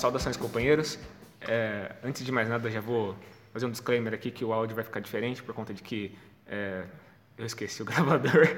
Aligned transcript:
saudações 0.00 0.36
companheiros. 0.36 0.98
É, 1.42 1.92
antes 2.02 2.24
de 2.24 2.32
mais 2.32 2.48
nada, 2.48 2.70
já 2.70 2.80
vou 2.80 3.14
fazer 3.52 3.66
um 3.66 3.70
disclaimer 3.70 4.14
aqui 4.14 4.30
que 4.30 4.44
o 4.44 4.52
áudio 4.52 4.74
vai 4.74 4.84
ficar 4.84 5.00
diferente 5.00 5.42
por 5.42 5.54
conta 5.54 5.74
de 5.74 5.82
que 5.82 6.16
é, 6.46 6.84
eu 7.36 7.46
esqueci 7.46 7.82
o 7.82 7.84
gravador. 7.86 8.48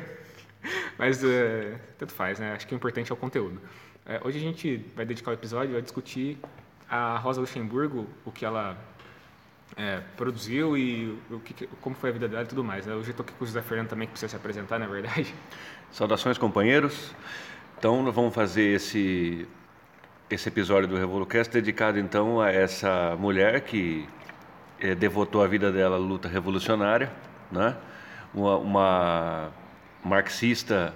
Mas 0.97 1.23
é, 1.25 1.79
tanto 1.99 2.13
faz, 2.13 2.39
né? 2.39 2.53
Acho 2.53 2.67
que 2.67 2.75
o 2.75 2.77
importante 2.77 3.11
é 3.11 3.15
o 3.15 3.17
conteúdo. 3.17 3.61
É, 4.07 4.21
hoje 4.25 4.39
a 4.39 4.41
gente 4.41 4.77
vai 4.95 5.05
dedicar 5.05 5.31
o 5.31 5.35
episódio 5.35 5.77
a 5.77 5.81
discutir 5.81 6.39
a 6.89 7.19
Rosa 7.19 7.41
Luxemburgo, 7.41 8.07
o 8.25 8.31
que 8.31 8.45
ela 8.45 8.77
é, 9.77 10.01
produziu 10.17 10.77
e 10.77 11.19
o 11.31 11.41
que, 11.41 11.67
como 11.81 11.97
foi 11.97 12.11
a 12.11 12.13
vida 12.13 12.29
dela 12.29 12.45
e 12.45 12.47
tudo 12.47 12.63
mais. 12.63 12.87
Né? 12.87 12.95
Hoje 12.95 13.09
eu 13.09 13.13
estou 13.13 13.25
aqui 13.25 13.33
com 13.33 13.45
o 13.45 13.47
José 13.47 13.63
Fernando 13.63 13.89
também, 13.89 14.07
que 14.07 14.13
precisa 14.13 14.31
se 14.31 14.37
apresentar, 14.37 14.79
na 14.79 14.87
verdade. 14.87 15.35
Saudações, 15.91 16.39
companheiros. 16.39 17.13
Então, 17.79 18.03
nós 18.03 18.15
vamos 18.15 18.35
fazer 18.35 18.77
esse, 18.77 19.49
esse 20.33 20.49
episódio 20.49 20.89
do 20.89 20.97
Revolucast 20.97 21.53
dedicado, 21.53 21.99
então, 21.99 22.41
a 22.41 22.51
essa 22.51 23.15
mulher 23.19 23.61
que 23.61 24.09
é, 24.81 24.95
devotou 24.95 25.45
a 25.45 25.47
vida 25.47 25.71
dela 25.71 25.97
à 25.97 25.99
luta 25.99 26.27
revolucionária, 26.27 27.13
né? 27.51 27.77
uma, 28.33 28.57
uma 28.57 29.53
marxista 30.03 30.95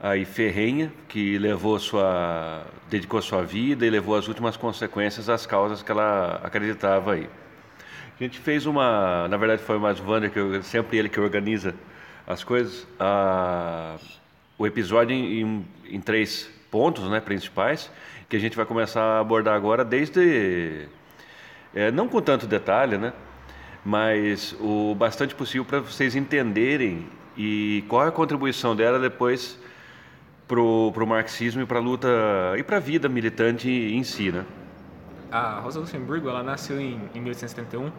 aí 0.00 0.24
ferrenha 0.24 0.92
que 1.08 1.38
levou 1.38 1.78
sua 1.78 2.64
dedicou 2.90 3.22
sua 3.22 3.44
vida 3.44 3.86
e 3.86 3.90
levou 3.90 4.16
as 4.16 4.26
últimas 4.26 4.56
consequências 4.56 5.28
às 5.28 5.46
causas 5.46 5.82
que 5.82 5.90
ela 5.92 6.40
acreditava 6.42 7.14
aí. 7.14 7.28
A 8.18 8.22
gente 8.22 8.40
fez 8.40 8.66
uma, 8.66 9.28
na 9.28 9.36
verdade 9.36 9.62
foi 9.62 9.78
mais 9.78 10.00
o 10.00 10.04
Wander 10.04 10.30
que 10.30 10.38
eu, 10.38 10.62
sempre 10.64 10.98
ele 10.98 11.08
que 11.08 11.20
organiza 11.20 11.74
as 12.26 12.42
coisas, 12.42 12.86
a, 12.98 13.96
o 14.58 14.66
episódio 14.66 15.14
em, 15.14 15.64
em, 15.88 16.00
três 16.00 16.50
pontos, 16.70 17.08
né, 17.08 17.20
principais, 17.20 17.90
que 18.28 18.36
a 18.36 18.40
gente 18.40 18.56
vai 18.56 18.66
começar 18.66 19.02
a 19.02 19.20
abordar 19.20 19.54
agora 19.54 19.84
desde 19.84 20.86
é, 21.74 21.90
não 21.90 22.08
com 22.08 22.20
tanto 22.20 22.46
detalhe, 22.46 22.98
né, 22.98 23.12
mas 23.84 24.54
o 24.60 24.94
bastante 24.94 25.34
possível 25.34 25.64
para 25.64 25.80
vocês 25.80 26.14
entenderem 26.14 27.06
e 27.36 27.84
qual 27.88 28.04
é 28.04 28.08
a 28.08 28.12
contribuição 28.12 28.74
dela 28.74 28.98
depois 28.98 29.58
para 30.46 30.60
o 30.60 31.06
marxismo 31.06 31.62
e 31.62 31.66
para 31.66 31.78
a 31.78 31.80
luta 31.80 32.08
e 32.56 32.62
para 32.62 32.78
a 32.78 32.80
vida 32.80 33.08
militante 33.08 33.68
em 33.68 34.02
si, 34.02 34.32
né? 34.32 34.44
A 35.30 35.60
Rosa 35.60 35.78
Luxemburgo 35.78 36.28
ela 36.28 36.42
nasceu 36.42 36.80
em, 36.80 36.98
em 37.14 37.20
1871 37.20 37.92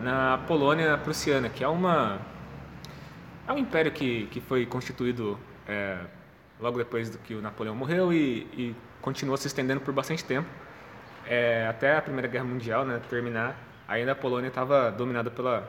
na 0.00 0.38
Polônia 0.46 0.96
prussiana, 0.96 1.48
que 1.48 1.64
é 1.64 1.68
uma 1.68 2.20
é 3.48 3.52
um 3.52 3.58
império 3.58 3.90
que, 3.90 4.26
que 4.26 4.40
foi 4.40 4.64
constituído 4.64 5.38
é, 5.66 5.98
logo 6.60 6.78
depois 6.78 7.10
do 7.10 7.18
que 7.18 7.34
o 7.34 7.42
Napoleão 7.42 7.74
morreu 7.74 8.12
e, 8.12 8.46
e 8.56 8.76
continuou 9.00 9.36
se 9.36 9.46
estendendo 9.46 9.80
por 9.80 9.92
bastante 9.92 10.24
tempo 10.24 10.48
é, 11.28 11.66
até 11.68 11.96
a 11.96 12.02
Primeira 12.02 12.26
Guerra 12.26 12.44
Mundial 12.44 12.84
né, 12.84 13.00
terminar. 13.08 13.56
Ainda 13.86 14.12
a 14.12 14.14
Polônia 14.14 14.48
estava 14.48 14.90
dominada 14.90 15.30
pela 15.30 15.68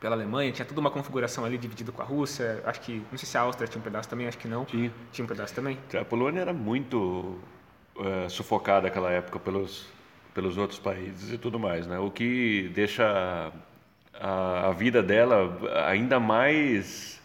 pela 0.00 0.16
Alemanha, 0.16 0.52
tinha 0.52 0.66
toda 0.66 0.78
uma 0.80 0.90
configuração 0.90 1.46
ali 1.46 1.56
dividida 1.56 1.90
com 1.90 2.02
a 2.02 2.04
Rússia. 2.04 2.62
Acho 2.66 2.78
que, 2.82 3.02
não 3.10 3.16
sei 3.16 3.26
se 3.26 3.38
a 3.38 3.40
Áustria 3.40 3.66
tinha 3.66 3.80
um 3.80 3.82
pedaço 3.82 4.06
também, 4.06 4.26
acho 4.26 4.36
que 4.36 4.46
não. 4.46 4.66
Tinha. 4.66 4.92
Tinha 5.10 5.24
um 5.24 5.28
pedaço 5.28 5.54
também. 5.54 5.78
A 5.98 6.04
Polônia 6.04 6.42
era 6.42 6.52
muito 6.52 7.38
uh, 7.96 8.28
sufocada 8.28 8.82
naquela 8.82 9.10
época 9.10 9.38
pelos, 9.38 9.86
pelos 10.34 10.58
outros 10.58 10.78
países 10.78 11.32
e 11.32 11.38
tudo 11.38 11.58
mais, 11.58 11.86
né? 11.86 11.98
O 11.98 12.10
que 12.10 12.70
deixa 12.74 13.50
a, 14.20 14.68
a 14.68 14.72
vida 14.72 15.02
dela 15.02 15.56
ainda 15.86 16.20
mais 16.20 17.18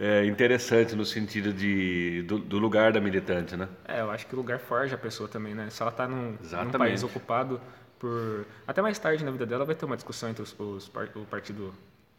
é, 0.00 0.24
interessante 0.24 0.96
no 0.96 1.04
sentido 1.04 1.52
de, 1.52 2.22
do, 2.22 2.38
do, 2.38 2.58
lugar 2.58 2.90
da 2.90 3.00
militante, 3.00 3.54
né? 3.54 3.68
É, 3.86 4.00
eu 4.00 4.10
acho 4.10 4.26
que 4.26 4.34
o 4.34 4.36
lugar 4.38 4.58
forja 4.58 4.94
a 4.94 4.98
pessoa 4.98 5.28
também, 5.28 5.54
né? 5.54 5.68
Se 5.68 5.82
ela 5.82 5.90
está 5.90 6.08
num, 6.08 6.38
num, 6.40 6.70
país 6.70 7.02
ocupado 7.02 7.60
por... 7.98 8.46
Até 8.66 8.80
mais 8.80 8.98
tarde 8.98 9.22
na 9.22 9.30
vida 9.30 9.44
dela 9.44 9.66
vai 9.66 9.74
ter 9.74 9.84
uma 9.84 9.96
discussão 9.96 10.30
entre 10.30 10.42
os, 10.42 10.58
os 10.58 10.90
o 11.14 11.26
partido 11.26 11.74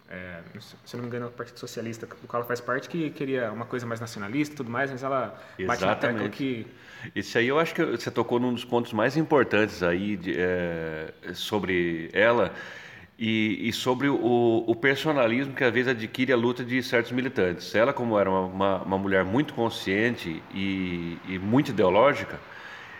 é, 0.07 0.41
se 0.85 0.95
não 0.95 1.03
me 1.03 1.07
engano, 1.07 1.27
o 1.27 1.31
Partido 1.31 1.57
Socialista, 1.57 2.05
do 2.05 2.27
qual 2.27 2.41
ela 2.41 2.47
faz 2.47 2.59
parte, 2.59 2.89
que 2.89 3.09
queria 3.11 3.49
uma 3.49 3.65
coisa 3.65 3.85
mais 3.85 4.01
nacionalista 4.01 4.53
e 4.53 4.57
tudo 4.57 4.69
mais, 4.69 4.91
mas 4.91 5.03
ela 5.03 5.41
bate 5.65 5.85
na 5.85 5.95
tecla 5.95 6.27
que... 6.27 6.67
Isso 7.15 7.37
aí 7.37 7.47
eu 7.47 7.57
acho 7.57 7.73
que 7.73 7.83
você 7.83 8.11
tocou 8.11 8.37
num 8.37 8.53
dos 8.53 8.65
pontos 8.65 8.91
mais 8.91 9.15
importantes 9.15 9.81
aí 9.81 10.17
de, 10.17 10.35
é, 10.37 11.13
sobre 11.33 12.09
ela 12.11 12.53
e, 13.21 13.69
e 13.69 13.71
sobre 13.71 14.09
o, 14.09 14.63
o, 14.65 14.75
personalismo 14.75 15.53
que 15.53 15.63
às 15.63 15.71
vezes 15.71 15.89
adquire 15.89 16.33
a 16.33 16.35
luta 16.35 16.63
de 16.65 16.81
certos 16.81 17.11
militantes. 17.11 17.75
Ela, 17.75 17.93
como 17.93 18.17
era 18.17 18.27
uma, 18.27 18.41
uma, 18.47 18.81
uma 18.81 18.97
mulher 18.97 19.23
muito 19.23 19.53
consciente 19.53 20.41
e, 20.55 21.19
e 21.29 21.37
muito 21.37 21.69
ideológica, 21.69 22.39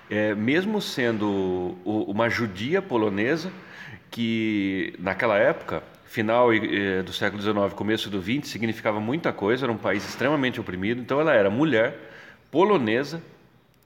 é, 0.07 0.35
mesmo 0.35 0.79
sendo 0.79 1.75
uma 1.83 2.29
judia 2.29 2.83
polonesa, 2.83 3.51
que 4.11 4.93
naquela 4.99 5.39
época 5.39 5.81
final 6.05 6.49
do 7.03 7.13
século 7.13 7.41
XIX, 7.41 7.73
começo 7.73 8.09
do 8.09 8.21
XX, 8.21 8.47
significava 8.47 8.99
muita 8.99 9.33
coisa, 9.33 9.65
era 9.65 9.71
um 9.71 9.77
país 9.77 10.07
extremamente 10.07 10.59
oprimido. 10.59 11.01
Então 11.01 11.19
ela 11.19 11.33
era 11.33 11.49
mulher, 11.49 11.97
polonesa, 12.51 13.23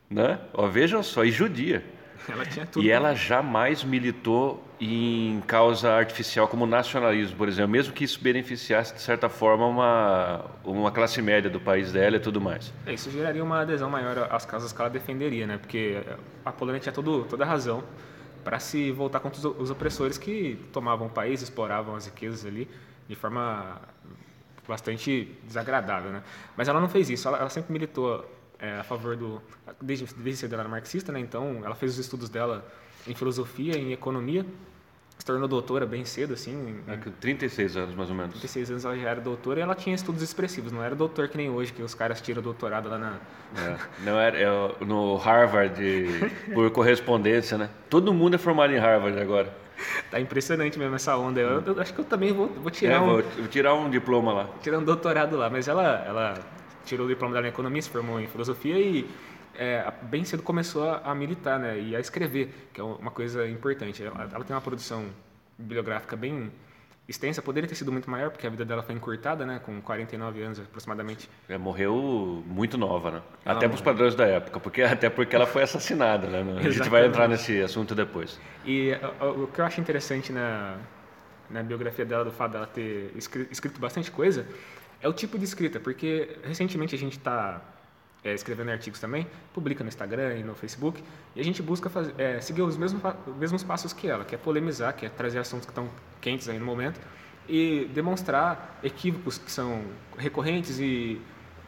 né? 0.09 0.39
Ó, 0.53 0.67
vejam 0.67 1.01
só, 1.01 1.23
e 1.23 1.31
judia. 1.31 1.81
Ela 2.31 2.45
tinha 2.45 2.65
tudo. 2.65 2.83
E 2.83 2.89
ela 2.89 3.13
jamais 3.13 3.83
militou 3.83 4.63
em 4.79 5.41
causa 5.47 5.91
artificial 5.91 6.47
como 6.47 6.65
nacionalismo, 6.65 7.37
por 7.37 7.47
exemplo, 7.47 7.71
mesmo 7.71 7.93
que 7.93 8.03
isso 8.03 8.19
beneficiasse 8.19 8.93
de 8.93 9.01
certa 9.01 9.29
forma 9.29 9.65
uma 9.65 10.45
uma 10.63 10.91
classe 10.91 11.21
média 11.21 11.49
do 11.49 11.59
país 11.59 11.91
dela 11.91 12.17
e 12.17 12.19
tudo 12.19 12.41
mais. 12.41 12.73
É, 12.85 12.93
isso 12.93 13.09
geraria 13.09 13.43
uma 13.43 13.61
adesão 13.61 13.89
maior 13.89 14.27
às 14.31 14.45
causas 14.45 14.73
que 14.73 14.81
ela 14.81 14.89
defenderia, 14.89 15.47
né? 15.47 15.57
Porque 15.57 16.01
a 16.43 16.51
Polônia 16.51 16.81
tinha 16.81 16.91
todo, 16.91 17.23
toda 17.25 17.43
a 17.43 17.47
razão 17.47 17.83
para 18.43 18.59
se 18.59 18.91
voltar 18.91 19.19
contra 19.19 19.47
os, 19.47 19.71
opressores 19.71 20.17
que 20.17 20.59
tomavam 20.71 21.07
o 21.07 21.09
país, 21.09 21.41
exploravam 21.41 21.95
as 21.95 22.05
riquezas 22.05 22.45
ali 22.45 22.69
de 23.07 23.15
forma 23.15 23.81
bastante 24.67 25.35
desagradável, 25.43 26.11
né? 26.11 26.23
Mas 26.55 26.67
ela 26.67 26.79
não 26.79 26.89
fez 26.89 27.09
isso, 27.09 27.27
ela, 27.27 27.39
ela 27.39 27.49
sempre 27.49 27.71
militou 27.71 28.25
é, 28.65 28.79
a 28.79 28.83
favor 28.83 29.15
do 29.15 29.41
desde 29.81 30.05
desde 30.15 30.41
cedo 30.41 30.53
ela 30.53 30.63
era 30.63 30.69
marxista, 30.69 31.11
né? 31.11 31.19
Então 31.19 31.61
ela 31.63 31.75
fez 31.75 31.93
os 31.93 31.99
estudos 31.99 32.29
dela 32.29 32.65
em 33.07 33.13
filosofia, 33.13 33.77
em 33.77 33.91
economia 33.91 34.45
se 35.17 35.25
tornou 35.25 35.47
doutora 35.47 35.85
bem 35.85 36.03
cedo, 36.05 36.33
assim. 36.33 36.77
É, 36.87 36.97
36 37.19 37.77
anos, 37.77 37.95
mais 37.95 38.09
ou 38.09 38.15
menos. 38.15 38.31
36 38.33 38.71
anos 38.71 38.85
ela 38.85 38.97
já 38.97 39.09
era 39.09 39.21
doutora 39.21 39.59
e 39.59 39.63
ela 39.63 39.75
tinha 39.75 39.95
estudos 39.95 40.21
expressivos, 40.21 40.71
não 40.71 40.83
era 40.83 40.95
doutor 40.95 41.27
que 41.29 41.37
nem 41.37 41.49
hoje, 41.49 41.71
que 41.71 41.81
os 41.81 41.93
caras 41.93 42.21
tiram 42.21 42.41
doutorado 42.41 42.89
lá 42.89 42.97
na... 42.97 43.13
É, 43.57 43.77
não 44.03 44.19
era 44.19 44.37
é, 44.37 44.85
no 44.85 45.15
Harvard, 45.15 45.81
por 46.53 46.69
correspondência, 46.71 47.57
né? 47.57 47.69
Todo 47.89 48.13
mundo 48.13 48.35
é 48.35 48.37
formado 48.37 48.73
em 48.73 48.77
Harvard 48.77 49.19
agora. 49.19 49.53
Tá 50.11 50.19
impressionante 50.19 50.77
mesmo 50.77 50.95
essa 50.95 51.17
onda. 51.17 51.39
Eu, 51.39 51.61
eu 51.61 51.81
acho 51.81 51.93
que 51.93 51.99
eu 51.99 52.05
também 52.05 52.31
vou, 52.31 52.47
vou 52.47 52.71
tirar 52.71 52.95
é, 52.95 52.99
um... 52.99 53.21
Vou 53.21 53.47
tirar 53.49 53.73
um 53.73 53.89
diploma 53.89 54.33
lá. 54.33 54.49
Tirar 54.61 54.79
um 54.79 54.83
doutorado 54.83 55.37
lá, 55.37 55.49
mas 55.49 55.67
ela, 55.67 56.03
ela 56.05 56.33
tirou 56.85 57.05
o 57.05 57.09
diploma 57.09 57.33
dela 57.33 57.47
em 57.47 57.49
economia, 57.49 57.81
se 57.81 57.89
formou 57.89 58.19
em 58.19 58.27
filosofia 58.27 58.79
e 58.79 59.09
é, 59.57 59.91
bem 60.03 60.23
cedo 60.23 60.43
começou 60.43 60.89
a, 60.89 60.97
a, 60.99 61.15
militar 61.15 61.59
né, 61.59 61.79
e 61.79 61.95
a 61.95 61.99
escrever, 61.99 62.69
que 62.73 62.79
é 62.79 62.83
uma 62.83 63.11
coisa 63.11 63.47
importante. 63.47 64.03
Ela, 64.03 64.29
ela, 64.33 64.43
tem 64.43 64.55
uma 64.55 64.61
produção 64.61 65.05
bibliográfica 65.57 66.15
bem 66.15 66.51
extensa, 67.07 67.41
poderia 67.41 67.69
ter 67.69 67.75
sido 67.75 67.91
muito 67.91 68.09
maior, 68.09 68.31
porque 68.31 68.47
a 68.47 68.49
vida 68.49 68.65
dela 68.65 68.81
foi 68.81 68.95
encurtada, 68.95 69.45
né, 69.45 69.61
com 69.63 69.79
49 69.79 70.41
anos 70.41 70.59
aproximadamente. 70.59 71.29
É, 71.47 71.57
morreu 71.57 72.43
muito 72.47 72.77
nova, 72.77 73.11
né? 73.11 73.21
Ela 73.45 73.57
até 73.57 73.67
para 73.67 73.75
os 73.75 73.81
padrões 73.81 74.15
da 74.15 74.25
época, 74.25 74.59
porque 74.59 74.81
até 74.83 75.09
porque 75.09 75.35
ela 75.35 75.45
foi 75.45 75.63
assassinada, 75.63 76.27
né? 76.27 76.59
A 76.59 76.69
gente 76.69 76.89
vai 76.89 77.05
entrar 77.05 77.27
nesse 77.27 77.61
assunto 77.61 77.93
depois. 77.93 78.39
E 78.65 78.91
o, 79.21 79.43
o 79.43 79.47
que 79.47 79.61
eu 79.61 79.65
acho 79.65 79.79
interessante 79.79 80.33
na, 80.33 80.77
na 81.49 81.61
biografia 81.61 82.05
dela, 82.05 82.25
do 82.25 82.31
fato 82.31 82.53
dela 82.53 82.67
ter 82.67 83.11
escrito, 83.15 83.51
escrito 83.51 83.79
bastante 83.79 84.09
coisa, 84.11 84.47
é 85.01 85.07
o 85.07 85.13
tipo 85.13 85.37
de 85.37 85.45
escrita, 85.45 85.79
porque 85.79 86.37
recentemente 86.43 86.95
a 86.95 86.97
gente 86.97 87.17
está 87.17 87.61
é, 88.23 88.33
escrevendo 88.33 88.71
artigos 88.71 88.99
também, 88.99 89.27
publica 89.53 89.83
no 89.83 89.87
Instagram 89.87 90.35
e 90.35 90.43
no 90.43 90.55
Facebook, 90.55 91.03
e 91.35 91.39
a 91.39 91.43
gente 91.43 91.61
busca 91.61 91.89
fazer, 91.89 92.13
é, 92.17 92.41
seguir 92.41 92.63
os 92.63 92.75
mesmos, 92.75 93.01
os 93.27 93.35
mesmos 93.35 93.63
passos 93.63 93.93
que 93.93 94.07
ela, 94.07 94.25
que 94.25 94.33
é 94.33 94.37
polemizar, 94.37 94.95
que 94.95 95.05
é 95.05 95.09
trazer 95.09 95.39
assuntos 95.39 95.65
que 95.65 95.71
estão 95.71 95.89
quentes 96.19 96.49
aí 96.49 96.57
no 96.57 96.65
momento, 96.65 96.99
e 97.47 97.89
demonstrar 97.93 98.79
equívocos 98.83 99.37
que 99.37 99.51
são 99.51 99.83
recorrentes 100.17 100.79
e 100.79 101.21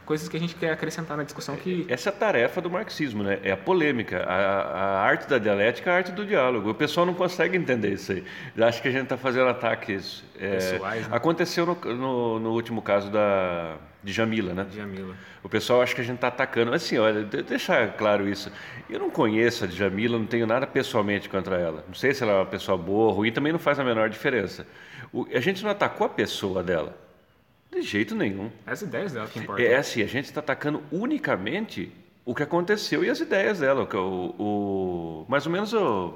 coisas 0.08 0.26
que 0.26 0.38
a 0.38 0.40
gente 0.40 0.54
quer 0.54 0.70
acrescentar 0.70 1.18
na 1.18 1.22
discussão 1.22 1.54
que 1.54 1.84
essa 1.86 2.08
é 2.08 2.10
a 2.10 2.16
tarefa 2.16 2.62
do 2.62 2.70
marxismo 2.70 3.22
né? 3.22 3.38
É 3.42 3.52
a 3.52 3.56
polêmica. 3.58 4.24
A, 4.24 4.62
a 4.62 5.02
arte 5.02 5.28
da 5.28 5.36
dialética 5.36 5.90
é 5.90 5.92
a 5.92 5.96
arte 5.96 6.12
do 6.12 6.24
diálogo. 6.24 6.70
O 6.70 6.74
pessoal 6.74 7.04
não 7.04 7.12
consegue 7.12 7.58
entender 7.58 7.92
isso 7.92 8.12
aí. 8.12 8.24
Acho 8.58 8.80
que 8.80 8.88
a 8.88 8.90
gente 8.90 9.02
está 9.02 9.18
fazendo 9.18 9.48
ataques 9.50 10.24
é, 10.40 10.54
Pessoais, 10.54 11.06
né? 11.06 11.14
aconteceu 11.14 11.66
no, 11.66 11.74
no, 11.94 12.40
no, 12.40 12.50
último 12.52 12.80
caso 12.80 13.10
da 13.10 13.76
de 14.02 14.10
Jamila 14.10 14.54
né? 14.54 14.66
Jamila. 14.74 15.14
O 15.42 15.48
pessoal 15.48 15.82
acha 15.82 15.94
que 15.94 16.00
a 16.00 16.04
gente 16.04 16.14
está 16.16 16.28
atacando. 16.28 16.72
Assim 16.72 16.96
olha 16.96 17.24
deixar 17.24 17.92
claro 17.92 18.26
isso. 18.26 18.50
Eu 18.88 19.00
não 19.00 19.10
conheço 19.10 19.66
a 19.66 19.68
Jamila 19.68 20.18
não 20.18 20.26
tenho 20.26 20.46
nada 20.46 20.66
pessoalmente 20.66 21.28
contra 21.28 21.56
ela. 21.58 21.84
Não 21.86 21.94
sei 21.94 22.14
se 22.14 22.22
ela 22.22 22.32
é 22.32 22.36
uma 22.36 22.46
pessoa 22.46 22.78
boa 22.78 23.08
ou 23.08 23.12
ruim 23.12 23.30
também 23.30 23.52
não 23.52 23.58
faz 23.58 23.78
a 23.78 23.84
menor 23.84 24.08
diferença. 24.08 24.66
O, 25.12 25.26
a 25.34 25.40
gente 25.40 25.62
não 25.62 25.70
atacou 25.70 26.06
a 26.06 26.10
pessoa 26.10 26.62
dela 26.62 27.07
de 27.70 27.82
jeito 27.82 28.14
nenhum. 28.14 28.50
As 28.66 28.82
ideias 28.82 29.12
dela 29.12 29.28
que 29.28 29.38
importam. 29.38 29.64
É 29.64 29.76
assim, 29.76 30.02
a 30.02 30.06
gente 30.06 30.26
está 30.26 30.40
atacando 30.40 30.82
unicamente 30.90 31.92
o 32.24 32.34
que 32.34 32.42
aconteceu 32.42 33.04
e 33.04 33.10
as 33.10 33.20
ideias 33.20 33.60
dela, 33.60 33.88
o, 33.94 34.34
o 34.38 35.26
mais 35.28 35.46
ou 35.46 35.52
menos 35.52 35.72
o, 35.72 36.14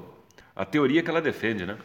a 0.55 0.65
teoria 0.65 1.01
que 1.01 1.09
ela 1.09 1.21
defende, 1.21 1.65
né? 1.65 1.77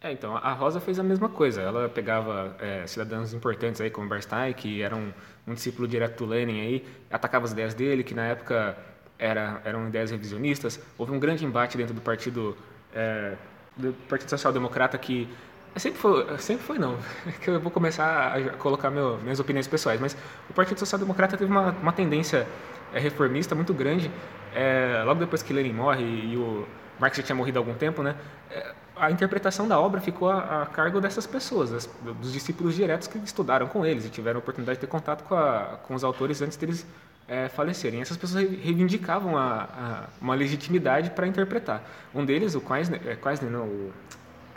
É, 0.00 0.12
então, 0.12 0.36
a 0.36 0.52
Rosa 0.52 0.78
fez 0.80 0.98
a 0.98 1.02
mesma 1.02 1.28
coisa. 1.28 1.62
Ela 1.62 1.88
pegava 1.88 2.56
é, 2.60 2.86
cidadãos 2.86 3.32
importantes 3.32 3.80
aí, 3.80 3.90
como 3.90 4.08
Bernstein, 4.08 4.52
que 4.52 4.82
era 4.82 4.94
um, 4.94 5.12
um, 5.46 5.54
discípulo 5.54 5.88
direto 5.88 6.24
do 6.24 6.30
Lenin 6.30 6.60
aí, 6.60 6.84
atacava 7.10 7.44
as 7.44 7.52
ideias 7.52 7.74
dele, 7.74 8.04
que 8.04 8.14
na 8.14 8.26
época 8.26 8.76
era, 9.18 9.60
eram 9.64 9.88
ideias 9.88 10.10
revisionistas. 10.10 10.80
Houve 10.98 11.12
um 11.12 11.18
grande 11.18 11.44
embate 11.44 11.76
dentro 11.76 11.94
do 11.94 12.00
partido, 12.00 12.56
é, 12.94 13.34
do 13.76 13.92
partido 14.08 14.28
Social 14.28 14.52
Democrata 14.52 14.98
que 14.98 15.28
sempre 15.78 15.98
foi, 16.00 16.38
sempre 16.38 16.64
foi 16.64 16.78
não, 16.78 16.98
que 17.40 17.50
eu 17.50 17.60
vou 17.60 17.70
começar 17.70 18.36
a 18.36 18.50
colocar 18.52 18.90
meu, 18.90 19.18
minhas 19.18 19.40
opiniões 19.40 19.66
pessoais, 19.66 20.00
mas 20.00 20.16
o 20.48 20.52
Partido 20.52 20.78
Social 20.78 20.98
Democrata 20.98 21.36
teve 21.36 21.50
uma, 21.50 21.70
uma 21.82 21.92
tendência 21.92 22.46
é, 22.92 22.98
reformista 22.98 23.54
muito 23.54 23.74
grande, 23.74 24.10
é, 24.54 25.02
logo 25.04 25.20
depois 25.20 25.42
que 25.42 25.52
Lenin 25.52 25.72
morre 25.72 26.04
e, 26.04 26.36
o 26.36 26.66
Marx 26.98 27.16
já 27.16 27.22
tinha 27.22 27.36
morrido 27.36 27.58
há 27.58 27.60
algum 27.60 27.74
tempo, 27.74 28.02
né? 28.02 28.16
É, 28.50 28.72
a 28.96 29.10
interpretação 29.10 29.68
da 29.68 29.78
obra 29.78 30.00
ficou 30.00 30.30
a, 30.30 30.62
a 30.62 30.66
cargo 30.66 31.00
dessas 31.00 31.26
pessoas, 31.26 31.70
das, 31.70 31.86
dos 32.20 32.32
discípulos 32.32 32.74
diretos 32.74 33.06
que 33.06 33.18
estudaram 33.18 33.66
com 33.66 33.84
eles 33.84 34.06
e 34.06 34.08
tiveram 34.08 34.38
a 34.38 34.40
oportunidade 34.40 34.78
de 34.78 34.86
ter 34.86 34.90
contato 34.90 35.24
com, 35.24 35.34
a, 35.34 35.78
com 35.86 35.94
os 35.94 36.02
autores 36.02 36.40
antes 36.40 36.56
deles 36.56 36.86
é, 37.28 37.48
falecerem. 37.48 38.00
Essas 38.00 38.16
pessoas 38.16 38.44
reivindicavam 38.44 39.36
a, 39.36 40.04
uma 40.20 40.34
legitimidade 40.34 41.10
para 41.10 41.26
interpretar. 41.26 41.82
Um 42.14 42.24
deles, 42.24 42.54
o 42.54 42.60
Quaisner, 42.60 43.00
é, 43.06 43.16
Quaisner 43.16 43.50
não, 43.50 43.64
o, 43.64 43.92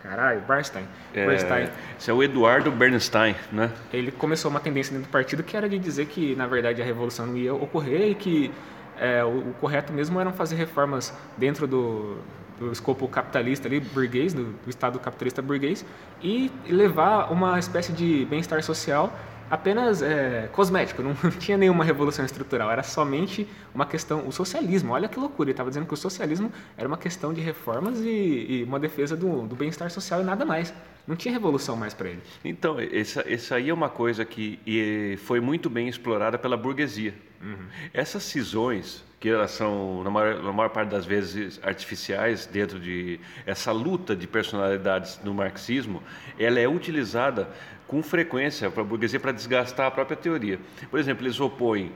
caralho, 0.01 0.41
Bernstein. 0.41 0.85
É, 1.13 1.25
Bernstein. 1.25 1.69
Esse 1.97 2.09
é 2.09 2.13
o 2.13 2.23
Eduardo 2.23 2.71
Bernstein, 2.71 3.35
né? 3.51 3.71
Ele 3.91 4.11
começou 4.11 4.49
uma 4.49 4.59
tendência 4.59 4.93
dentro 4.93 5.09
do 5.09 5.11
partido 5.11 5.43
que 5.43 5.55
era 5.55 5.67
de 5.67 5.77
dizer 5.77 6.05
que, 6.07 6.35
na 6.35 6.47
verdade, 6.47 6.81
a 6.81 6.85
revolução 6.85 7.27
não 7.27 7.37
ia 7.37 7.53
ocorrer 7.53 8.09
e 8.09 8.15
que 8.15 8.51
é, 8.99 9.23
o, 9.23 9.49
o, 9.49 9.55
correto 9.59 9.93
mesmo 9.93 10.19
era 10.19 10.31
fazer 10.31 10.55
reformas 10.55 11.13
dentro 11.37 11.65
do, 11.65 12.17
do 12.59 12.71
escopo 12.71 13.07
capitalista 13.07 13.67
ali, 13.67 13.79
burguês, 13.79 14.33
do, 14.33 14.43
do 14.45 14.69
Estado 14.69 14.99
capitalista 14.99 15.41
burguês, 15.41 15.85
e 16.21 16.51
levar 16.67 17.31
uma 17.31 17.57
espécie 17.57 17.93
de 17.93 18.25
bem-estar 18.25 18.61
social 18.61 19.13
apenas 19.49 20.01
é, 20.01 20.49
cosmético, 20.51 21.01
não 21.03 21.13
tinha 21.31 21.57
nenhuma 21.57 21.83
revolução 21.83 22.25
estrutural, 22.25 22.71
era 22.71 22.83
somente 22.83 23.47
uma 23.73 23.85
questão, 23.85 24.27
o 24.27 24.31
socialismo, 24.31 24.93
olha 24.93 25.07
que 25.07 25.19
loucura, 25.19 25.49
ele 25.49 25.53
estava 25.53 25.69
dizendo 25.69 25.85
que 25.85 25.93
o 25.93 25.97
socialismo 25.97 26.51
era 26.77 26.87
uma 26.87 26.97
questão 26.97 27.33
de 27.33 27.41
reformas 27.41 27.99
e, 27.99 28.07
e 28.09 28.63
uma 28.63 28.79
defesa 28.79 29.15
do, 29.15 29.47
do 29.47 29.55
bem-estar 29.55 29.89
social 29.89 30.21
e 30.21 30.23
nada 30.23 30.45
mais. 30.45 30.73
Não 31.07 31.15
tinha 31.15 31.31
revolução 31.31 31.75
mais 31.75 31.93
para 31.93 32.09
ele. 32.09 32.21
Então, 32.45 32.77
essa, 32.79 33.25
essa 33.27 33.55
aí 33.55 33.69
é 33.69 33.73
uma 33.73 33.89
coisa 33.89 34.23
que 34.23 35.17
foi 35.23 35.39
muito 35.39 35.67
bem 35.67 35.87
explorada 35.87 36.37
pela 36.37 36.55
burguesia. 36.55 37.15
Uhum. 37.41 37.65
Essas 37.91 38.21
cisões, 38.23 39.03
que 39.19 39.27
elas 39.27 39.51
são, 39.51 40.03
na 40.03 40.09
maior, 40.09 40.43
na 40.43 40.51
maior, 40.51 40.69
parte 40.69 40.89
das 40.89 41.05
vezes, 41.05 41.59
artificiais, 41.63 42.45
dentro 42.45 42.79
de 42.79 43.19
essa 43.45 43.71
luta 43.71 44.15
de 44.15 44.27
personalidades 44.27 45.19
no 45.23 45.33
marxismo, 45.33 46.03
ela 46.37 46.59
é 46.59 46.67
utilizada 46.67 47.49
com 47.89 48.03
frequência 48.03 48.69
para 48.69 48.83
a 48.83 48.85
burguesia 48.85 49.19
para 49.19 49.31
desgastar 49.31 49.87
a 49.87 49.91
própria 49.91 50.15
teoria. 50.15 50.59
Por 50.91 50.99
exemplo, 50.99 51.25
eles 51.25 51.39
opõem 51.39 51.91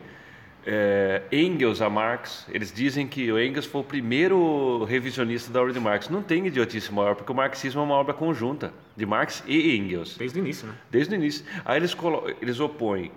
é, 0.66 1.22
Engels 1.32 1.82
a 1.82 1.90
Marx, 1.90 2.48
eles 2.50 2.74
dizem 2.74 3.08
que 3.08 3.32
o 3.32 3.40
Engels 3.40 3.68
foi 3.68 3.82
o 3.82 3.84
primeiro 3.84 4.84
revisionista 4.86 5.54
da 5.54 5.62
obra 5.62 5.72
de 5.72 5.80
Marx. 5.80 6.10
Não 6.10 6.24
tem 6.24 6.48
idiotice 6.48 6.92
maior, 6.92 7.16
porque 7.16 7.32
o 7.32 7.36
marxismo 7.36 7.82
é 7.82 7.84
uma 7.84 7.94
obra 7.94 8.12
conjunta 8.12 8.74
de 8.98 9.06
Marx 9.06 9.44
e 9.46 9.78
Engels. 9.78 10.18
Desde 10.18 10.40
o 10.40 10.42
início, 10.42 10.68
né? 10.68 10.74
Desde 10.90 11.14
o 11.14 11.16
início. 11.16 11.46
Aí 11.64 11.78
eles, 11.78 11.96
eles 12.42 12.60
opõem 12.60 13.12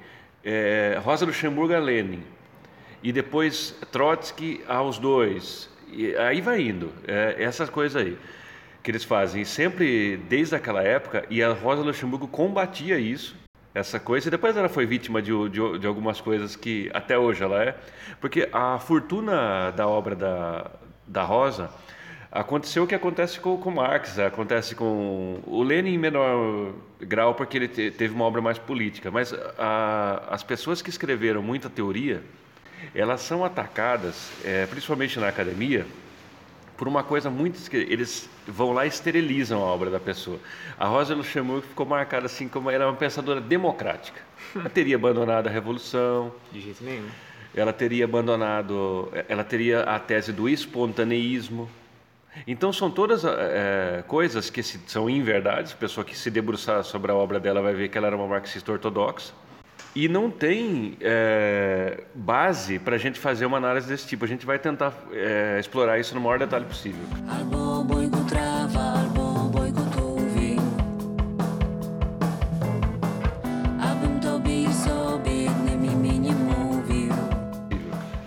é, 0.44 1.00
Rosa 1.02 1.24
Luxemburgo 1.24 1.72
a 1.72 1.78
Lenin, 1.78 2.22
e 3.02 3.10
depois 3.10 3.74
Trotsky 3.90 4.60
aos 4.68 4.98
dois. 4.98 5.70
E 5.90 6.14
aí 6.16 6.42
vai 6.42 6.60
indo, 6.60 6.92
é, 7.08 7.36
essas 7.38 7.70
coisas 7.70 7.96
aí 7.96 8.18
que 8.86 8.92
eles 8.92 9.02
fazem. 9.02 9.44
sempre, 9.44 10.16
desde 10.28 10.54
aquela 10.54 10.80
época, 10.80 11.24
e 11.28 11.42
a 11.42 11.52
Rosa 11.52 11.82
Luxemburgo 11.82 12.28
combatia 12.28 12.96
isso, 13.00 13.34
essa 13.74 13.98
coisa, 13.98 14.28
e 14.28 14.30
depois 14.30 14.56
ela 14.56 14.68
foi 14.68 14.86
vítima 14.86 15.20
de, 15.20 15.32
de, 15.48 15.78
de, 15.80 15.86
algumas 15.88 16.20
coisas 16.20 16.54
que 16.54 16.88
até 16.94 17.18
hoje 17.18 17.42
ela 17.42 17.64
é, 17.64 17.76
porque 18.20 18.48
a 18.52 18.78
fortuna 18.78 19.72
da 19.72 19.88
obra 19.88 20.14
da, 20.14 20.70
da 21.04 21.24
Rosa 21.24 21.68
aconteceu 22.30 22.84
o 22.84 22.86
que 22.86 22.94
acontece 22.94 23.40
com, 23.40 23.56
com 23.58 23.72
Marx, 23.72 24.20
acontece 24.20 24.76
com 24.76 25.40
o 25.44 25.64
Lenin 25.64 25.94
em 25.94 25.98
menor 25.98 26.72
grau, 27.00 27.34
porque 27.34 27.58
ele 27.58 27.68
te, 27.68 27.90
teve 27.90 28.14
uma 28.14 28.24
obra 28.24 28.40
mais 28.40 28.56
política, 28.56 29.10
mas 29.10 29.34
a, 29.58 30.22
as 30.30 30.44
pessoas 30.44 30.80
que 30.80 30.90
escreveram 30.90 31.42
muita 31.42 31.68
teoria, 31.68 32.22
elas 32.94 33.20
são 33.20 33.44
atacadas, 33.44 34.30
é, 34.44 34.64
principalmente 34.66 35.18
na 35.18 35.26
academia, 35.26 35.84
por 36.76 36.86
uma 36.86 37.02
coisa 37.02 37.30
muito 37.30 37.58
eles 37.74 38.28
vão 38.46 38.72
lá 38.72 38.84
e 38.84 38.88
esterilizam 38.88 39.62
a 39.62 39.64
obra 39.64 39.90
da 39.90 39.98
pessoa. 39.98 40.38
A 40.78 40.86
Rosa 40.86 41.14
Luxemburgo 41.14 41.66
ficou 41.66 41.86
marcada 41.86 42.26
assim 42.26 42.48
como 42.48 42.70
era 42.70 42.86
uma 42.86 42.96
pensadora 42.96 43.40
democrática. 43.40 44.20
Ela 44.54 44.68
teria 44.68 44.96
abandonado 44.96 45.46
a 45.46 45.50
revolução. 45.50 46.32
De 46.52 46.60
jeito 46.60 46.84
nenhum. 46.84 47.06
Ela 47.54 47.72
teria 47.72 48.04
abandonado, 48.04 49.10
ela 49.28 49.42
teria 49.42 49.82
a 49.82 49.98
tese 49.98 50.32
do 50.32 50.48
espontaneísmo. 50.48 51.68
Então 52.46 52.70
são 52.70 52.90
todas 52.90 53.24
é, 53.24 54.04
coisas 54.06 54.50
que 54.50 54.62
se, 54.62 54.78
são 54.86 55.08
inverdades. 55.08 55.72
A 55.72 55.76
pessoa 55.76 56.04
que 56.04 56.16
se 56.16 56.30
debruçar 56.30 56.84
sobre 56.84 57.10
a 57.10 57.14
obra 57.14 57.40
dela 57.40 57.62
vai 57.62 57.74
ver 57.74 57.88
que 57.88 57.96
ela 57.96 58.08
era 58.08 58.16
uma 58.16 58.26
marxista 58.26 58.70
ortodoxa 58.72 59.32
e 59.96 60.10
não 60.10 60.30
tem 60.30 60.94
é, 61.00 62.02
base 62.14 62.78
para 62.78 62.96
a 62.96 62.98
gente 62.98 63.18
fazer 63.18 63.46
uma 63.46 63.56
análise 63.56 63.88
desse 63.88 64.06
tipo. 64.06 64.26
A 64.26 64.28
gente 64.28 64.44
vai 64.44 64.58
tentar 64.58 64.92
é, 65.10 65.56
explorar 65.58 65.98
isso 65.98 66.14
no 66.14 66.20
maior 66.20 66.38
detalhe 66.38 66.66
possível. 66.66 67.00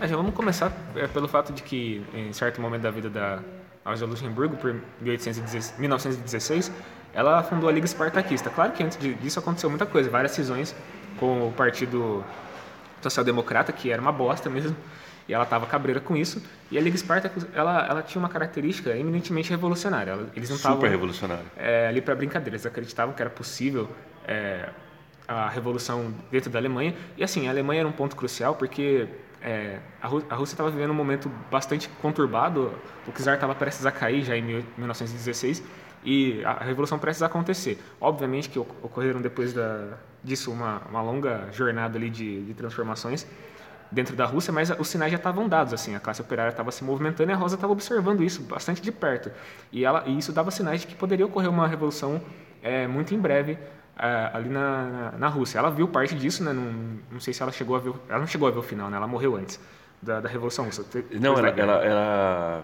Já 0.02 0.16
vamos 0.18 0.34
começar 0.34 0.74
é, 0.96 1.06
pelo 1.06 1.28
fato 1.28 1.54
de 1.54 1.62
que, 1.62 2.04
em 2.16 2.34
certo 2.34 2.60
momento 2.60 2.82
da 2.82 2.90
vida 2.90 3.12
da 3.12 3.44
Rosa 3.86 4.08
Luxemburgo, 4.08 4.58
por 4.58 4.74
1916, 5.00 6.72
ela 7.14 7.44
fundou 7.44 7.70
a 7.70 7.72
Liga 7.72 7.86
Espartaquista. 7.86 8.50
Claro 8.50 8.72
que 8.72 8.82
antes 8.82 8.98
disso 9.22 9.38
aconteceu 9.38 9.70
muita 9.70 9.86
coisa, 9.86 10.10
várias 10.10 10.32
cisões 10.32 10.76
com 11.20 11.48
o 11.48 11.52
Partido 11.52 12.24
Social 13.02 13.24
Democrata, 13.24 13.72
que 13.72 13.92
era 13.92 14.02
uma 14.02 14.12
bosta 14.12 14.50
mesmo, 14.50 14.76
e 15.28 15.34
ela 15.34 15.44
estava 15.44 15.66
cabreira 15.68 16.00
com 16.00 16.18
isso. 16.18 16.42
E 16.72 16.78
a 16.78 16.82
Liga 16.82 16.98
Spartacus, 16.98 17.46
ela, 17.54 17.86
ela 17.88 18.02
tinha 18.02 18.20
uma 18.20 18.30
característica 18.30 18.96
eminentemente 18.96 19.50
revolucionária. 19.52 20.18
Eles 20.36 20.50
não 20.50 20.58
Super 20.58 20.90
revolucionária. 20.90 21.46
É, 21.56 21.88
ali 21.88 22.02
para 22.02 22.16
brincadeira, 22.16 22.56
eles 22.56 22.66
acreditavam 22.66 23.14
que 23.14 23.22
era 23.22 23.30
possível 23.30 23.88
é, 24.28 24.70
a 25.28 25.48
revolução 25.48 26.12
dentro 26.32 26.50
da 26.50 26.58
Alemanha. 26.58 26.96
E 27.16 27.24
assim, 27.24 27.48
a 27.48 27.52
Alemanha 27.52 27.82
era 27.82 27.88
um 27.88 27.92
ponto 27.92 28.16
crucial 28.16 28.56
porque 28.56 29.08
é, 29.42 29.78
a, 30.02 30.08
Rússia 30.08 30.54
estava 30.54 30.72
vivendo 30.72 30.90
um 30.90 30.96
momento 30.96 31.32
bastante 31.52 31.88
conturbado. 32.02 32.74
O 33.08 33.12
czar 33.12 33.36
estava 33.36 33.54
prestes 33.54 33.86
a 33.86 33.92
cair 33.92 34.24
já 34.24 34.36
em 34.36 34.42
1916 34.42 35.64
e 36.04 36.44
a 36.44 36.64
revolução 36.64 36.98
prestes 36.98 37.22
a 37.22 37.28
acontecer. 37.28 37.78
Obviamente 38.02 38.50
que 38.50 38.58
ocorreram 38.58 39.22
depois 39.22 39.54
da, 39.54 39.98
disso 40.24 40.52
uma, 40.52 40.82
uma 40.90 41.02
longa 41.02 41.48
jornada 41.52 41.98
ali 41.98 42.10
de, 42.10 42.44
de 42.44 42.54
transformações 42.54 43.26
dentro 43.92 44.16
da 44.16 44.26
Rússia, 44.26 44.54
mas 44.54 44.70
os 44.70 44.88
sinais 44.88 45.12
já 45.12 45.18
estavam 45.18 45.48
dados, 45.48 45.74
assim, 45.74 45.96
a 45.96 46.00
classe 46.00 46.22
operária 46.22 46.52
estava 46.52 46.72
se 46.72 46.84
movimentando 46.84 47.32
e 47.32 47.34
a 47.34 47.36
Rosa 47.36 47.56
estava 47.56 47.74
observando 47.74 48.24
isso 48.24 48.42
bastante 48.44 48.82
de 48.82 48.92
perto. 48.92 49.32
E, 49.72 49.84
ela, 49.84 50.04
e 50.06 50.18
isso 50.18 50.32
dava 50.32 50.52
sinais 50.52 50.82
de 50.82 50.88
que 50.88 50.96
poderia 50.96 51.26
ocorrer 51.26 51.50
uma 51.50 51.68
revolução 51.68 52.22
é, 52.62 52.88
muito 52.88 53.14
em 53.16 53.20
breve 53.20 53.58
é, 53.98 54.30
ali 54.34 54.50
na, 54.50 54.86
na, 54.86 55.12
na, 55.18 55.28
Rússia. 55.28 55.58
Ela 55.58 55.72
viu 55.72 55.88
parte 55.88 56.16
disso, 56.16 56.44
né? 56.44 56.54
Não, 56.54 57.00
não 57.12 57.20
sei 57.20 57.34
se 57.34 57.42
ela 57.42 57.52
chegou 57.52 57.76
a 57.76 57.80
ver, 57.80 57.94
ela 58.08 58.20
não 58.20 58.28
chegou 58.28 58.48
a 58.48 58.52
ver 58.52 58.60
o 58.60 58.64
final, 58.64 58.90
né? 58.90 58.98
Ela 58.98 59.08
morreu 59.08 59.36
antes 59.36 59.60
da, 60.02 60.20
da 60.22 60.30
Revolução 60.30 60.66
Russa. 60.66 60.86
Não, 61.20 61.38
ela, 61.38 61.50
ela, 61.50 61.86
ela, 61.86 62.64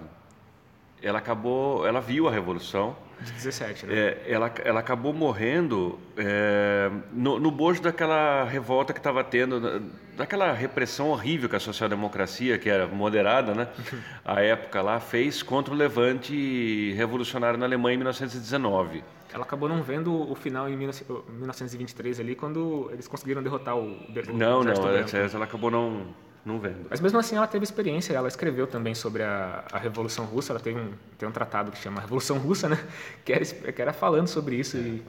ela 1.01 1.19
acabou, 1.19 1.87
ela 1.87 1.99
viu 1.99 2.27
a 2.27 2.31
Revolução, 2.31 2.95
de 3.21 3.31
17, 3.31 3.85
né? 3.85 3.93
É, 3.93 4.23
ela, 4.27 4.51
ela 4.63 4.79
acabou 4.79 5.13
morrendo 5.13 5.99
é, 6.17 6.89
no, 7.11 7.39
no 7.39 7.51
bojo 7.51 7.81
daquela 7.81 8.43
revolta 8.43 8.93
que 8.93 8.99
estava 8.99 9.23
tendo, 9.23 9.81
daquela 10.15 10.51
repressão 10.51 11.09
horrível 11.09 11.49
que 11.49 11.55
a 11.55 11.59
social-democracia, 11.59 12.57
que 12.57 12.69
era 12.69 12.87
moderada, 12.87 13.53
né? 13.53 13.67
a 14.23 14.41
época 14.41 14.81
lá, 14.81 14.99
fez 14.99 15.41
contra 15.41 15.73
o 15.73 15.77
levante 15.77 16.93
revolucionário 16.93 17.57
na 17.57 17.65
Alemanha 17.65 17.95
em 17.95 17.97
1919. 17.97 19.03
Ela 19.33 19.43
acabou 19.43 19.67
não 19.67 19.83
vendo 19.83 20.31
o 20.31 20.35
final 20.35 20.69
em 20.69 20.77
1923 20.77 22.19
ali, 22.19 22.35
quando 22.35 22.89
eles 22.91 23.07
conseguiram 23.07 23.43
derrotar 23.43 23.75
o... 23.75 23.81
o 23.81 24.33
não, 24.33 24.63
não, 24.63 24.71
ela, 24.71 25.05
ela 25.33 25.43
acabou 25.43 25.69
não 25.69 26.05
não 26.45 26.59
vendo. 26.59 26.85
Mas 26.89 27.01
mesmo 27.01 27.17
assim 27.17 27.35
ela 27.35 27.47
teve 27.47 27.63
experiência, 27.63 28.13
ela 28.13 28.27
escreveu 28.27 28.67
também 28.67 28.93
sobre 28.93 29.23
a, 29.23 29.63
a 29.71 29.79
Revolução 29.79 30.25
Russa, 30.25 30.53
ela 30.53 30.59
teve 30.59 30.79
um, 30.79 30.91
tem 31.17 31.27
um 31.27 31.31
tratado 31.31 31.71
que 31.71 31.77
chama 31.77 31.99
Revolução 31.99 32.37
Russa, 32.37 32.69
né? 32.69 32.77
Que 33.25 33.33
era, 33.33 33.43
que 33.43 33.81
era 33.81 33.91
falando 33.91 34.27
sobre 34.27 34.55
isso. 34.55 34.77
É, 34.77 34.79
e, 34.81 35.03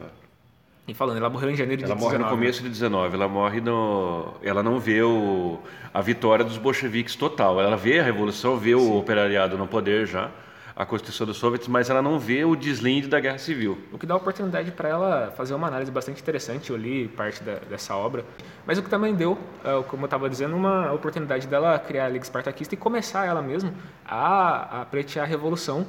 E 0.88 0.95
falando, 0.95 1.19
ela 1.19 1.28
morreu 1.28 1.50
em 1.50 1.57
janeiro 1.57 1.83
de 1.83 1.85
ela 1.85 1.95
19. 1.95 2.19
morre 2.19 2.25
no 2.25 2.37
começo 2.37 2.62
de 2.62 2.69
19. 2.71 3.14
Ela 3.14 3.28
morre 3.28 3.61
no. 3.61 4.35
Ela 4.43 4.62
não 4.62 4.81
vê 4.81 5.02
o... 5.02 5.61
a 5.93 6.00
vitória 6.00 6.45
dos 6.45 6.57
bolcheviques 6.57 7.14
total. 7.16 7.61
Ela 7.61 7.76
vê 7.76 7.99
a 7.99 8.02
revolução, 8.02 8.57
vê 8.57 8.75
o 8.75 8.97
operariado 8.97 9.59
no 9.59 9.66
poder 9.66 10.07
já, 10.07 10.31
a 10.76 10.85
constituição 10.85 11.26
dos 11.26 11.38
soviets, 11.38 11.66
mas 11.68 11.88
ela 11.88 12.02
não 12.02 12.18
vê 12.18 12.45
o 12.45 12.54
deslinde 12.54 13.09
da 13.09 13.18
guerra 13.18 13.38
civil. 13.38 13.78
O 13.90 13.99
que 13.99 14.04
dá 14.04 14.14
oportunidade 14.14 14.71
para 14.71 14.90
ela 14.90 15.33
fazer 15.35 15.54
uma 15.54 15.68
análise 15.68 15.90
bastante 15.90 16.21
interessante. 16.21 16.68
Eu 16.68 16.76
li 16.76 17.09
parte 17.09 17.42
da, 17.42 17.54
dessa 17.54 17.97
obra, 17.97 18.26
mas 18.66 18.76
o 18.76 18.83
que 18.83 18.90
também 18.90 19.14
deu, 19.14 19.38
é, 19.64 19.83
como 19.85 20.02
eu 20.02 20.04
estava 20.04 20.28
dizendo, 20.28 20.54
uma 20.54 20.92
oportunidade 20.92 21.47
dela 21.47 21.78
criar 21.78 22.04
a 22.04 22.09
Liga 22.11 22.23
Espartaquista 22.23 22.75
e 22.75 22.76
começar 22.76 23.25
ela 23.25 23.40
mesma 23.40 23.73
a, 24.04 24.83
a 24.83 24.85
pleitear 24.85 25.25
a 25.25 25.28
revolução 25.28 25.87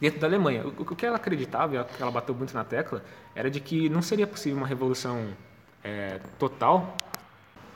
dentro 0.00 0.18
da 0.18 0.26
Alemanha. 0.26 0.66
O, 0.66 0.82
o 0.82 0.96
que 0.96 1.06
ela 1.06 1.16
acreditava, 1.16 1.76
e 1.76 1.78
ela 2.00 2.10
bateu 2.10 2.34
muito 2.34 2.52
na 2.52 2.64
tecla, 2.64 3.04
era 3.32 3.48
de 3.48 3.60
que 3.60 3.88
não 3.88 4.02
seria 4.02 4.26
possível 4.26 4.58
uma 4.58 4.66
revolução 4.66 5.28
é, 5.84 6.18
total, 6.36 6.96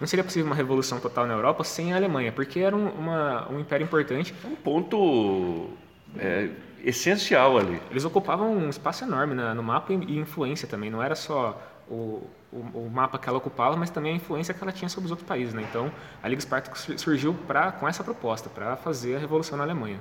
não 0.01 0.09
seria 0.09 0.25
possível 0.25 0.47
uma 0.47 0.57
revolução 0.57 0.99
total 0.99 1.29
na 1.29 1.35
Europa 1.35 1.63
sem 1.63 1.93
a 1.93 1.97
Alemanha, 1.97 2.33
porque 2.33 2.59
era 2.59 2.75
um, 2.75 2.89
uma, 2.89 3.49
um 3.53 3.61
império 3.61 3.85
importante. 3.85 4.35
Um 4.45 4.57
ponto 4.57 5.71
é, 6.19 6.49
essencial 6.85 7.59
ali. 7.59 7.81
Eles 7.91 8.05
ocupavam 8.05 8.55
um 8.55 8.69
espaço 8.69 9.05
enorme 9.05 9.35
no 9.35 9.63
mapa 9.63 9.93
e, 9.93 10.19
influência 10.19 10.69
também. 10.69 10.91
Não 10.91 11.03
era 11.03 11.15
só 11.15 11.61
o, 11.89 12.23
o, 12.53 12.59
o, 12.75 12.91
mapa 12.93 13.19
que 13.19 13.29
ela 13.29 13.39
ocupava, 13.39 13.77
mas 13.77 13.91
também 13.91 14.13
a 14.13 14.17
influência 14.17 14.55
que 14.55 14.63
ela 14.63 14.73
tinha 14.73 14.89
sobre 14.89 15.07
os 15.07 15.11
outros 15.11 15.27
países. 15.27 15.55
Né? 15.55 15.65
Então, 15.69 15.91
a 16.23 16.29
Liga 16.29 16.41
Espartaco 16.41 16.79
surgiu 16.99 17.35
pra, 17.47 17.73
com 17.73 17.89
essa 17.89 18.05
proposta, 18.05 18.49
para 18.49 18.77
fazer 18.77 19.17
a 19.17 19.19
revolução 19.19 19.57
na 19.57 19.65
Alemanha. 19.65 19.99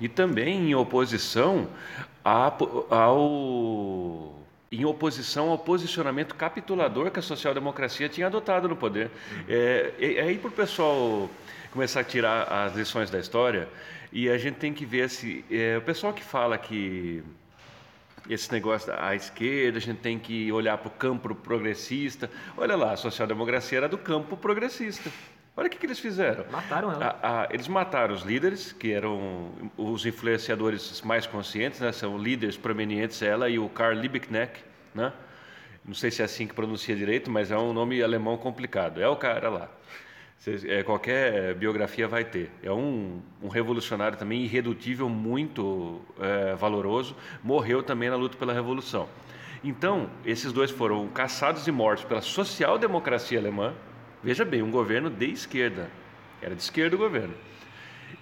E 0.00 0.08
também 0.08 0.70
em 0.70 0.74
oposição 0.74 1.68
ao 2.24 2.56
em 4.72 4.84
oposição 4.84 5.50
ao 5.50 5.58
posicionamento 5.58 6.34
capitulador 6.34 7.10
que 7.12 7.20
a 7.20 7.22
social-democracia 7.22 8.08
tinha 8.08 8.26
adotado 8.26 8.68
no 8.68 8.74
poder. 8.74 9.10
Uhum. 9.30 9.44
É, 9.48 9.94
é, 9.98 10.14
é 10.14 10.22
aí 10.22 10.38
para 10.38 10.48
o 10.48 10.52
pessoal 10.52 11.30
começar 11.70 12.00
a 12.00 12.04
tirar 12.04 12.42
as 12.50 12.74
lições 12.74 13.08
da 13.08 13.18
história 13.18 13.68
e 14.16 14.30
a 14.30 14.38
gente 14.38 14.54
tem 14.54 14.72
que 14.72 14.86
ver 14.86 15.10
se 15.10 15.44
é, 15.50 15.76
o 15.76 15.82
pessoal 15.82 16.10
que 16.10 16.24
fala 16.24 16.56
que 16.56 17.22
esse 18.30 18.50
negócio 18.50 18.90
da 18.90 19.14
esquerda, 19.14 19.76
a 19.76 19.80
gente 19.80 19.98
tem 19.98 20.18
que 20.18 20.50
olhar 20.50 20.78
para 20.78 20.88
o 20.88 20.90
campo 20.90 21.34
progressista. 21.34 22.30
Olha 22.56 22.74
lá, 22.76 22.92
a 22.92 22.96
social-democracia 22.96 23.76
era 23.76 23.88
do 23.90 23.98
campo 23.98 24.34
progressista. 24.34 25.12
Olha 25.54 25.66
o 25.66 25.70
que, 25.70 25.76
que 25.76 25.84
eles 25.84 25.98
fizeram. 25.98 26.46
Mataram 26.50 26.92
ela. 26.92 27.20
A, 27.22 27.42
a, 27.42 27.48
eles 27.50 27.68
mataram 27.68 28.14
os 28.14 28.22
líderes, 28.22 28.72
que 28.72 28.90
eram 28.90 29.52
os 29.76 30.06
influenciadores 30.06 31.02
mais 31.02 31.26
conscientes, 31.26 31.80
né? 31.80 31.92
são 31.92 32.16
líderes 32.16 32.56
prominentes, 32.56 33.20
ela 33.20 33.50
e 33.50 33.58
o 33.58 33.68
Karl 33.68 33.98
Liebknecht, 33.98 34.64
né? 34.94 35.12
Não 35.84 35.94
sei 35.94 36.10
se 36.10 36.22
é 36.22 36.24
assim 36.24 36.46
que 36.46 36.54
pronuncia 36.54 36.96
direito, 36.96 37.30
mas 37.30 37.50
é 37.50 37.58
um 37.58 37.74
nome 37.74 38.02
alemão 38.02 38.38
complicado. 38.38 38.98
É 38.98 39.06
o 39.06 39.16
cara 39.16 39.50
lá. 39.50 39.68
É, 40.64 40.82
qualquer 40.82 41.54
biografia 41.54 42.06
vai 42.06 42.24
ter. 42.24 42.50
É 42.62 42.70
um, 42.70 43.20
um 43.42 43.48
revolucionário 43.48 44.16
também 44.16 44.42
irredutível, 44.42 45.08
muito 45.08 46.00
é, 46.20 46.54
valoroso. 46.54 47.16
Morreu 47.42 47.82
também 47.82 48.08
na 48.08 48.16
luta 48.16 48.36
pela 48.36 48.52
revolução. 48.52 49.08
Então, 49.64 50.08
esses 50.24 50.52
dois 50.52 50.70
foram 50.70 51.08
caçados 51.08 51.66
e 51.66 51.72
mortos 51.72 52.04
pela 52.04 52.20
social-democracia 52.20 53.38
alemã, 53.38 53.74
Veja 54.26 54.44
bem, 54.44 54.60
um 54.60 54.72
governo 54.72 55.08
de 55.08 55.30
esquerda. 55.30 55.88
Era 56.42 56.52
de 56.52 56.60
esquerda 56.60 56.96
o 56.96 56.98
governo. 56.98 57.32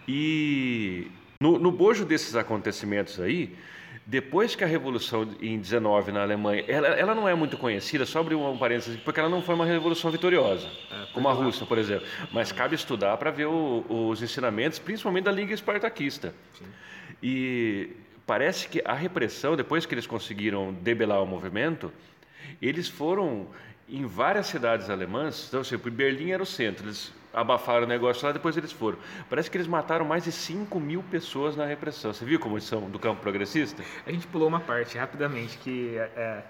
E 0.06 1.10
no, 1.40 1.58
no 1.58 1.72
bojo 1.72 2.04
desses 2.04 2.36
acontecimentos 2.36 3.18
aí, 3.18 3.56
depois 4.06 4.54
que 4.54 4.62
a 4.62 4.66
Revolução 4.66 5.26
em 5.40 5.58
19 5.58 6.12
na 6.12 6.22
Alemanha, 6.22 6.64
ela, 6.68 6.88
ela 6.88 7.14
não 7.14 7.26
é 7.26 7.34
muito 7.34 7.56
conhecida, 7.56 8.04
só 8.04 8.20
abrir 8.20 8.34
um 8.34 8.58
parênteses, 8.58 9.00
porque 9.00 9.18
ela 9.18 9.30
não 9.30 9.40
foi 9.40 9.54
uma 9.54 9.64
revolução 9.64 10.10
vitoriosa, 10.10 10.68
é, 10.90 11.06
como 11.14 11.26
a 11.28 11.32
Rússia, 11.32 11.64
por 11.64 11.78
exemplo. 11.78 12.06
Mas 12.30 12.52
cabe 12.52 12.74
estudar 12.74 13.16
para 13.16 13.30
ver 13.30 13.46
o, 13.46 13.84
os 13.88 14.22
ensinamentos, 14.22 14.78
principalmente 14.78 15.24
da 15.24 15.32
Liga 15.32 15.54
Espartaquista. 15.54 16.34
Sim. 16.58 16.66
E 17.22 17.90
parece 18.26 18.68
que 18.68 18.82
a 18.84 18.92
repressão, 18.92 19.56
depois 19.56 19.86
que 19.86 19.94
eles 19.94 20.06
conseguiram 20.06 20.74
debelar 20.74 21.22
o 21.22 21.26
movimento, 21.26 21.90
eles 22.60 22.88
foram 22.88 23.48
em 23.88 24.04
várias 24.04 24.46
cidades 24.46 24.90
alemãs, 24.90 25.46
então, 25.48 25.60
assim, 25.60 25.78
Berlim 25.78 26.30
era 26.30 26.42
o 26.42 26.46
centro, 26.46 26.86
eles 26.86 27.12
abafaram 27.34 27.84
o 27.84 27.86
negócio 27.86 28.26
lá, 28.26 28.32
depois 28.32 28.56
eles 28.56 28.72
foram. 28.72 28.98
Parece 29.28 29.50
que 29.50 29.56
eles 29.56 29.66
mataram 29.66 30.04
mais 30.04 30.24
de 30.24 30.32
5 30.32 30.78
mil 30.80 31.02
pessoas 31.02 31.56
na 31.56 31.64
repressão. 31.64 32.12
Você 32.12 32.24
viu 32.24 32.38
como 32.38 32.60
são 32.60 32.88
do 32.88 32.98
campo 32.98 33.20
progressista? 33.20 33.82
A 34.06 34.12
gente 34.12 34.26
pulou 34.26 34.48
uma 34.48 34.60
parte 34.60 34.96
rapidamente, 34.96 35.58
que 35.58 35.96
é, 35.98 36.42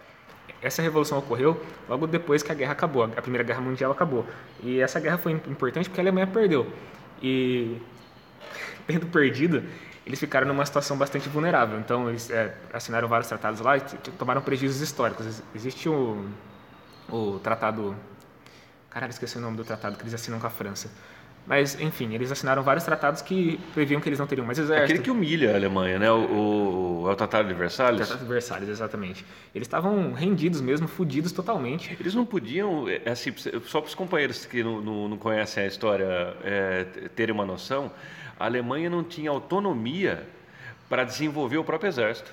essa 0.63 0.83
revolução 0.83 1.19
ocorreu 1.19 1.61
logo 1.89 2.07
depois 2.07 2.43
que 2.43 2.53
a 2.53 2.55
guerra 2.55 2.73
acabou, 2.73 3.05
a 3.05 3.23
Primeira 3.23 3.45
Guerra 3.45 3.61
Mundial 3.61 3.91
acabou. 3.91 4.27
E 4.63 4.81
essa 4.81 5.01
guerra 5.01 5.19
foi 5.19 5.33
importante 5.33 5.89
porque 5.89 6.01
a 6.01 6.05
Alemanha 6.05 6.27
perdeu. 6.27 6.71
E, 7.23 7.81
tendo 8.87 9.07
perdido, 9.07 9.63
eles 10.07 10.21
ficaram 10.21 10.47
numa 10.47 10.65
situação 10.67 10.97
bastante 10.97 11.29
vulnerável. 11.29 11.79
Então, 11.79 12.11
eles 12.11 12.31
é, 12.31 12.55
assinaram 12.73 13.09
vários 13.09 13.29
tratados 13.29 13.61
lá 13.61 13.77
e 13.77 13.81
tomaram 14.19 14.43
prejuízos 14.43 14.81
históricos. 14.81 15.43
Existe 15.55 15.89
um 15.89 16.29
o 17.09 17.39
tratado. 17.39 17.97
Caralho, 18.95 19.11
esqueci 19.11 19.37
o 19.37 19.41
nome 19.41 19.57
do 19.57 19.65
tratado 19.65 19.97
que 19.97 20.05
eles 20.05 20.15
assinam 20.15 20.39
com 20.39 20.47
a 20.47 20.51
França. 20.51 20.89
Mas, 21.45 21.79
enfim, 21.81 22.15
eles 22.15 22.31
assinaram 22.31 22.63
vários 22.63 22.85
tratados 22.85 23.21
que 23.21 23.59
previam 23.75 24.01
que 24.01 24.09
eles 24.09 24.21
não 24.21 24.27
teriam 24.27 24.47
mais 24.47 24.57
exército. 24.57 24.85
Aquele 24.85 25.01
que 25.01 25.11
humilha 25.11 25.53
a 25.53 25.57
Alemanha, 25.57 25.99
né? 25.99 26.11
O, 26.11 27.03
o, 27.03 27.09
é 27.09 27.13
o 27.13 27.17
Tratado 27.17 27.49
de 27.49 27.55
Versalhes? 27.55 28.03
O 28.03 28.07
Tratado 28.07 28.25
de 28.25 28.33
Versalhes, 28.33 28.69
exatamente. 28.69 29.27
Eles 29.53 29.67
estavam 29.67 30.13
rendidos 30.13 30.61
mesmo, 30.61 30.87
fodidos 30.87 31.33
totalmente. 31.33 31.95
Eles 32.01 32.15
não 32.15 32.25
podiam, 32.25 32.89
é, 32.89 33.11
assim, 33.11 33.35
só 33.67 33.81
para 33.81 33.89
os 33.89 33.97
companheiros 33.97 34.47
que 34.47 34.63
não, 34.63 34.81
não, 34.81 35.09
não, 35.09 35.19
conhecem 35.19 35.65
a 35.65 35.67
história 35.67 36.37
é, 36.45 36.85
terem 37.17 37.35
uma 37.35 37.45
noção, 37.45 37.91
a 38.39 38.45
Alemanha 38.45 38.89
não 38.89 39.03
tinha 39.03 39.29
autonomia 39.29 40.25
para 40.89 41.03
desenvolver 41.03 41.59
o 41.59 41.65
próprio 41.65 41.89
exército. 41.89 42.31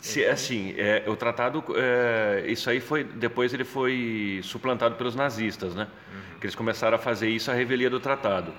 Se, 0.00 0.24
assim, 0.24 0.74
é, 0.78 1.04
o 1.06 1.14
tratado, 1.14 1.62
é, 1.76 2.44
isso 2.46 2.70
aí 2.70 2.80
foi, 2.80 3.04
depois 3.04 3.52
ele 3.52 3.64
foi 3.64 4.40
suplantado 4.42 4.94
pelos 4.94 5.14
nazistas, 5.14 5.74
né? 5.74 5.86
Uhum. 5.86 6.38
Que 6.40 6.46
eles 6.46 6.54
começaram 6.54 6.96
a 6.96 6.98
fazer 6.98 7.28
isso 7.28 7.50
a 7.50 7.54
revelia 7.54 7.90
do 7.90 8.00
tratado, 8.00 8.52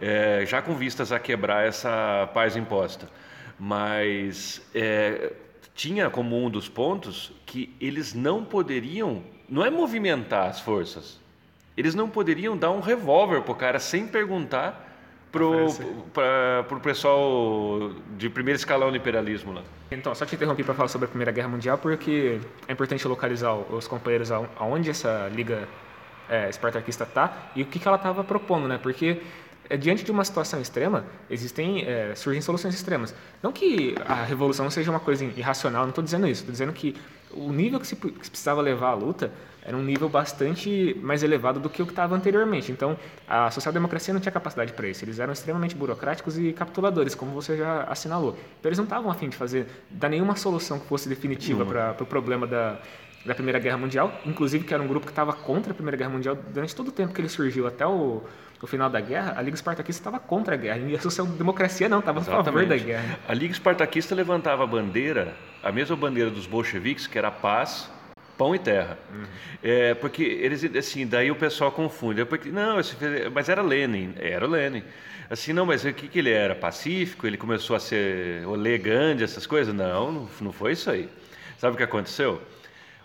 é, 0.00 0.44
já 0.46 0.60
com 0.60 0.74
vistas 0.74 1.10
a 1.10 1.18
quebrar 1.18 1.66
essa 1.66 2.28
paz 2.34 2.54
imposta. 2.54 3.08
Mas 3.58 4.60
é, 4.74 5.32
tinha 5.74 6.10
como 6.10 6.44
um 6.44 6.50
dos 6.50 6.68
pontos 6.68 7.32
que 7.46 7.74
eles 7.80 8.12
não 8.12 8.44
poderiam, 8.44 9.22
não 9.48 9.64
é 9.64 9.70
movimentar 9.70 10.48
as 10.48 10.60
forças, 10.60 11.18
eles 11.76 11.94
não 11.94 12.10
poderiam 12.10 12.56
dar 12.56 12.72
um 12.72 12.80
revólver 12.80 13.40
para 13.40 13.52
o 13.52 13.54
cara 13.54 13.78
sem 13.78 14.06
perguntar 14.06 14.87
para 15.30 16.76
o 16.76 16.80
pessoal 16.80 17.92
de 18.16 18.28
primeiro 18.30 18.56
escalão 18.56 18.90
do 18.90 18.96
imperialismo 18.96 19.52
lá. 19.52 19.62
Então, 19.90 20.14
só 20.14 20.26
te 20.26 20.34
interrompi 20.34 20.62
para 20.62 20.74
falar 20.74 20.88
sobre 20.88 21.06
a 21.06 21.08
Primeira 21.08 21.32
Guerra 21.32 21.48
Mundial, 21.48 21.78
porque 21.78 22.40
é 22.66 22.72
importante 22.72 23.06
localizar 23.06 23.54
os 23.54 23.86
companheiros 23.88 24.30
aonde 24.30 24.90
essa 24.90 25.30
liga 25.34 25.68
é, 26.28 26.48
espartaquista 26.48 27.04
está 27.04 27.50
e 27.56 27.62
o 27.62 27.66
que, 27.66 27.78
que 27.78 27.88
ela 27.88 27.96
estava 27.96 28.22
propondo, 28.22 28.68
né? 28.68 28.78
Porque 28.82 29.22
é, 29.70 29.76
diante 29.76 30.04
de 30.04 30.10
uma 30.10 30.24
situação 30.24 30.60
extrema, 30.60 31.04
existem 31.30 31.84
é, 31.86 32.14
surgem 32.14 32.40
soluções 32.40 32.74
extremas. 32.74 33.14
Não 33.42 33.52
que 33.52 33.94
a 34.06 34.24
revolução 34.24 34.70
seja 34.70 34.90
uma 34.90 35.00
coisa 35.00 35.24
irracional, 35.24 35.82
não 35.82 35.90
estou 35.90 36.04
dizendo 36.04 36.26
isso. 36.26 36.42
Estou 36.42 36.52
dizendo 36.52 36.72
que 36.72 36.94
o 37.32 37.52
nível 37.52 37.78
que 37.80 37.86
se, 37.86 37.96
que 37.96 38.24
se 38.24 38.30
precisava 38.30 38.60
levar 38.60 38.90
à 38.90 38.94
luta 38.94 39.30
era 39.68 39.76
um 39.76 39.82
nível 39.82 40.08
bastante 40.08 40.96
mais 41.02 41.22
elevado 41.22 41.60
do 41.60 41.68
que 41.68 41.82
o 41.82 41.84
que 41.84 41.92
estava 41.92 42.14
anteriormente. 42.14 42.72
Então, 42.72 42.96
a 43.28 43.50
social-democracia 43.50 44.14
não 44.14 44.20
tinha 44.20 44.32
capacidade 44.32 44.72
para 44.72 44.88
isso. 44.88 45.04
Eles 45.04 45.18
eram 45.18 45.32
extremamente 45.32 45.74
burocráticos 45.74 46.38
e 46.38 46.54
capituladores, 46.54 47.14
como 47.14 47.32
você 47.32 47.54
já 47.56 47.82
assinalou. 47.82 48.30
Então, 48.58 48.70
eles 48.70 48.78
não 48.78 48.84
estavam 48.84 49.10
afim 49.10 49.28
de 49.28 49.36
fazer, 49.36 49.66
dar 49.90 50.08
nenhuma 50.08 50.36
solução 50.36 50.78
que 50.78 50.86
fosse 50.86 51.06
definitiva 51.06 51.66
para 51.66 51.90
o 51.90 51.94
pro 51.96 52.06
problema 52.06 52.46
da, 52.46 52.78
da 53.26 53.34
Primeira 53.34 53.58
Guerra 53.58 53.76
Mundial. 53.76 54.10
Inclusive, 54.24 54.64
que 54.64 54.72
era 54.72 54.82
um 54.82 54.86
grupo 54.86 55.04
que 55.04 55.12
estava 55.12 55.34
contra 55.34 55.72
a 55.72 55.74
Primeira 55.74 55.98
Guerra 55.98 56.10
Mundial 56.10 56.38
durante 56.50 56.74
todo 56.74 56.88
o 56.88 56.92
tempo 56.92 57.12
que 57.12 57.20
ele 57.20 57.28
surgiu, 57.28 57.66
até 57.66 57.86
o, 57.86 58.22
o 58.62 58.66
final 58.66 58.88
da 58.88 59.00
guerra, 59.00 59.34
a 59.36 59.42
Liga 59.42 59.54
Espartaquista 59.54 60.00
estava 60.00 60.18
contra 60.18 60.54
a 60.54 60.56
guerra. 60.56 60.78
E 60.78 60.96
a 60.96 61.00
social-democracia 61.00 61.90
não, 61.90 61.98
estava 61.98 62.20
a 62.20 62.42
favor 62.42 62.64
da 62.64 62.76
guerra. 62.76 63.18
A 63.28 63.34
Liga 63.34 63.52
Espartaquista 63.52 64.14
levantava 64.14 64.64
a 64.64 64.66
bandeira, 64.66 65.34
a 65.62 65.72
mesma 65.72 65.96
bandeira 65.96 66.30
dos 66.30 66.46
bolcheviques, 66.46 67.06
que 67.06 67.18
era 67.18 67.30
paz 67.30 67.90
pão 68.38 68.54
e 68.54 68.58
terra. 68.58 68.96
Uhum. 69.12 69.24
É, 69.62 69.94
porque 69.94 70.22
eles, 70.22 70.64
assim, 70.76 71.04
daí 71.04 71.30
o 71.30 71.34
pessoal 71.34 71.72
confunde. 71.72 72.20
É 72.20 72.24
porque, 72.24 72.48
não, 72.50 72.76
mas 73.34 73.48
era 73.48 73.60
Lenin, 73.60 74.14
era 74.16 74.46
o 74.46 74.48
Lenin. 74.48 74.84
Assim, 75.28 75.52
não, 75.52 75.66
mas 75.66 75.84
o 75.84 75.92
que, 75.92 76.08
que 76.08 76.20
ele 76.20 76.30
era? 76.30 76.54
Pacífico? 76.54 77.26
Ele 77.26 77.36
começou 77.36 77.76
a 77.76 77.80
ser 77.80 78.44
Gandhi, 78.80 79.24
essas 79.24 79.46
coisas? 79.46 79.74
Não, 79.74 80.12
não, 80.12 80.28
não 80.40 80.52
foi 80.52 80.72
isso 80.72 80.90
aí. 80.90 81.08
Sabe 81.58 81.74
o 81.74 81.76
que 81.76 81.82
aconteceu? 81.82 82.40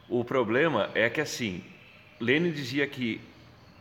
O 0.08 0.24
problema 0.24 0.90
é 0.94 1.10
que, 1.10 1.20
assim, 1.20 1.64
Lenin 2.20 2.52
dizia 2.52 2.86
que 2.88 3.20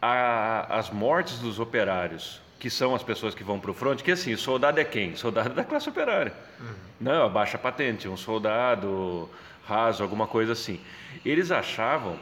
a, 0.01 0.79
as 0.79 0.91
mortes 0.91 1.39
dos 1.39 1.61
operários, 1.61 2.41
que 2.63 2.71
são 2.71 2.95
as 2.95 3.03
pessoas 3.03 3.35
que 3.35 3.43
vão 3.43 3.59
para 3.59 3.73
o 3.73 3.75
fronte, 3.75 4.05
que 4.05 4.13
assim, 4.13 4.37
soldado 4.37 4.79
é 4.79 4.85
quem? 4.85 5.17
Soldado 5.17 5.53
da 5.53 5.65
classe 5.65 5.89
operária. 5.89 6.33
Uhum. 6.61 6.75
Não, 7.01 7.27
a 7.27 7.29
baixa 7.29 7.59
patente, 7.59 8.07
um 8.07 8.17
soldado 8.17 9.29
raso, 9.67 10.01
alguma 10.01 10.29
coisa 10.29 10.53
assim. 10.53 10.81
Eles 11.25 11.51
achavam, 11.51 12.17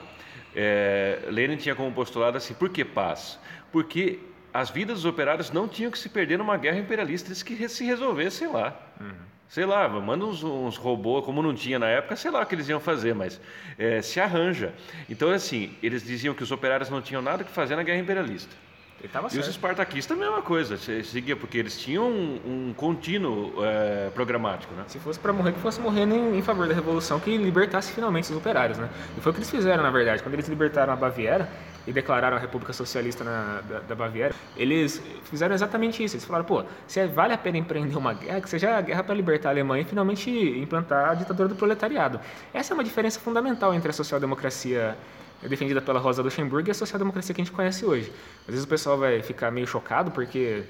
é, 0.57 1.19
Lenin 1.27 1.59
tinha 1.59 1.75
como 1.75 1.93
postulado 1.93 2.39
assim, 2.39 2.55
por 2.55 2.71
que 2.71 2.83
paz? 2.87 3.39
Porque 3.71 4.19
as 4.51 4.71
vidas 4.71 5.03
dos 5.03 5.05
operários 5.05 5.51
não 5.51 5.69
tinham 5.69 5.91
que 5.91 5.99
se 5.99 6.09
perder 6.09 6.39
numa 6.39 6.57
guerra 6.57 6.79
imperialista, 6.79 7.29
eles 7.29 7.43
que 7.43 7.69
se 7.69 7.85
resolvessem 7.85 8.49
lá. 8.51 8.75
Uhum. 8.99 9.13
Sei 9.47 9.67
lá, 9.67 9.87
manda 9.91 10.25
uns, 10.25 10.43
uns, 10.43 10.79
robôs, 10.79 11.23
como 11.23 11.43
não 11.43 11.55
tinha 11.55 11.79
na 11.79 11.89
época, 11.89 12.17
sei 12.17 12.31
lá 12.31 12.41
o 12.41 12.47
que 12.47 12.55
eles 12.55 12.67
iam 12.67 12.81
fazer, 12.81 13.15
mas 13.15 13.39
é, 13.77 14.01
se 14.01 14.19
arranja. 14.19 14.73
Então, 15.07 15.31
assim, 15.33 15.77
eles 15.83 16.03
diziam 16.03 16.33
que 16.33 16.43
os 16.43 16.51
operários 16.51 16.89
não 16.89 17.03
tinham 17.03 17.21
nada 17.21 17.45
que 17.45 17.51
fazer 17.51 17.77
na 17.77 17.83
guerra 17.83 17.99
imperialista. 17.99 18.70
E, 19.03 19.39
os 19.39 19.49
espartaquistas 19.49 20.15
a 20.17 20.21
mesma 20.21 20.43
coisa, 20.43 20.77
seguia, 20.77 21.35
porque 21.35 21.57
eles 21.57 21.79
tinham 21.79 22.05
um, 22.07 22.41
um 22.69 22.75
contínuo 22.75 23.53
é, 23.65 24.11
programático, 24.11 24.75
né? 24.75 24.85
Se 24.89 24.99
fosse 24.99 25.19
para 25.19 25.33
morrer, 25.33 25.53
que 25.53 25.61
fosse 25.61 25.81
morrer 25.81 26.03
em, 26.03 26.39
em, 26.39 26.43
favor 26.43 26.69
da 26.69 26.75
revolução 26.75 27.19
que 27.19 27.35
libertasse 27.35 27.93
finalmente 27.93 28.31
os 28.31 28.37
operários, 28.37 28.77
né? 28.77 28.91
E 29.17 29.21
foi 29.23 29.31
o 29.31 29.35
que 29.35 29.39
eles 29.39 29.51
fizeram, 29.51 29.83
na 29.83 29.91
verdade. 29.91 30.23
Quando 30.23 30.35
eles 30.35 30.47
libertaram 30.49 30.93
a 30.93 30.97
Baviera 30.97 31.49
e 31.87 31.93
declararam 31.93 32.37
a 32.37 32.41
República 32.41 32.75
Socialista 32.75 33.25
na, 33.25 33.63
da, 33.63 33.79
da, 33.81 33.95
Baviera, 33.95 34.35
eles 34.55 35.03
fizeram 35.25 35.55
exatamente 35.55 36.05
isso. 36.05 36.17
Eles 36.17 36.27
falaram, 36.27 36.45
pô, 36.45 36.63
se 36.87 37.07
vale 37.07 37.33
a 37.33 37.39
pena 37.39 37.57
empreender 37.57 37.97
uma 37.97 38.13
guerra, 38.13 38.41
que 38.43 38.51
seja 38.51 38.77
a 38.77 38.81
guerra 38.83 39.03
para 39.03 39.15
libertar 39.15 39.49
a 39.49 39.53
Alemanha 39.53 39.81
e 39.81 39.87
finalmente 39.87 40.31
implantar 40.31 41.11
a 41.11 41.15
ditadura 41.15 41.49
do 41.49 41.57
proletariado. 41.57 42.21
Essa 42.53 42.73
é 42.73 42.75
uma 42.75 42.85
diferença 42.85 43.19
fundamental 43.19 43.73
entre 43.73 43.89
a 43.89 43.93
social-democracia 43.95 44.95
é 45.43 45.49
defendida 45.49 45.81
pela 45.81 45.99
Rosa 45.99 46.23
Luxemburgo 46.23 46.69
e 46.69 46.71
a 46.71 46.75
social-democracia 46.75 47.35
que 47.35 47.41
a 47.41 47.45
gente 47.45 47.55
conhece 47.55 47.85
hoje. 47.85 48.13
Às 48.43 48.47
vezes 48.49 48.65
o 48.65 48.69
pessoal 48.69 48.99
vai 48.99 49.23
ficar 49.23 49.51
meio 49.51 49.67
chocado 49.67 50.11
porque, 50.11 50.65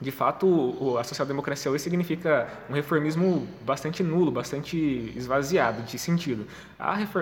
de 0.00 0.10
fato, 0.10 0.96
a 0.98 1.04
social-democracia 1.04 1.70
hoje 1.70 1.82
significa 1.82 2.48
um 2.68 2.74
reformismo 2.74 3.46
bastante 3.62 4.02
nulo, 4.02 4.30
bastante 4.30 4.76
esvaziado 5.16 5.82
de 5.82 5.98
sentido. 5.98 6.46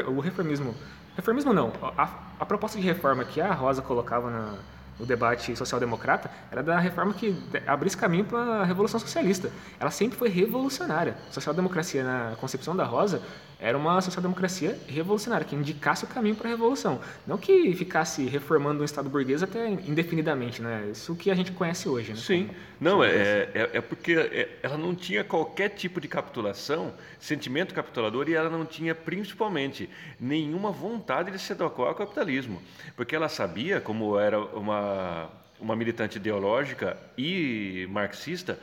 o 0.08 0.20
reformismo, 0.20 0.74
reformismo 1.16 1.52
não, 1.52 1.72
a, 1.96 2.08
a 2.40 2.46
proposta 2.46 2.78
de 2.78 2.84
reforma 2.84 3.24
que 3.24 3.40
a 3.40 3.52
Rosa 3.52 3.80
colocava 3.80 4.30
na, 4.30 4.58
no 4.98 5.06
debate 5.06 5.56
social-democrata 5.56 6.30
era 6.50 6.62
da 6.62 6.78
reforma 6.78 7.12
que 7.14 7.36
abrisse 7.66 7.96
caminho 7.96 8.24
para 8.24 8.60
a 8.60 8.64
Revolução 8.64 9.00
Socialista. 9.00 9.50
Ela 9.78 9.90
sempre 9.90 10.16
foi 10.16 10.28
revolucionária. 10.28 11.16
Social-democracia, 11.30 12.04
na 12.04 12.36
concepção 12.36 12.76
da 12.76 12.84
Rosa, 12.84 13.20
era 13.60 13.76
uma 13.78 14.00
social-democracia 14.00 14.78
revolucionária, 14.86 15.46
que 15.46 15.54
indicasse 15.54 16.04
o 16.04 16.06
caminho 16.06 16.34
para 16.34 16.48
a 16.48 16.50
revolução. 16.50 17.00
Não 17.26 17.38
que 17.38 17.74
ficasse 17.74 18.24
reformando 18.26 18.82
o 18.82 18.84
Estado 18.84 19.08
burguês 19.08 19.42
até 19.42 19.68
indefinidamente, 19.68 20.60
né? 20.60 20.88
Isso 20.92 21.14
que 21.14 21.30
a 21.30 21.34
gente 21.34 21.52
conhece 21.52 21.88
hoje, 21.88 22.12
né? 22.12 22.18
Sim. 22.18 22.50
Não, 22.80 23.02
é, 23.02 23.48
é, 23.54 23.70
é 23.74 23.80
porque 23.80 24.12
é, 24.12 24.58
ela 24.62 24.76
não 24.76 24.94
tinha 24.94 25.24
qualquer 25.24 25.70
tipo 25.70 26.00
de 26.00 26.08
capitulação, 26.08 26.92
sentimento 27.18 27.72
capitulador, 27.72 28.28
e 28.28 28.34
ela 28.34 28.50
não 28.50 28.66
tinha, 28.66 28.94
principalmente, 28.94 29.88
nenhuma 30.20 30.70
vontade 30.70 31.30
de 31.30 31.38
se 31.38 31.52
adequar 31.52 31.88
ao 31.88 31.94
capitalismo. 31.94 32.60
Porque 32.96 33.16
ela 33.16 33.28
sabia, 33.28 33.80
como 33.80 34.18
era 34.18 34.38
uma, 34.38 35.30
uma 35.60 35.74
militante 35.74 36.18
ideológica 36.18 36.96
e 37.16 37.86
marxista, 37.90 38.58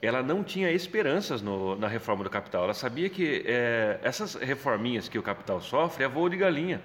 ela 0.00 0.22
não 0.22 0.44
tinha 0.44 0.70
esperanças 0.70 1.40
no, 1.40 1.76
na 1.76 1.88
reforma 1.88 2.22
do 2.22 2.30
capital. 2.30 2.64
Ela 2.64 2.74
sabia 2.74 3.08
que 3.08 3.42
é, 3.46 3.98
essas 4.02 4.34
reforminhas 4.34 5.08
que 5.08 5.18
o 5.18 5.22
capital 5.22 5.60
sofre 5.60 6.04
é 6.04 6.08
voo 6.08 6.28
de 6.28 6.36
galinha. 6.36 6.80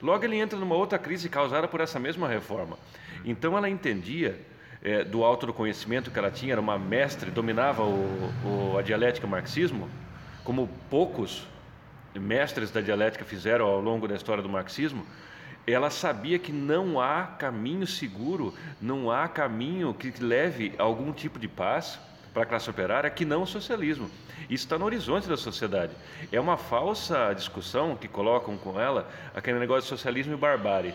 Logo 0.00 0.24
ele 0.24 0.36
entra 0.36 0.58
numa 0.58 0.74
outra 0.74 0.98
crise 0.98 1.28
causada 1.28 1.68
por 1.68 1.80
essa 1.80 1.98
mesma 1.98 2.28
reforma. 2.28 2.76
Então 3.24 3.56
ela 3.56 3.68
entendia 3.68 4.40
é, 4.82 5.04
do 5.04 5.22
alto 5.22 5.46
do 5.46 5.52
conhecimento 5.52 6.10
que 6.10 6.18
ela 6.18 6.30
tinha, 6.30 6.52
era 6.52 6.60
uma 6.60 6.78
mestre, 6.78 7.30
dominava 7.30 7.84
o, 7.84 8.32
o, 8.44 8.78
a 8.78 8.82
dialética 8.82 9.26
marxismo, 9.26 9.88
como 10.42 10.68
poucos 10.90 11.46
mestres 12.14 12.70
da 12.70 12.80
dialética 12.80 13.24
fizeram 13.24 13.66
ao 13.66 13.80
longo 13.80 14.08
da 14.08 14.16
história 14.16 14.42
do 14.42 14.48
marxismo. 14.48 15.06
Ela 15.64 15.90
sabia 15.90 16.40
que 16.40 16.50
não 16.50 17.00
há 17.00 17.22
caminho 17.24 17.86
seguro, 17.86 18.52
não 18.80 19.08
há 19.08 19.28
caminho 19.28 19.94
que 19.94 20.12
leve 20.20 20.74
a 20.76 20.82
algum 20.82 21.12
tipo 21.12 21.38
de 21.38 21.46
paz 21.46 22.00
para 22.32 22.42
a 22.42 22.46
classe 22.46 22.68
operária 22.68 23.10
que 23.10 23.24
não 23.24 23.42
o 23.42 23.46
socialismo. 23.46 24.10
Isso 24.48 24.64
está 24.64 24.78
no 24.78 24.84
horizonte 24.84 25.28
da 25.28 25.36
sociedade. 25.36 25.92
É 26.30 26.40
uma 26.40 26.56
falsa 26.56 27.32
discussão 27.34 27.96
que 27.96 28.08
colocam 28.08 28.56
com 28.56 28.80
ela 28.80 29.08
aquele 29.34 29.58
negócio 29.58 29.82
de 29.82 29.88
socialismo 29.88 30.34
e 30.34 30.36
barbárie. 30.36 30.94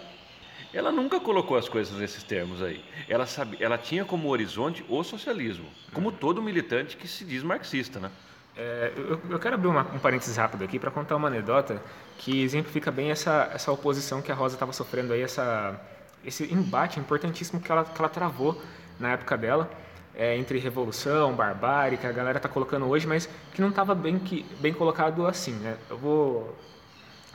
Ela 0.73 0.91
nunca 0.91 1.19
colocou 1.19 1.57
as 1.57 1.69
coisas 1.69 1.97
nesses 1.97 2.23
termos 2.23 2.61
aí. 2.61 2.83
Ela, 3.07 3.25
sabe, 3.25 3.57
ela 3.59 3.77
tinha 3.77 4.03
como 4.03 4.27
horizonte 4.29 4.83
o 4.89 5.03
socialismo, 5.03 5.67
como 5.93 6.11
todo 6.11 6.41
militante 6.41 6.97
que 6.97 7.07
se 7.07 7.23
diz 7.23 7.41
marxista, 7.41 7.99
né? 7.99 8.11
É, 8.55 8.91
eu, 8.97 9.21
eu, 9.29 9.39
quero 9.39 9.53
abrir 9.53 9.67
uma, 9.67 9.81
um 9.81 9.99
parênteses 9.99 10.35
rápido 10.35 10.63
aqui 10.63 10.79
para 10.79 10.89
contar 10.89 11.15
uma 11.15 11.27
anedota 11.27 11.81
que 12.17 12.41
exemplifica 12.41 12.91
bem 12.91 13.11
essa, 13.11 13.51
essa 13.53 13.71
oposição 13.71 14.19
que 14.19 14.31
a 14.31 14.35
Rosa 14.35 14.55
estava 14.55 14.73
sofrendo 14.73 15.13
aí, 15.13 15.21
essa, 15.21 15.79
esse 16.25 16.51
embate 16.51 16.99
importantíssimo 16.99 17.61
que 17.61 17.71
ela, 17.71 17.85
que 17.85 18.01
ela 18.01 18.09
travou 18.09 18.59
na 18.99 19.11
época 19.11 19.37
dela 19.37 19.69
é, 20.17 20.35
entre 20.35 20.57
revolução, 20.57 21.33
barbárie, 21.33 21.95
que 21.95 22.07
a 22.07 22.11
galera 22.11 22.37
está 22.37 22.49
colocando 22.49 22.87
hoje, 22.87 23.05
mas 23.05 23.29
que 23.53 23.61
não 23.61 23.69
estava 23.69 23.93
bem, 23.93 24.17
que, 24.17 24.43
bem 24.59 24.73
colocado 24.73 25.27
assim. 25.27 25.51
Né? 25.51 25.77
Eu 25.87 25.97
vou 25.97 26.57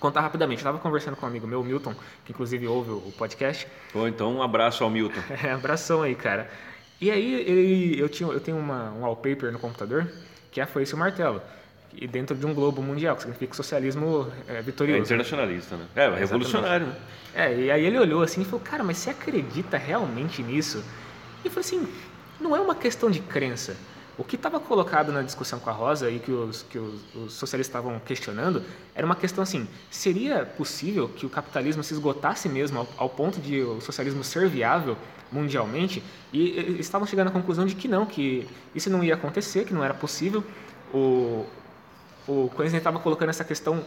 contar 0.00 0.20
rapidamente. 0.20 0.58
Eu 0.58 0.68
estava 0.68 0.78
conversando 0.80 1.16
com 1.16 1.24
um 1.24 1.28
amigo 1.28 1.46
meu, 1.46 1.62
Milton, 1.62 1.94
que 2.24 2.32
inclusive 2.32 2.66
ouve 2.66 2.90
o 2.90 3.12
podcast. 3.16 3.68
Bom, 3.94 4.08
então 4.08 4.34
um 4.34 4.42
abraço 4.42 4.82
ao 4.82 4.90
Milton. 4.90 5.20
é, 5.44 5.52
abração 5.52 6.02
aí, 6.02 6.16
cara. 6.16 6.50
E 7.00 7.08
aí 7.08 7.34
ele, 7.34 8.00
eu, 8.00 8.08
tinha, 8.08 8.28
eu 8.28 8.40
tenho 8.40 8.58
uma, 8.58 8.90
um 8.90 9.02
wallpaper 9.02 9.52
no 9.52 9.60
computador 9.60 10.10
que 10.50 10.60
é 10.60 10.64
a 10.64 10.66
foice 10.66 10.92
e 10.92 10.94
o 10.94 10.98
martelo. 10.98 11.40
E 11.94 12.06
dentro 12.06 12.36
de 12.36 12.44
um 12.46 12.54
globo 12.54 12.82
mundial, 12.82 13.14
que 13.14 13.22
significa 13.22 13.54
socialismo 13.54 14.30
é, 14.48 14.60
vitorioso. 14.60 15.00
É 15.00 15.04
internacionalista, 15.04 15.76
né? 15.76 15.86
É, 15.94 16.08
revolucionário, 16.08 16.86
né? 16.86 16.96
É, 17.34 17.54
e 17.54 17.70
aí 17.70 17.84
ele 17.84 17.98
olhou 17.98 18.22
assim 18.22 18.42
e 18.42 18.44
falou, 18.44 18.60
cara, 18.60 18.82
mas 18.82 18.98
você 18.98 19.10
acredita 19.10 19.76
realmente 19.76 20.42
nisso? 20.42 20.82
E 21.44 21.48
eu 21.48 21.50
falei 21.50 21.66
assim, 21.66 21.88
não 22.42 22.56
é 22.56 22.60
uma 22.60 22.74
questão 22.74 23.10
de 23.10 23.20
crença. 23.20 23.76
O 24.18 24.24
que 24.24 24.36
estava 24.36 24.60
colocado 24.60 25.10
na 25.10 25.22
discussão 25.22 25.58
com 25.58 25.70
a 25.70 25.72
Rosa 25.72 26.10
e 26.10 26.18
que 26.18 26.30
os, 26.30 26.62
que 26.62 26.78
os, 26.78 27.14
os 27.14 27.32
socialistas 27.32 27.68
estavam 27.74 27.98
questionando 27.98 28.62
era 28.94 29.06
uma 29.06 29.16
questão 29.16 29.42
assim: 29.42 29.66
seria 29.90 30.44
possível 30.44 31.08
que 31.08 31.24
o 31.24 31.30
capitalismo 31.30 31.82
se 31.82 31.94
esgotasse 31.94 32.48
mesmo 32.48 32.80
ao, 32.80 32.88
ao 32.98 33.08
ponto 33.08 33.40
de 33.40 33.62
o 33.62 33.80
socialismo 33.80 34.22
ser 34.22 34.48
viável 34.50 34.98
mundialmente? 35.30 36.02
E, 36.30 36.60
e 36.60 36.80
estavam 36.80 37.06
chegando 37.06 37.28
à 37.28 37.30
conclusão 37.30 37.64
de 37.64 37.74
que 37.74 37.88
não, 37.88 38.04
que 38.04 38.46
isso 38.74 38.90
não 38.90 39.02
ia 39.02 39.14
acontecer, 39.14 39.64
que 39.64 39.72
não 39.72 39.82
era 39.82 39.94
possível. 39.94 40.44
O, 40.92 41.46
o 42.28 42.50
estava 42.62 42.98
colocando 42.98 43.30
essa 43.30 43.44
questão 43.44 43.82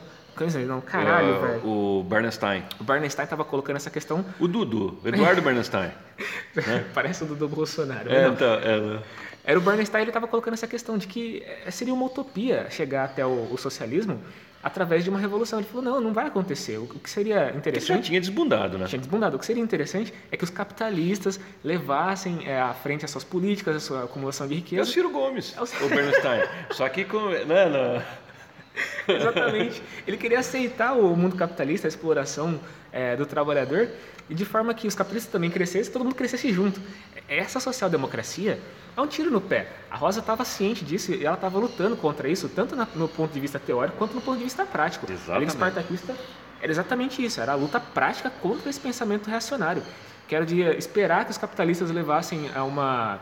Não, 0.68 0.82
caralho, 0.82 1.40
velho. 1.40 1.68
O 1.68 2.04
Bernstein. 2.04 2.64
O 2.80 2.84
Bernstein 2.84 3.24
estava 3.24 3.46
colocando 3.46 3.78
essa 3.78 3.90
questão. 3.90 4.26
O 4.40 4.48
Dudu, 4.48 5.00
Eduardo 5.06 5.42
Bernstein. 5.42 5.92
né? 6.56 6.86
Parece 6.94 7.24
o 7.24 7.28
Dudu 7.28 7.48
Bolsonaro. 7.48 8.12
É, 8.12 8.28
então, 8.28 8.54
é, 8.56 8.80
né? 8.80 9.02
Era 9.46 9.60
o 9.60 9.62
Bernstein, 9.62 10.02
ele 10.02 10.10
estava 10.10 10.28
colocando 10.28 10.56
essa 10.56 10.68
questão 10.68 10.98
de 10.98 11.06
que 11.06 11.44
eh, 11.66 11.70
seria 11.70 11.94
uma 11.94 12.06
utopia 12.06 12.68
chegar 12.72 13.06
até 13.06 13.24
o, 13.24 13.48
o, 13.52 13.58
socialismo 13.58 14.20
através 14.64 15.04
de 15.04 15.10
uma 15.10 15.20
revolução. 15.20 15.60
Ele 15.60 15.68
falou: 15.68 15.84
não, 15.84 16.02
não 16.02 16.14
vai 16.14 16.26
acontecer. 16.26 16.78
O 16.78 16.88
que 16.88 17.08
seria 17.08 17.52
interessante. 17.56 17.92
Ele 17.92 17.98
já 17.98 18.04
tinha 18.04 18.20
desbundado, 18.20 18.80
né? 18.80 18.88
Tinha 18.88 18.98
desbundado. 18.98 19.36
O 19.36 19.40
que 19.40 19.46
seria 19.46 19.62
interessante 19.62 20.12
é 20.32 20.38
que 20.38 20.44
os 20.44 20.50
capitalistas 20.50 21.40
levassem 21.64 22.40
é, 22.48 22.60
à 22.60 22.74
frente 22.74 23.06
as 23.06 23.12
suas 23.12 23.24
políticas, 23.24 23.76
a 23.76 23.80
sua 23.80 24.04
acumulação 24.06 24.48
de 24.48 24.56
riqueza. 24.56 24.82
É 24.82 24.84
o 24.84 24.88
Ciro 24.88 25.12
Gomes, 25.12 25.56
é 25.56 25.62
o, 25.62 25.86
o 25.86 25.90
Bernstein. 25.90 26.42
Só 26.74 26.90
que 26.90 27.06
com. 27.06 27.20
Não, 27.20 27.70
não. 27.70 28.25
Exatamente. 29.08 29.82
Ele 30.08 30.18
queria 30.18 30.40
aceitar 30.40 30.94
o 30.94 31.16
mundo 31.16 31.36
capitalista, 31.36 31.88
a 31.88 31.90
exploração 31.90 32.60
é, 32.92 33.16
do 33.16 33.26
trabalhador, 33.26 33.90
e 34.30 34.34
de 34.34 34.46
forma 34.46 34.74
que 34.74 34.88
os 34.88 34.96
capitalistas 34.96 35.32
também 35.32 35.50
crescessem, 35.50 35.92
todo 35.92 36.04
mundo 36.04 36.16
crescesse 36.16 36.52
junto. 36.52 36.82
Essa 37.28 37.60
social-democracia 37.60 38.60
é 38.96 39.02
um 39.02 39.08
tiro 39.08 39.30
no 39.30 39.42
pé. 39.42 39.68
A 39.90 39.98
Rosa 39.98 40.20
estava 40.20 40.44
ciente 40.46 40.84
disso 40.84 41.12
e 41.12 41.26
ela 41.26 41.36
estava 41.36 41.60
lutando 41.60 41.96
contra 41.96 42.28
isso, 42.28 42.50
tanto 42.50 42.76
no 42.96 43.08
ponto 43.08 43.34
de 43.34 43.40
vista 43.40 43.60
teórico 43.60 43.98
quanto 43.98 44.16
no 44.16 44.22
ponto 44.22 44.38
de 44.38 44.44
vista 44.44 44.66
prático. 44.66 45.06
Exatamente. 45.06 45.32
A 45.32 45.40
Liga 45.40 45.52
Espartaquista 45.52 46.16
era 46.62 46.72
exatamente 46.72 47.24
isso, 47.24 47.40
era 47.40 47.52
a 47.52 47.56
luta 47.56 47.80
prática 47.80 48.30
contra 48.30 48.70
esse 48.70 48.80
pensamento 48.80 49.30
reacionário, 49.30 49.84
que 50.28 50.36
era 50.36 50.46
de 50.46 50.62
esperar 50.62 51.26
que 51.26 51.32
os 51.32 51.38
capitalistas 51.38 51.92
levassem 51.92 52.50
a 52.56 52.64
uma 52.64 53.20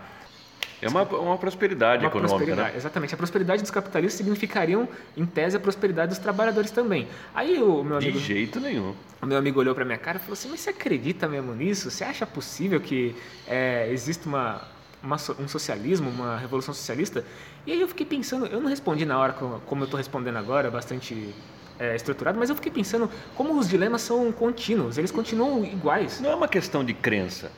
é 0.84 0.90
uma, 0.90 1.04
uma 1.04 1.38
prosperidade 1.38 2.04
uma 2.04 2.10
econômica, 2.10 2.34
né? 2.34 2.38
prosperidade, 2.38 2.72
né? 2.72 2.78
Exatamente. 2.78 3.14
A 3.14 3.18
prosperidade 3.18 3.62
dos 3.62 3.72
capitalistas 3.72 4.18
significariam, 4.18 4.88
em 5.16 5.26
tese, 5.26 5.58
a 5.58 5.60
prosperidade 5.60 6.10
dos 6.10 6.20
trabalhadores 6.20 6.72
também. 6.72 7.08
Aí 7.34 7.62
o 7.62 7.84
meu 7.84 7.98
amigo... 7.98 8.18
De 8.18 8.24
jeito 8.24 8.60
nenhum. 8.60 8.94
O 9.22 9.26
meu 9.26 9.38
amigo 9.38 9.60
olhou 9.60 9.74
para 9.74 9.86
minha 9.86 9.98
cara 9.98 10.18
e 10.18 10.20
falou 10.20 10.34
assim, 10.34 10.50
mas 10.50 10.60
você 10.60 10.70
acredita 10.70 11.28
mesmo 11.28 11.54
nisso? 11.56 11.90
Você 11.90 12.04
acha 12.04 12.26
possível 12.26 12.80
que 12.82 13.16
é, 13.48 13.90
exista 13.92 14.28
uma, 14.28 14.62
uma, 15.02 15.16
um 15.40 15.48
socialismo, 15.48 16.10
uma 16.10 16.38
revolução 16.38 16.74
socialista? 16.74 17.24
E 17.66 17.72
aí 17.72 17.80
eu 17.80 17.88
fiquei 17.88 18.06
pensando, 18.06 18.46
eu 18.48 18.60
não 18.60 18.70
respondi 18.70 19.06
na 19.06 19.18
hora 19.18 19.34
como, 19.34 19.60
como 19.62 19.84
eu 19.84 19.86
estou 19.86 19.98
respondendo 19.98 20.38
agora, 20.38 20.70
bastante 20.70 21.34
é, 21.80 21.96
estruturado, 21.96 22.38
mas 22.38 22.50
eu 22.50 22.56
fiquei 22.56 22.72
pensando 22.72 23.10
como 23.36 23.58
os 23.58 23.68
dilemas 23.68 24.02
são 24.02 24.32
contínuos, 24.32 24.98
eles 24.98 25.12
continuam 25.12 25.64
iguais. 25.64 26.20
Não 26.20 26.32
é 26.32 26.36
uma 26.36 26.48
questão 26.48 26.84
de 26.84 26.94
crença. 26.94 27.52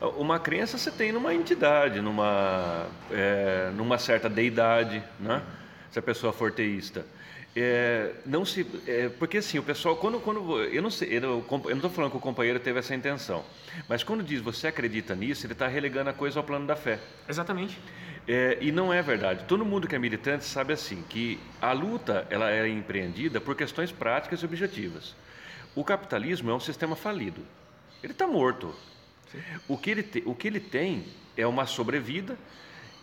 Uma 0.00 0.38
crença 0.38 0.78
você 0.78 0.90
tem 0.90 1.12
numa 1.12 1.34
entidade, 1.34 2.00
numa, 2.00 2.86
é, 3.10 3.70
numa 3.74 3.98
certa 3.98 4.28
deidade, 4.28 5.02
né? 5.18 5.42
se 5.90 5.98
a 5.98 6.02
pessoa 6.02 6.32
for 6.32 6.52
teísta. 6.52 7.04
É, 7.54 8.12
não 8.24 8.44
se, 8.44 8.64
é, 8.86 9.08
porque 9.08 9.38
assim, 9.38 9.58
o 9.58 9.62
pessoal, 9.62 9.96
quando, 9.96 10.20
quando 10.20 10.62
eu 10.62 10.80
não 10.80 10.90
sei, 10.90 11.16
eu, 11.16 11.20
não 11.20 11.72
estou 11.72 11.90
falando 11.90 12.12
que 12.12 12.16
o 12.16 12.20
companheiro 12.20 12.60
teve 12.60 12.78
essa 12.78 12.94
intenção, 12.94 13.44
mas 13.88 14.04
quando 14.04 14.22
diz 14.22 14.40
você 14.40 14.68
acredita 14.68 15.16
nisso, 15.16 15.46
ele 15.46 15.52
está 15.52 15.66
relegando 15.66 16.10
a 16.10 16.12
coisa 16.12 16.38
ao 16.38 16.44
plano 16.44 16.66
da 16.66 16.76
fé. 16.76 17.00
Exatamente. 17.28 17.76
É, 18.28 18.58
e 18.60 18.70
não 18.70 18.92
é 18.92 19.02
verdade. 19.02 19.44
Todo 19.46 19.64
mundo 19.64 19.88
que 19.88 19.96
é 19.96 19.98
militante 19.98 20.44
sabe 20.44 20.72
assim 20.72 21.02
que 21.08 21.40
a 21.60 21.72
luta 21.72 22.26
ela 22.30 22.52
é 22.52 22.68
empreendida 22.68 23.40
por 23.40 23.56
questões 23.56 23.90
práticas 23.90 24.40
e 24.40 24.44
objetivas. 24.44 25.16
O 25.74 25.84
capitalismo 25.84 26.50
é 26.50 26.54
um 26.54 26.60
sistema 26.60 26.94
falido. 26.94 27.40
Ele 28.02 28.12
está 28.12 28.28
morto. 28.28 28.72
O 29.68 29.76
que 29.76 29.90
ele, 29.90 30.02
te, 30.02 30.22
o 30.26 30.34
que 30.34 30.48
ele 30.48 30.60
tem 30.60 31.04
é 31.36 31.46
uma 31.46 31.66
sobrevida 31.66 32.36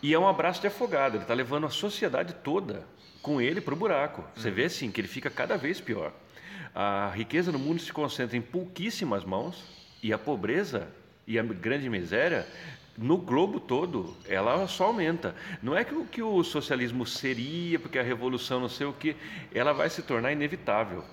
e 0.01 0.13
é 0.13 0.19
um 0.19 0.27
abraço 0.27 0.61
de 0.61 0.67
afogado. 0.67 1.15
Ele 1.15 1.23
está 1.23 1.33
levando 1.33 1.65
a 1.65 1.69
sociedade 1.69 2.33
toda 2.43 2.85
com 3.21 3.41
ele 3.41 3.61
para 3.61 3.73
o 3.73 3.77
buraco. 3.77 4.23
Você 4.35 4.51
vê 4.51 4.65
assim 4.65 4.91
que 4.91 5.01
ele 5.01 5.07
fica 5.07 5.29
cada 5.29 5.57
vez 5.57 5.81
pior. 5.81 6.13
A 6.73 7.11
riqueza 7.13 7.51
no 7.51 7.59
mundo 7.59 7.81
se 7.81 7.91
concentra 7.91 8.37
em 8.37 8.41
pouquíssimas 8.41 9.23
mãos 9.23 9.63
e 10.01 10.13
a 10.13 10.17
pobreza 10.17 10.87
e 11.25 11.37
a 11.37 11.43
grande 11.43 11.89
miséria 11.89 12.47
no 12.97 13.17
globo 13.17 13.59
todo 13.59 14.15
ela 14.25 14.67
só 14.67 14.85
aumenta. 14.85 15.35
Não 15.61 15.75
é 15.77 15.83
que 15.83 15.93
o, 15.93 16.05
que 16.05 16.21
o 16.21 16.43
socialismo 16.43 17.05
seria, 17.05 17.79
porque 17.79 17.99
a 17.99 18.03
revolução 18.03 18.59
não 18.59 18.69
sei 18.69 18.87
o 18.87 18.93
que, 18.93 19.15
ela 19.53 19.73
vai 19.73 19.89
se 19.89 20.01
tornar 20.01 20.31
inevitável. 20.31 21.03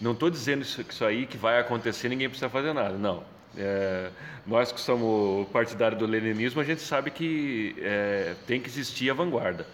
Não 0.00 0.12
estou 0.12 0.28
dizendo 0.28 0.62
isso, 0.62 0.80
isso 0.80 1.04
aí 1.04 1.26
que 1.26 1.36
vai 1.36 1.60
acontecer, 1.60 2.08
ninguém 2.08 2.28
precisa 2.28 2.48
fazer 2.48 2.72
nada. 2.72 2.98
Não. 2.98 3.22
É, 3.56 4.10
nós 4.46 4.70
que 4.70 4.80
somos 4.80 5.48
partidários 5.48 5.98
do 5.98 6.06
leninismo, 6.06 6.60
a 6.60 6.64
gente 6.64 6.82
sabe 6.82 7.10
que 7.10 7.74
é, 7.80 8.34
tem 8.46 8.60
que 8.60 8.68
existir 8.68 9.10
a 9.10 9.14
vanguarda. 9.14 9.66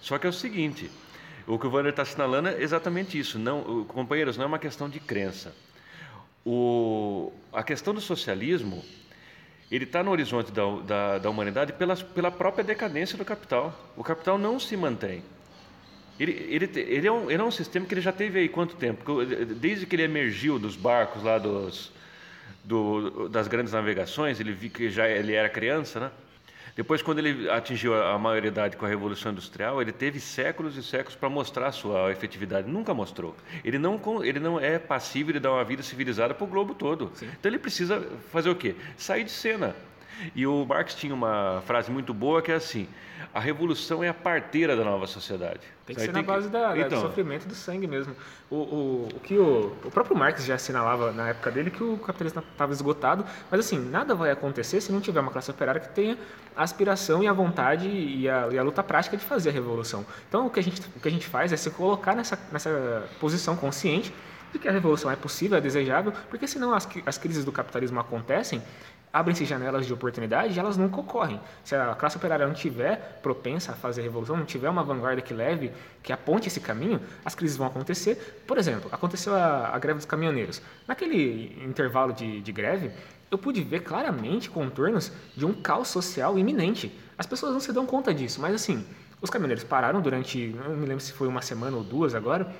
Só 0.00 0.18
que 0.18 0.26
é 0.26 0.30
o 0.30 0.32
seguinte, 0.32 0.90
o 1.46 1.58
que 1.58 1.66
o 1.66 1.70
Wander 1.70 1.90
está 1.90 2.02
assinalando 2.02 2.48
é 2.48 2.62
exatamente 2.62 3.18
isso. 3.18 3.38
Não, 3.38 3.84
companheiros, 3.84 4.36
não 4.36 4.44
é 4.44 4.46
uma 4.46 4.58
questão 4.58 4.88
de 4.88 5.00
crença. 5.00 5.54
O, 6.44 7.32
a 7.52 7.62
questão 7.62 7.92
do 7.94 8.00
socialismo, 8.00 8.84
ele 9.70 9.84
está 9.84 10.02
no 10.02 10.10
horizonte 10.10 10.52
da, 10.52 10.62
da, 10.80 11.18
da 11.18 11.30
humanidade 11.30 11.72
pela, 11.72 11.96
pela 11.96 12.30
própria 12.30 12.62
decadência 12.62 13.18
do 13.18 13.24
capital. 13.24 13.92
O 13.96 14.04
capital 14.04 14.38
não 14.38 14.60
se 14.60 14.76
mantém. 14.76 15.22
Ele, 16.20 16.32
ele, 16.48 16.70
ele, 16.76 17.06
é 17.08 17.12
um, 17.12 17.30
ele 17.30 17.42
é 17.42 17.44
um 17.44 17.50
sistema 17.50 17.84
que 17.86 17.94
ele 17.94 18.00
já 18.00 18.12
teve 18.12 18.38
aí 18.38 18.48
quanto 18.48 18.76
tempo? 18.76 19.24
Desde 19.56 19.84
que 19.84 19.96
ele 19.96 20.04
emergiu 20.04 20.58
dos 20.58 20.76
barcos 20.76 21.24
lá 21.24 21.38
dos, 21.38 21.90
do, 22.62 23.28
das 23.28 23.48
grandes 23.48 23.72
navegações, 23.72 24.40
ele 24.40 24.52
vi 24.52 24.68
que 24.68 24.90
já 24.90 25.08
ele 25.08 25.34
era 25.34 25.48
criança, 25.48 26.00
né? 26.00 26.10
Depois, 26.76 27.02
quando 27.02 27.20
ele 27.20 27.48
atingiu 27.48 27.94
a 27.94 28.18
maioridade 28.18 28.76
com 28.76 28.84
a 28.84 28.88
Revolução 28.88 29.30
Industrial, 29.30 29.80
ele 29.80 29.92
teve 29.92 30.18
séculos 30.18 30.76
e 30.76 30.82
séculos 30.82 31.14
para 31.14 31.28
mostrar 31.28 31.68
a 31.68 31.72
sua 31.72 32.10
efetividade. 32.10 32.68
Nunca 32.68 32.92
mostrou. 32.92 33.36
Ele 33.64 33.78
não, 33.78 34.00
ele 34.24 34.40
não 34.40 34.58
é 34.58 34.76
passível 34.76 35.32
de 35.32 35.38
dar 35.38 35.52
uma 35.52 35.62
vida 35.62 35.84
civilizada 35.84 36.34
para 36.34 36.44
o 36.44 36.48
globo 36.48 36.74
todo. 36.74 37.12
Sim. 37.14 37.28
Então, 37.38 37.48
ele 37.48 37.60
precisa 37.60 38.00
fazer 38.32 38.50
o 38.50 38.56
quê? 38.56 38.74
Sair 38.96 39.22
de 39.22 39.30
cena. 39.30 39.76
E 40.34 40.46
o 40.46 40.64
Marx 40.64 40.94
tinha 40.94 41.14
uma 41.14 41.62
frase 41.66 41.90
muito 41.90 42.12
boa 42.12 42.42
que 42.42 42.52
é 42.52 42.54
assim: 42.54 42.88
a 43.32 43.40
revolução 43.40 44.02
é 44.02 44.08
a 44.08 44.14
parteira 44.14 44.76
da 44.76 44.84
nova 44.84 45.06
sociedade. 45.06 45.60
Tem 45.86 45.94
que 45.94 46.02
ser 46.02 46.12
na 46.12 46.22
base 46.22 46.46
que... 46.46 46.52
da, 46.52 46.78
então... 46.78 47.00
do 47.00 47.08
sofrimento 47.08 47.46
do 47.46 47.54
sangue 47.54 47.86
mesmo. 47.86 48.14
O, 48.50 48.56
o, 48.56 49.08
o 49.14 49.20
que 49.20 49.36
o, 49.36 49.76
o 49.84 49.90
próprio 49.90 50.16
Marx 50.16 50.44
já 50.44 50.54
assinalava 50.54 51.12
na 51.12 51.30
época 51.30 51.50
dele 51.50 51.70
que 51.70 51.82
o 51.82 51.98
capitalismo 51.98 52.42
estava 52.52 52.72
esgotado, 52.72 53.24
mas 53.50 53.60
assim, 53.60 53.78
nada 53.78 54.14
vai 54.14 54.30
acontecer 54.30 54.80
se 54.80 54.92
não 54.92 55.00
tiver 55.00 55.20
uma 55.20 55.30
classe 55.30 55.50
operária 55.50 55.80
que 55.80 55.88
tenha 55.88 56.16
a 56.56 56.62
aspiração 56.62 57.22
e 57.22 57.28
a 57.28 57.32
vontade 57.32 57.88
e 57.88 58.28
a, 58.28 58.48
e 58.52 58.58
a 58.58 58.62
luta 58.62 58.82
prática 58.82 59.16
de 59.16 59.24
fazer 59.24 59.50
a 59.50 59.52
revolução. 59.52 60.06
Então 60.28 60.46
o 60.46 60.50
que 60.50 60.60
a 60.60 60.62
gente, 60.62 60.80
o 60.96 61.00
que 61.00 61.08
a 61.08 61.10
gente 61.10 61.26
faz 61.26 61.52
é 61.52 61.56
se 61.56 61.70
colocar 61.70 62.14
nessa, 62.14 62.38
nessa 62.52 63.08
posição 63.20 63.56
consciente 63.56 64.14
de 64.52 64.58
que 64.60 64.68
a 64.68 64.72
revolução 64.72 65.10
é 65.10 65.16
possível, 65.16 65.58
é 65.58 65.60
desejável, 65.60 66.12
porque 66.30 66.46
senão 66.46 66.72
as, 66.72 66.88
as 67.04 67.18
crises 67.18 67.44
do 67.44 67.50
capitalismo 67.50 67.98
acontecem 67.98 68.62
abrem-se 69.14 69.44
janelas 69.44 69.86
de 69.86 69.92
oportunidade 69.92 70.54
e 70.54 70.58
elas 70.58 70.76
nunca 70.76 70.98
ocorrem. 70.98 71.40
Se 71.62 71.76
a 71.76 71.94
classe 71.94 72.16
operária 72.16 72.44
não 72.44 72.52
tiver 72.52 73.20
propensa 73.22 73.70
a 73.70 73.74
fazer 73.76 74.02
revolução, 74.02 74.36
não 74.36 74.44
tiver 74.44 74.68
uma 74.68 74.82
vanguarda 74.82 75.22
que 75.22 75.32
leve, 75.32 75.70
que 76.02 76.12
aponte 76.12 76.48
esse 76.48 76.58
caminho, 76.58 77.00
as 77.24 77.32
crises 77.32 77.56
vão 77.56 77.68
acontecer. 77.68 78.42
Por 78.44 78.58
exemplo, 78.58 78.90
aconteceu 78.90 79.32
a, 79.32 79.68
a 79.68 79.78
greve 79.78 79.98
dos 79.98 80.04
caminhoneiros. 80.04 80.60
Naquele 80.88 81.56
intervalo 81.64 82.12
de, 82.12 82.40
de 82.40 82.50
greve, 82.50 82.90
eu 83.30 83.38
pude 83.38 83.62
ver 83.62 83.84
claramente 83.84 84.50
contornos 84.50 85.12
de 85.36 85.46
um 85.46 85.54
caos 85.54 85.86
social 85.86 86.36
iminente. 86.36 86.92
As 87.16 87.24
pessoas 87.24 87.52
não 87.52 87.60
se 87.60 87.72
dão 87.72 87.86
conta 87.86 88.12
disso, 88.12 88.40
mas 88.40 88.52
assim, 88.52 88.84
os 89.22 89.30
caminhoneiros 89.30 89.62
pararam 89.62 90.00
durante, 90.00 90.48
não 90.48 90.76
me 90.76 90.86
lembro 90.86 91.04
se 91.04 91.12
foi 91.12 91.28
uma 91.28 91.40
semana 91.40 91.76
ou 91.76 91.84
duas 91.84 92.16
agora, 92.16 92.52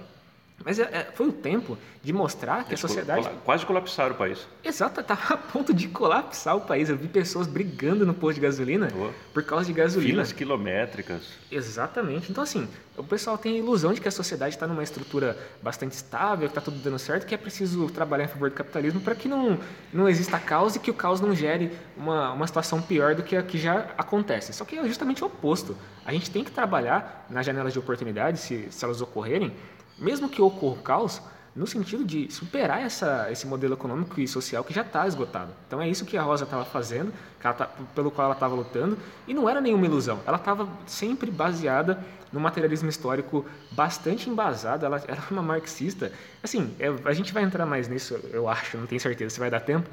mas 0.65 0.79
é, 0.79 0.83
é, 0.83 1.09
foi 1.15 1.29
o 1.29 1.33
tempo 1.33 1.77
de 2.03 2.13
mostrar 2.13 2.65
que 2.65 2.75
a 2.75 2.77
sociedade. 2.77 3.29
Quase 3.45 3.67
colapsaram 3.67 4.15
o 4.15 4.19
país. 4.19 4.47
Exato, 4.63 5.01
estava 5.01 5.35
a 5.35 5.37
ponto 5.37 5.75
de 5.75 5.89
colapsar 5.89 6.57
o 6.57 6.63
país. 6.63 6.89
Eu 6.89 6.97
vi 6.97 7.07
pessoas 7.07 7.47
brigando 7.47 8.07
no 8.07 8.15
posto 8.15 8.37
de 8.37 8.41
gasolina 8.41 8.89
Boa. 8.89 9.13
por 9.33 9.43
causa 9.43 9.67
de 9.67 9.75
gasolina. 9.75 10.13
Filas 10.13 10.33
quilométricas. 10.33 11.33
Exatamente. 11.51 12.31
Então, 12.31 12.43
assim, 12.43 12.67
o 12.97 13.05
pessoal 13.05 13.37
tem 13.37 13.57
a 13.57 13.59
ilusão 13.59 13.93
de 13.93 14.01
que 14.01 14.09
a 14.09 14.11
sociedade 14.11 14.55
está 14.55 14.67
numa 14.67 14.83
estrutura 14.83 15.37
bastante 15.63 15.93
estável, 15.93 16.49
que 16.49 16.53
está 16.53 16.63
tudo 16.63 16.79
dando 16.79 16.99
certo, 16.99 17.27
que 17.27 17.35
é 17.35 17.39
preciso 17.39 17.87
trabalhar 17.91 18.25
em 18.25 18.29
favor 18.29 18.49
do 18.49 18.57
capitalismo 18.57 19.01
para 19.01 19.15
que 19.15 19.29
não, 19.29 19.59
não 19.93 20.09
exista 20.09 20.39
caos 20.39 20.77
e 20.77 20.79
que 20.79 20.91
o 20.91 20.95
caos 20.95 21.21
não 21.21 21.35
gere 21.35 21.73
uma, 21.97 22.33
uma 22.33 22.47
situação 22.47 22.81
pior 22.81 23.15
do 23.15 23.23
que 23.23 23.37
a 23.37 23.43
que 23.43 23.59
já 23.59 23.91
acontece. 23.99 24.53
Só 24.55 24.65
que 24.65 24.79
é 24.79 24.85
justamente 24.87 25.23
o 25.23 25.27
oposto. 25.27 25.77
A 26.07 26.13
gente 26.13 26.31
tem 26.31 26.43
que 26.43 26.51
trabalhar 26.51 27.27
nas 27.29 27.45
janelas 27.45 27.73
de 27.73 27.79
oportunidade, 27.79 28.39
se, 28.39 28.69
se 28.71 28.85
elas 28.85 29.01
ocorrerem 29.01 29.53
mesmo 29.99 30.29
que 30.29 30.41
ocorra 30.43 30.81
caos, 30.83 31.23
no 31.55 31.67
sentido 31.67 32.05
de 32.05 32.31
superar 32.33 32.83
essa, 32.83 33.29
esse 33.31 33.47
modelo 33.47 33.75
econômico 33.75 34.21
e 34.21 34.27
social 34.27 34.65
que 34.65 34.75
já 34.75 34.83
está 34.83 35.07
esgotado. 35.07 35.53
Então 35.67 35.81
é 35.81 35.89
isso 35.89 36.05
que 36.05 36.17
a 36.17 36.23
Rosa 36.23 36.45
estava 36.45 36.65
fazendo, 36.65 37.13
tá, 37.41 37.53
pelo 37.95 38.11
qual 38.11 38.25
ela 38.25 38.35
estava 38.35 38.55
lutando, 38.55 38.99
e 39.27 39.33
não 39.33 39.49
era 39.49 39.61
nenhuma 39.61 39.87
ilusão. 39.87 40.19
Ela 40.27 40.37
estava 40.37 40.69
sempre 40.85 41.31
baseada 41.31 42.05
no 42.33 42.41
materialismo 42.41 42.89
histórico 42.89 43.47
bastante 43.71 44.29
embasado. 44.29 44.85
Ela 44.85 45.01
era 45.07 45.23
uma 45.31 45.43
marxista. 45.43 46.11
Assim, 46.43 46.75
é, 46.81 46.93
a 47.05 47.13
gente 47.13 47.33
vai 47.33 47.45
entrar 47.45 47.65
mais 47.65 47.87
nisso, 47.87 48.19
eu 48.33 48.49
acho, 48.49 48.77
não 48.77 48.87
tenho 48.87 49.01
certeza 49.01 49.35
se 49.35 49.41
vai 49.41 49.49
dar 49.49 49.61
tempo. 49.61 49.89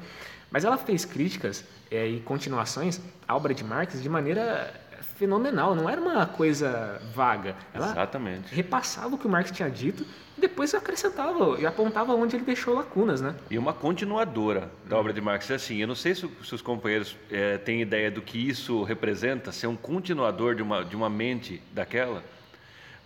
Mas 0.50 0.64
ela 0.64 0.76
fez 0.76 1.04
críticas 1.04 1.64
é, 1.90 2.06
e 2.08 2.20
continuações 2.20 3.00
à 3.26 3.36
obra 3.36 3.54
de 3.54 3.62
Marx 3.62 4.02
de 4.02 4.08
maneira 4.08 4.81
fenomenal, 5.02 5.74
não 5.74 5.88
era 5.88 6.00
uma 6.00 6.26
coisa 6.26 7.00
vaga. 7.14 7.54
Ela 7.72 7.90
Exatamente. 7.90 8.54
repassava 8.54 9.14
o 9.14 9.18
que 9.18 9.26
o 9.26 9.30
Marx 9.30 9.50
tinha 9.50 9.70
dito 9.70 10.06
e 10.36 10.40
depois 10.40 10.74
acrescentava 10.74 11.60
e 11.60 11.66
apontava 11.66 12.14
onde 12.14 12.36
ele 12.36 12.44
deixou 12.44 12.74
lacunas, 12.74 13.20
né? 13.20 13.34
E 13.50 13.58
uma 13.58 13.72
continuadora 13.72 14.70
da 14.86 14.96
obra 14.96 15.12
de 15.12 15.20
Marx. 15.20 15.50
É 15.50 15.54
assim, 15.54 15.78
eu 15.78 15.86
não 15.86 15.94
sei 15.94 16.14
se, 16.14 16.28
se 16.42 16.54
os 16.54 16.62
companheiros 16.62 17.16
é, 17.30 17.58
têm 17.58 17.80
ideia 17.82 18.10
do 18.10 18.22
que 18.22 18.38
isso 18.38 18.82
representa, 18.82 19.52
ser 19.52 19.66
um 19.66 19.76
continuador 19.76 20.54
de 20.54 20.62
uma, 20.62 20.84
de 20.84 20.96
uma 20.96 21.10
mente 21.10 21.62
daquela, 21.72 22.22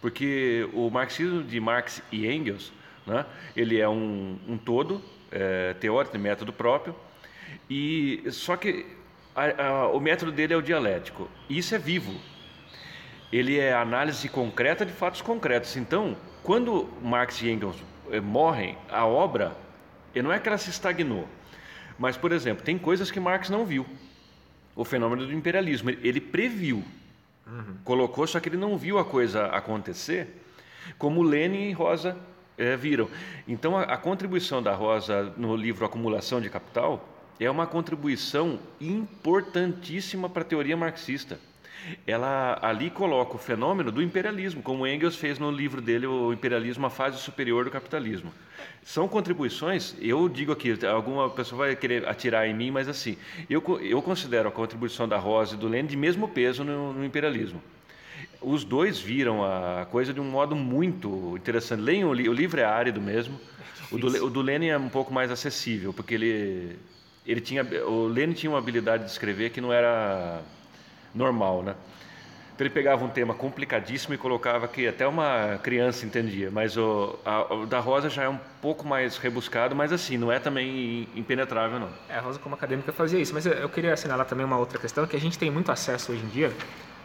porque 0.00 0.68
o 0.72 0.90
marxismo 0.90 1.42
de 1.42 1.58
Marx 1.58 2.02
e 2.12 2.26
Engels, 2.26 2.72
né, 3.06 3.26
ele 3.56 3.80
é 3.80 3.88
um, 3.88 4.38
um 4.46 4.56
todo, 4.56 5.02
é, 5.30 5.74
teórico 5.74 6.16
e 6.16 6.18
método 6.18 6.52
próprio, 6.52 6.94
e 7.68 8.22
só 8.30 8.56
que 8.56 8.86
a, 9.36 9.62
a, 9.62 9.88
o 9.88 10.00
método 10.00 10.32
dele 10.32 10.54
é 10.54 10.56
o 10.56 10.62
dialético. 10.62 11.28
E 11.48 11.58
isso 11.58 11.74
é 11.74 11.78
vivo. 11.78 12.18
Ele 13.30 13.58
é 13.58 13.74
análise 13.74 14.28
concreta 14.30 14.86
de 14.86 14.92
fatos 14.92 15.20
concretos. 15.20 15.76
Então, 15.76 16.16
quando 16.42 16.88
Marx 17.02 17.42
e 17.42 17.50
Engels 17.50 17.76
eh, 18.10 18.20
morrem, 18.20 18.78
a 18.88 19.04
obra 19.04 19.54
não 20.14 20.32
é 20.32 20.38
que 20.38 20.48
ela 20.48 20.56
se 20.56 20.70
estagnou. 20.70 21.28
Mas, 21.98 22.16
por 22.16 22.32
exemplo, 22.32 22.64
tem 22.64 22.78
coisas 22.78 23.10
que 23.10 23.20
Marx 23.20 23.50
não 23.50 23.66
viu. 23.66 23.84
O 24.74 24.84
fenômeno 24.84 25.26
do 25.26 25.32
imperialismo. 25.32 25.90
Ele 25.90 26.20
previu. 26.20 26.82
Uhum. 27.46 27.76
Colocou, 27.84 28.26
só 28.26 28.40
que 28.40 28.48
ele 28.48 28.56
não 28.56 28.78
viu 28.78 28.98
a 28.98 29.04
coisa 29.04 29.46
acontecer 29.46 30.42
como 30.98 31.22
Lenin 31.22 31.68
e 31.68 31.72
Rosa 31.72 32.16
é, 32.56 32.76
viram. 32.76 33.10
Então, 33.46 33.76
a, 33.76 33.82
a 33.82 33.96
contribuição 33.98 34.62
da 34.62 34.74
Rosa 34.74 35.34
no 35.36 35.54
livro 35.54 35.84
Acumulação 35.84 36.40
de 36.40 36.48
Capital 36.48 37.15
é 37.38 37.50
uma 37.50 37.66
contribuição 37.66 38.58
importantíssima 38.80 40.28
para 40.28 40.42
a 40.42 40.44
teoria 40.44 40.76
marxista. 40.76 41.38
Ela 42.06 42.58
ali 42.62 42.90
coloca 42.90 43.36
o 43.36 43.38
fenômeno 43.38 43.92
do 43.92 44.02
imperialismo, 44.02 44.62
como 44.62 44.86
Engels 44.86 45.16
fez 45.16 45.38
no 45.38 45.50
livro 45.50 45.80
dele, 45.80 46.06
O 46.06 46.32
Imperialismo, 46.32 46.86
a 46.86 46.90
Fase 46.90 47.18
Superior 47.18 47.64
do 47.64 47.70
Capitalismo. 47.70 48.32
São 48.82 49.06
contribuições, 49.06 49.94
eu 50.00 50.28
digo 50.28 50.52
aqui, 50.52 50.76
alguma 50.86 51.30
pessoa 51.30 51.66
vai 51.66 51.76
querer 51.76 52.08
atirar 52.08 52.48
em 52.48 52.54
mim, 52.54 52.70
mas 52.70 52.88
assim, 52.88 53.16
eu, 53.48 53.62
eu 53.80 54.02
considero 54.02 54.48
a 54.48 54.52
contribuição 54.52 55.08
da 55.08 55.16
Rosa 55.16 55.54
e 55.54 55.58
do 55.58 55.68
Lenin 55.68 55.86
de 55.86 55.96
mesmo 55.96 56.28
peso 56.28 56.64
no, 56.64 56.92
no 56.92 57.04
imperialismo. 57.04 57.62
Os 58.40 58.64
dois 58.64 58.98
viram 58.98 59.44
a 59.44 59.86
coisa 59.86 60.12
de 60.12 60.20
um 60.20 60.24
modo 60.24 60.54
muito 60.54 61.36
interessante. 61.36 61.80
Leiam 61.80 62.08
o, 62.08 62.12
o 62.12 62.32
livro 62.32 62.60
é 62.60 62.64
árido 62.64 63.00
mesmo. 63.00 63.38
É 63.90 63.94
o, 63.94 63.98
do, 63.98 64.26
o 64.26 64.30
do 64.30 64.40
Lenin 64.40 64.68
é 64.68 64.78
um 64.78 64.88
pouco 64.88 65.12
mais 65.12 65.30
acessível, 65.30 65.92
porque 65.92 66.14
ele 66.14 66.76
ele 67.26 67.40
tinha, 67.40 67.64
o 67.86 68.06
Lenin 68.06 68.32
tinha 68.32 68.50
uma 68.50 68.58
habilidade 68.58 69.04
de 69.04 69.10
escrever 69.10 69.50
que 69.50 69.60
não 69.60 69.72
era 69.72 70.40
normal, 71.14 71.62
né? 71.62 71.74
Então 72.54 72.66
ele 72.66 72.72
pegava 72.72 73.04
um 73.04 73.08
tema 73.08 73.34
complicadíssimo 73.34 74.14
e 74.14 74.16
colocava 74.16 74.66
que 74.66 74.88
até 74.88 75.06
uma 75.06 75.58
criança 75.62 76.06
entendia, 76.06 76.50
mas 76.50 76.74
o, 76.78 77.18
a, 77.22 77.52
o 77.52 77.66
da 77.66 77.80
Rosa 77.80 78.08
já 78.08 78.22
é 78.22 78.28
um 78.30 78.38
pouco 78.62 78.86
mais 78.86 79.18
rebuscado, 79.18 79.76
mas 79.76 79.92
assim, 79.92 80.16
não 80.16 80.32
é 80.32 80.38
também 80.38 81.06
impenetrável 81.14 81.78
não. 81.78 81.90
É, 82.08 82.16
a 82.16 82.20
Rosa 82.20 82.38
como 82.38 82.54
acadêmica 82.54 82.92
fazia 82.94 83.20
isso, 83.20 83.34
mas 83.34 83.44
eu 83.44 83.68
queria 83.68 83.92
assinalar 83.92 84.24
também 84.24 84.46
uma 84.46 84.56
outra 84.56 84.78
questão, 84.78 85.06
que 85.06 85.14
a 85.14 85.20
gente 85.20 85.38
tem 85.38 85.50
muito 85.50 85.70
acesso 85.70 86.12
hoje 86.12 86.22
em 86.24 86.28
dia 86.28 86.50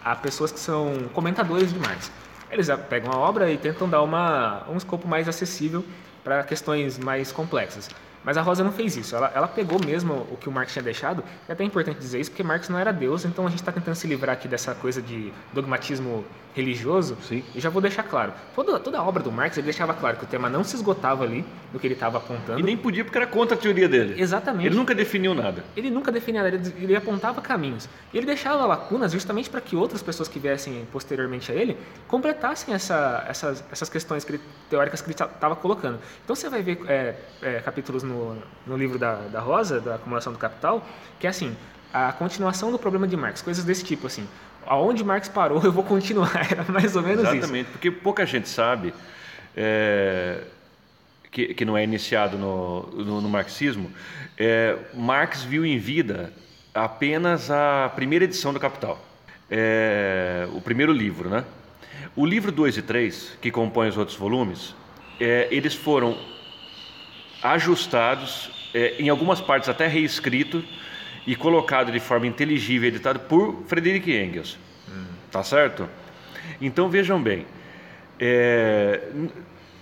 a 0.03 0.15
pessoas 0.15 0.53
que 0.53 0.59
são 0.59 1.09
comentadores 1.13 1.73
de 1.73 1.79
Marx. 1.79 2.09
Eles 2.49 2.69
pegam 2.89 3.11
a 3.11 3.17
obra 3.17 3.51
e 3.51 3.57
tentam 3.57 3.89
dar 3.89 4.01
uma, 4.01 4.63
um 4.69 4.77
escopo 4.77 5.05
mais 5.05 5.27
acessível 5.27 5.83
para 6.23 6.43
questões 6.43 6.97
mais 6.97 7.29
complexas. 7.31 7.89
Mas 8.23 8.37
a 8.37 8.41
Rosa 8.41 8.63
não 8.63 8.71
fez 8.71 8.95
isso. 8.95 9.15
Ela, 9.15 9.31
ela 9.33 9.47
pegou 9.47 9.79
mesmo 9.83 10.27
o 10.31 10.37
que 10.37 10.47
o 10.47 10.51
Marx 10.51 10.73
tinha 10.73 10.83
deixado. 10.83 11.23
É 11.47 11.53
até 11.53 11.63
importante 11.63 11.99
dizer 11.99 12.19
isso, 12.19 12.29
porque 12.31 12.43
Marx 12.43 12.69
não 12.69 12.77
era 12.77 12.91
Deus, 12.91 13.25
então 13.25 13.45
a 13.45 13.49
gente 13.49 13.59
está 13.59 13.71
tentando 13.71 13.95
se 13.95 14.07
livrar 14.07 14.33
aqui 14.33 14.47
dessa 14.47 14.75
coisa 14.75 15.01
de 15.01 15.33
dogmatismo 15.53 16.23
religioso. 16.53 17.17
Sim. 17.21 17.43
E 17.55 17.59
já 17.59 17.69
vou 17.69 17.81
deixar 17.81 18.03
claro. 18.03 18.33
Toda, 18.55 18.79
toda 18.79 18.99
a 18.99 19.03
obra 19.03 19.23
do 19.23 19.31
Marx 19.31 19.57
ele 19.57 19.65
deixava 19.65 19.93
claro 19.93 20.17
que 20.17 20.23
o 20.23 20.27
tema 20.27 20.49
não 20.49 20.63
se 20.63 20.75
esgotava 20.75 21.23
ali 21.23 21.45
do 21.71 21.79
que 21.79 21.87
ele 21.87 21.93
estava 21.93 22.17
apontando. 22.17 22.59
E 22.59 22.63
nem 22.63 22.77
podia 22.77 23.03
porque 23.03 23.17
era 23.17 23.27
contra 23.27 23.55
a 23.55 23.59
teoria 23.59 23.87
dele. 23.87 24.21
Exatamente. 24.21 24.67
Ele 24.67 24.75
nunca 24.75 24.93
definiu 24.93 25.33
nada. 25.33 25.63
Ele 25.75 25.89
nunca 25.89 26.11
definia 26.11 26.43
nada, 26.43 26.55
ele, 26.55 26.73
ele 26.79 26.95
apontava 26.95 27.41
caminhos. 27.41 27.87
E 28.13 28.17
ele 28.17 28.25
deixava 28.25 28.65
lacunas 28.65 29.11
justamente 29.11 29.49
para 29.49 29.61
que 29.61 29.75
outras 29.75 30.01
pessoas 30.01 30.27
que 30.27 30.39
viessem 30.39 30.85
posteriormente 30.91 31.51
a 31.51 31.55
ele 31.55 31.77
completassem 32.07 32.73
essa, 32.73 33.25
essas, 33.27 33.63
essas 33.71 33.89
questões 33.89 34.23
que 34.23 34.33
ele, 34.33 34.41
teóricas 34.69 35.01
que 35.01 35.07
ele 35.07 35.13
estava 35.13 35.55
colocando. 35.55 35.99
Então 36.23 36.35
você 36.35 36.49
vai 36.49 36.61
ver 36.61 36.79
é, 36.87 37.15
é, 37.41 37.59
capítulos 37.59 38.03
no, 38.03 38.37
no 38.65 38.77
livro 38.77 38.97
da, 38.97 39.15
da 39.15 39.39
Rosa, 39.39 39.79
da 39.79 39.95
acumulação 39.95 40.33
do 40.33 40.39
capital, 40.39 40.85
que 41.19 41.27
é 41.27 41.29
assim, 41.29 41.55
a 41.93 42.11
continuação 42.11 42.71
do 42.71 42.79
problema 42.79 43.07
de 43.07 43.17
Marx, 43.17 43.41
coisas 43.41 43.63
desse 43.63 43.83
tipo 43.83 44.07
assim 44.07 44.27
aonde 44.65 45.03
Marx 45.03 45.27
parou, 45.27 45.61
eu 45.63 45.71
vou 45.71 45.83
continuar. 45.83 46.47
Era 46.51 46.63
mais 46.71 46.95
ou 46.95 47.01
menos 47.01 47.19
Exatamente, 47.19 47.43
isso. 47.43 47.45
Exatamente, 47.45 47.71
porque 47.71 47.91
pouca 47.91 48.25
gente 48.25 48.49
sabe 48.49 48.93
é, 49.55 50.43
que, 51.31 51.53
que 51.53 51.65
não 51.65 51.77
é 51.77 51.83
iniciado 51.83 52.37
no, 52.37 52.83
no, 53.03 53.21
no 53.21 53.29
marxismo. 53.29 53.91
É, 54.37 54.77
Marx 54.93 55.43
viu 55.43 55.65
em 55.65 55.77
vida 55.77 56.33
apenas 56.73 57.51
a 57.51 57.91
primeira 57.95 58.25
edição 58.25 58.53
do 58.53 58.59
Capital, 58.59 58.99
é, 59.49 60.47
o 60.53 60.61
primeiro 60.61 60.93
livro, 60.93 61.29
né? 61.29 61.43
O 62.15 62.25
livro 62.25 62.51
2 62.51 62.77
e 62.77 62.81
3, 62.81 63.37
que 63.41 63.51
compõem 63.51 63.89
os 63.89 63.97
outros 63.97 64.17
volumes, 64.17 64.75
é, 65.19 65.47
eles 65.51 65.73
foram 65.73 66.17
ajustados, 67.41 68.49
é, 68.73 68.95
em 68.99 69.09
algumas 69.09 69.39
partes 69.39 69.69
até 69.69 69.87
reescrito, 69.87 70.63
e 71.25 71.35
colocado 71.35 71.91
de 71.91 71.99
forma 71.99 72.27
inteligível, 72.27 72.87
editado 72.87 73.19
por 73.19 73.63
Friedrich 73.67 74.11
Engels. 74.11 74.57
Hum. 74.89 75.05
Tá 75.31 75.43
certo? 75.43 75.87
Então 76.59 76.89
vejam 76.89 77.21
bem, 77.21 77.45
é, 78.19 79.01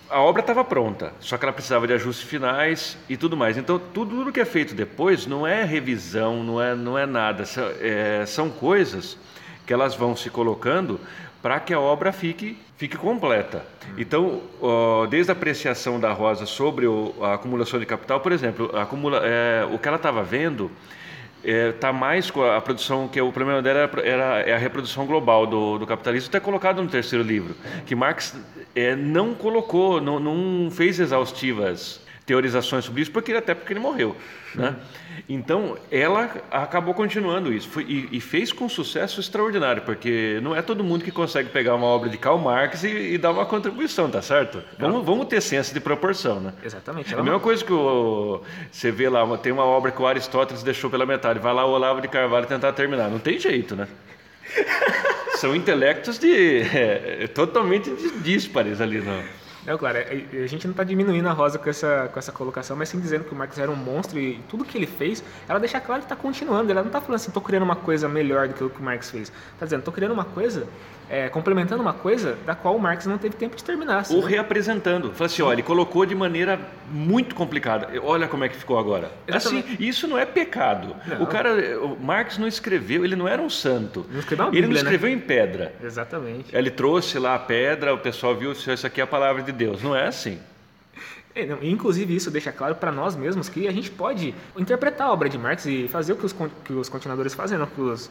a 0.10 0.20
obra 0.22 0.42
estava 0.42 0.64
pronta, 0.64 1.14
só 1.20 1.38
que 1.38 1.46
ela 1.46 1.54
precisava 1.54 1.86
de 1.86 1.94
ajustes 1.94 2.28
finais 2.28 2.98
e 3.08 3.16
tudo 3.16 3.38
mais. 3.38 3.58
Então 3.58 3.78
tudo, 3.78 4.16
tudo 4.16 4.32
que 4.32 4.40
é 4.40 4.46
feito 4.46 4.74
depois 4.74 5.28
não 5.28 5.46
é 5.46 5.64
revisão, 5.64 6.44
não 6.44 6.62
é, 6.62 6.76
não 6.76 6.98
é 6.98 7.06
nada, 7.06 7.46
são, 7.46 7.70
é, 7.80 8.26
são 8.26 8.50
coisas 8.50 9.18
que 9.66 9.74
elas 9.74 9.96
vão 9.96 10.16
se 10.16 10.30
colocando 10.30 11.00
para 11.42 11.60
que 11.60 11.74
a 11.74 11.80
obra 11.80 12.12
fique, 12.12 12.58
fique 12.76 12.98
completa. 12.98 13.66
Então, 13.98 14.42
ó, 14.62 15.06
desde 15.06 15.32
a 15.32 15.34
apreciação 15.34 16.00
da 16.00 16.12
Rosa 16.12 16.46
sobre 16.46 16.86
o, 16.86 17.14
a 17.22 17.36
acumulação 17.36 17.80
de 17.80 17.86
capital, 17.86 18.20
por 18.20 18.32
exemplo, 18.32 18.76
acumula, 18.76 19.22
é, 19.24 19.66
o 19.72 19.78
que 19.78 19.88
ela 19.88 19.98
estava 19.98 20.24
vendo 20.24 20.72
está 21.44 21.88
é, 21.90 21.92
mais 21.92 22.30
com 22.30 22.44
a 22.44 22.60
produção 22.60 23.08
que 23.08 23.20
o 23.22 23.32
problema 23.32 23.62
dela 23.62 23.80
era, 23.80 24.02
era 24.02 24.40
é 24.42 24.54
a 24.54 24.58
reprodução 24.58 25.06
global 25.06 25.48
do, 25.48 25.78
do 25.78 25.88
capitalismo 25.88 26.28
está 26.28 26.40
colocado 26.40 26.82
no 26.82 26.90
terceiro 26.90 27.24
livro 27.24 27.56
que 27.86 27.96
Marx 27.96 28.36
é, 28.76 28.96
não 28.96 29.34
colocou 29.34 30.02
não, 30.02 30.20
não 30.20 30.70
fez 30.70 31.00
exaustivas 31.00 32.02
teorizações 32.30 32.86
sobre 32.86 33.02
isso 33.02 33.12
porque 33.12 33.34
até 33.34 33.56
porque 33.56 33.74
ele 33.74 33.80
morreu 33.80 34.16
né? 34.56 34.76
Então, 35.28 35.78
ela 35.92 36.32
acabou 36.50 36.94
continuando 36.94 37.54
isso 37.54 37.68
foi, 37.70 37.84
e, 37.84 38.10
e, 38.12 38.22
fez 38.22 38.52
com 38.52 38.68
sucesso 38.68 39.20
extraordinário, 39.20 39.82
porque 39.84 40.40
não 40.42 40.56
é 40.56 40.62
todo 40.62 40.84
mundo 40.84 41.04
que 41.04 41.12
consegue 41.12 41.50
pegar 41.50 41.76
uma 41.76 41.86
obra 41.86 42.10
de 42.10 42.18
Karl 42.18 42.38
Marx 42.38 42.84
e, 42.84 43.14
e 43.14 43.18
dar 43.18 43.32
uma 43.32 43.46
contribuição, 43.46 44.10
tá 44.10 44.22
certo? 44.22 44.64
Vamos, 44.78 45.06
vamos, 45.06 45.28
ter 45.28 45.42
senso 45.42 45.74
de 45.74 45.80
proporção, 45.80 46.40
né? 46.40 46.54
Exatamente. 46.64 47.14
É 47.14 47.20
a 47.20 47.24
mesma 47.24 47.40
coisa 47.40 47.64
que 47.64 47.74
o, 47.74 48.42
você 48.72 48.92
vê 48.92 49.10
lá, 49.10 49.26
tem 49.38 49.52
uma 49.52 49.66
obra 49.66 49.92
que 49.92 50.02
o 50.02 50.08
Aristóteles 50.08 50.64
deixou 50.64 50.90
pela 50.90 51.06
metade, 51.06 51.40
vai 51.40 51.54
lá 51.54 51.66
o 51.66 51.72
Olavo 51.72 52.02
de 52.02 52.08
Carvalho 52.08 52.48
tentar 52.48 52.74
terminar. 52.74 53.10
Não 53.10 53.20
tem 53.20 53.38
jeito, 53.38 53.76
né? 53.76 53.88
São 55.38 55.56
intelectos 55.56 56.18
de, 56.18 56.62
é, 56.62 57.28
totalmente 57.28 57.90
díspares 58.22 58.82
ali, 58.82 59.00
não. 59.00 59.22
Não, 59.66 59.78
claro, 59.78 59.98
é, 59.98 60.26
a 60.44 60.48
gente 60.48 60.66
não 60.66 60.72
está 60.72 60.84
diminuindo 60.84 61.28
a 61.28 61.34
Rosa 61.34 61.60
com 61.60 61.70
essa, 61.70 62.10
com 62.12 62.18
essa 62.18 62.32
colocação, 62.32 62.78
mas 62.78 62.90
sim 62.90 63.00
dizendo 63.00 63.26
que 63.26 63.34
o 63.34 63.36
Marx 63.36 63.58
era 63.58 63.70
um 63.70 63.76
monstro 63.76 64.18
e 64.18 64.42
tudo 64.48 64.64
que 64.64 64.78
ele 64.78 64.88
fez, 64.88 65.24
ela 65.48 65.60
deixa 65.60 65.80
claro 65.82 66.02
que 66.02 66.06
está 66.06 66.16
continuando. 66.16 66.72
Ela 66.72 66.82
não 66.82 66.88
está 66.88 67.02
falando 67.02 67.16
assim, 67.16 67.30
estou 67.30 67.44
criando 67.44 67.64
uma 67.64 67.76
coisa 67.76 68.08
melhor 68.08 68.48
do 68.48 68.54
que 68.54 68.64
o 68.64 68.70
que 68.70 68.80
o 68.80 68.84
Marx 68.84 69.10
fez. 69.10 69.32
Está 69.54 69.66
dizendo, 69.66 69.80
estou 69.80 69.94
criando 69.94 70.14
uma 70.14 70.26
coisa, 70.26 70.68
é, 71.10 71.28
complementando 71.28 71.82
uma 71.82 71.94
coisa 71.94 72.38
da 72.46 72.54
qual 72.54 72.76
o 72.76 72.80
Marx 72.80 73.06
não 73.06 73.18
teve 73.18 73.36
tempo 73.36 73.56
de 73.56 73.64
terminar. 73.64 74.06
Ou 74.12 74.22
reapresentando. 74.22 75.12
Fala 75.14 75.26
assim, 75.26 75.42
olha, 75.42 75.56
ele 75.56 75.64
colocou 75.64 76.06
de 76.06 76.14
maneira 76.14 76.60
muito 76.92 77.34
complicada. 77.34 77.90
Olha 78.04 78.28
como 78.28 78.44
é 78.44 78.50
que 78.50 78.56
ficou 78.56 78.78
agora. 78.78 79.12
Assim, 79.32 79.64
isso 79.80 80.08
não 80.08 80.18
é 80.18 80.26
pecado. 80.26 80.96
Não. 81.08 81.24
O 81.24 81.28
cara, 81.28 81.80
o 81.80 81.98
Marx 82.00 82.38
não 82.38 82.48
escreveu, 82.48 83.04
ele 83.04 83.16
não 83.16 83.28
era 83.28 83.42
um 83.42 83.50
santo. 83.50 84.06
Não 84.12 84.20
escreveu 84.20 84.46
Bíblia, 84.46 84.62
ele 84.62 84.68
não 84.68 84.76
escreveu 84.76 85.10
né? 85.10 85.16
em 85.16 85.20
pedra. 85.20 85.74
Exatamente. 85.84 86.56
Ele 86.56 86.70
trouxe 86.70 87.18
lá 87.18 87.36
a 87.36 87.40
pedra, 87.40 87.94
o 87.94 87.98
pessoal 87.98 88.36
viu, 88.36 88.52
isso 88.52 88.86
aqui 88.86 89.02
é 89.02 89.04
a 89.04 89.08
palavra 89.08 89.42
de 89.42 89.52
Deus. 89.52 89.82
Não 89.82 89.96
é 89.96 90.08
assim. 90.08 90.40
É, 91.36 91.48
inclusive, 91.62 92.16
isso 92.16 92.30
deixa 92.30 92.52
claro 92.52 92.76
para 92.76 92.92
nós 92.92 93.16
mesmos 93.16 93.50
que 93.50 93.68
a 93.68 93.72
gente 93.72 93.90
pode 93.90 94.34
interpretar 94.58 95.08
a 95.08 95.12
obra 95.12 95.30
de 95.30 95.38
Marx 95.38 95.66
e 95.66 95.88
fazer 95.88 96.14
o 96.14 96.16
que 96.16 96.26
os, 96.26 96.36
que 96.66 96.74
os 96.74 96.90
continuadores 96.90 97.34
fazem, 97.34 97.58
não, 97.58 97.68
que 97.68 97.80
os 97.80 98.10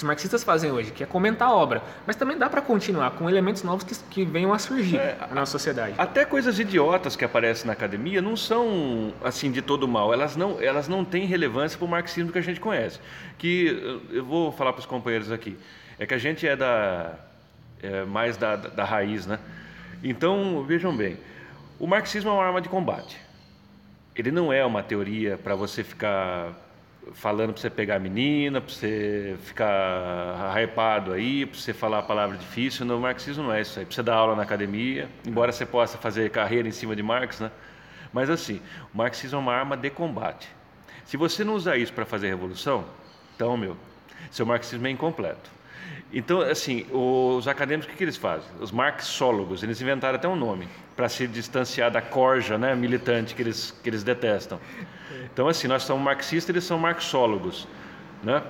os 0.00 0.04
marxistas 0.04 0.42
fazem 0.42 0.70
hoje, 0.72 0.90
que 0.90 1.02
é 1.02 1.06
comentar 1.06 1.48
a 1.48 1.52
obra. 1.52 1.82
Mas 2.06 2.16
também 2.16 2.36
dá 2.36 2.48
para 2.48 2.62
continuar 2.62 3.10
com 3.12 3.28
elementos 3.28 3.62
novos 3.62 3.84
que, 3.84 3.94
que 4.10 4.24
venham 4.24 4.52
a 4.52 4.58
surgir 4.58 4.96
é, 4.96 5.18
na 5.30 5.44
sociedade. 5.44 5.94
Até 5.98 6.24
coisas 6.24 6.58
idiotas 6.58 7.16
que 7.16 7.24
aparecem 7.24 7.66
na 7.66 7.74
academia 7.74 8.22
não 8.22 8.36
são 8.36 9.12
assim 9.22 9.50
de 9.52 9.60
todo 9.60 9.86
mal. 9.86 10.12
Elas 10.12 10.36
não, 10.36 10.60
elas 10.60 10.88
não 10.88 11.04
têm 11.04 11.26
relevância 11.26 11.78
para 11.78 11.84
o 11.84 11.88
marxismo 11.88 12.32
que 12.32 12.38
a 12.38 12.42
gente 12.42 12.58
conhece. 12.58 12.98
Que 13.36 14.00
eu 14.10 14.24
vou 14.24 14.50
falar 14.50 14.72
para 14.72 14.80
os 14.80 14.86
companheiros 14.86 15.30
aqui. 15.30 15.56
É 15.98 16.06
que 16.06 16.14
a 16.14 16.18
gente 16.18 16.46
é 16.46 16.56
da 16.56 17.14
é, 17.82 18.04
mais 18.04 18.38
da, 18.38 18.56
da, 18.56 18.68
da 18.70 18.84
raiz, 18.84 19.26
né? 19.26 19.38
Então 20.02 20.64
vejam 20.64 20.96
bem, 20.96 21.18
o 21.78 21.86
marxismo 21.86 22.30
é 22.30 22.32
uma 22.32 22.44
arma 22.44 22.60
de 22.60 22.70
combate. 22.70 23.20
Ele 24.16 24.30
não 24.30 24.50
é 24.50 24.64
uma 24.64 24.82
teoria 24.82 25.36
para 25.36 25.54
você 25.54 25.84
ficar 25.84 26.52
falando 27.12 27.52
para 27.52 27.60
você 27.60 27.70
pegar 27.70 27.96
a 27.96 27.98
menina, 27.98 28.60
para 28.60 28.72
você 28.72 29.36
ficar 29.42 30.54
hypado 30.56 31.12
aí, 31.12 31.46
para 31.46 31.58
você 31.58 31.72
falar 31.72 31.98
a 31.98 32.02
palavra 32.02 32.36
difícil. 32.36 32.84
No 32.86 32.98
marxismo 33.00 33.44
não 33.44 33.52
é 33.52 33.60
isso 33.60 33.78
aí. 33.78 33.84
Para 33.84 33.94
você 33.94 34.02
dar 34.02 34.14
aula 34.14 34.36
na 34.36 34.42
academia, 34.42 35.08
embora 35.26 35.52
você 35.52 35.66
possa 35.66 35.98
fazer 35.98 36.30
carreira 36.30 36.68
em 36.68 36.72
cima 36.72 36.94
de 36.94 37.02
Marx, 37.02 37.40
né? 37.40 37.50
Mas 38.12 38.28
assim, 38.28 38.60
o 38.92 38.98
marxismo 38.98 39.38
é 39.38 39.40
uma 39.40 39.54
arma 39.54 39.76
de 39.76 39.90
combate. 39.90 40.48
Se 41.04 41.16
você 41.16 41.42
não 41.44 41.54
usar 41.54 41.76
isso 41.76 41.92
para 41.92 42.04
fazer 42.04 42.28
revolução, 42.28 42.84
então, 43.34 43.56
meu, 43.56 43.76
seu 44.30 44.44
marxismo 44.44 44.86
é 44.86 44.90
incompleto. 44.90 45.50
Então, 46.12 46.40
assim, 46.40 46.86
os 46.90 47.46
acadêmicos, 47.46 47.92
o 47.92 47.96
que, 47.96 48.02
eles 48.02 48.16
fazem? 48.16 48.48
Os 48.60 48.72
marxólogos, 48.72 49.62
eles 49.62 49.80
inventaram 49.80 50.16
até 50.16 50.26
um 50.26 50.34
nome 50.34 50.68
para 50.96 51.08
se 51.08 51.26
distanciar 51.26 51.90
da 51.90 52.02
corja 52.02 52.58
né, 52.58 52.74
militante 52.74 53.34
que 53.34 53.42
eles, 53.42 53.70
que 53.82 53.88
eles 53.88 54.02
detestam. 54.02 54.58
Então, 55.32 55.46
assim, 55.46 55.68
nós 55.68 55.84
somos 55.84 56.02
marxistas, 56.02 56.48
eles 56.50 56.64
são 56.64 56.78
marxólogos. 56.78 57.68
Né? 58.24 58.42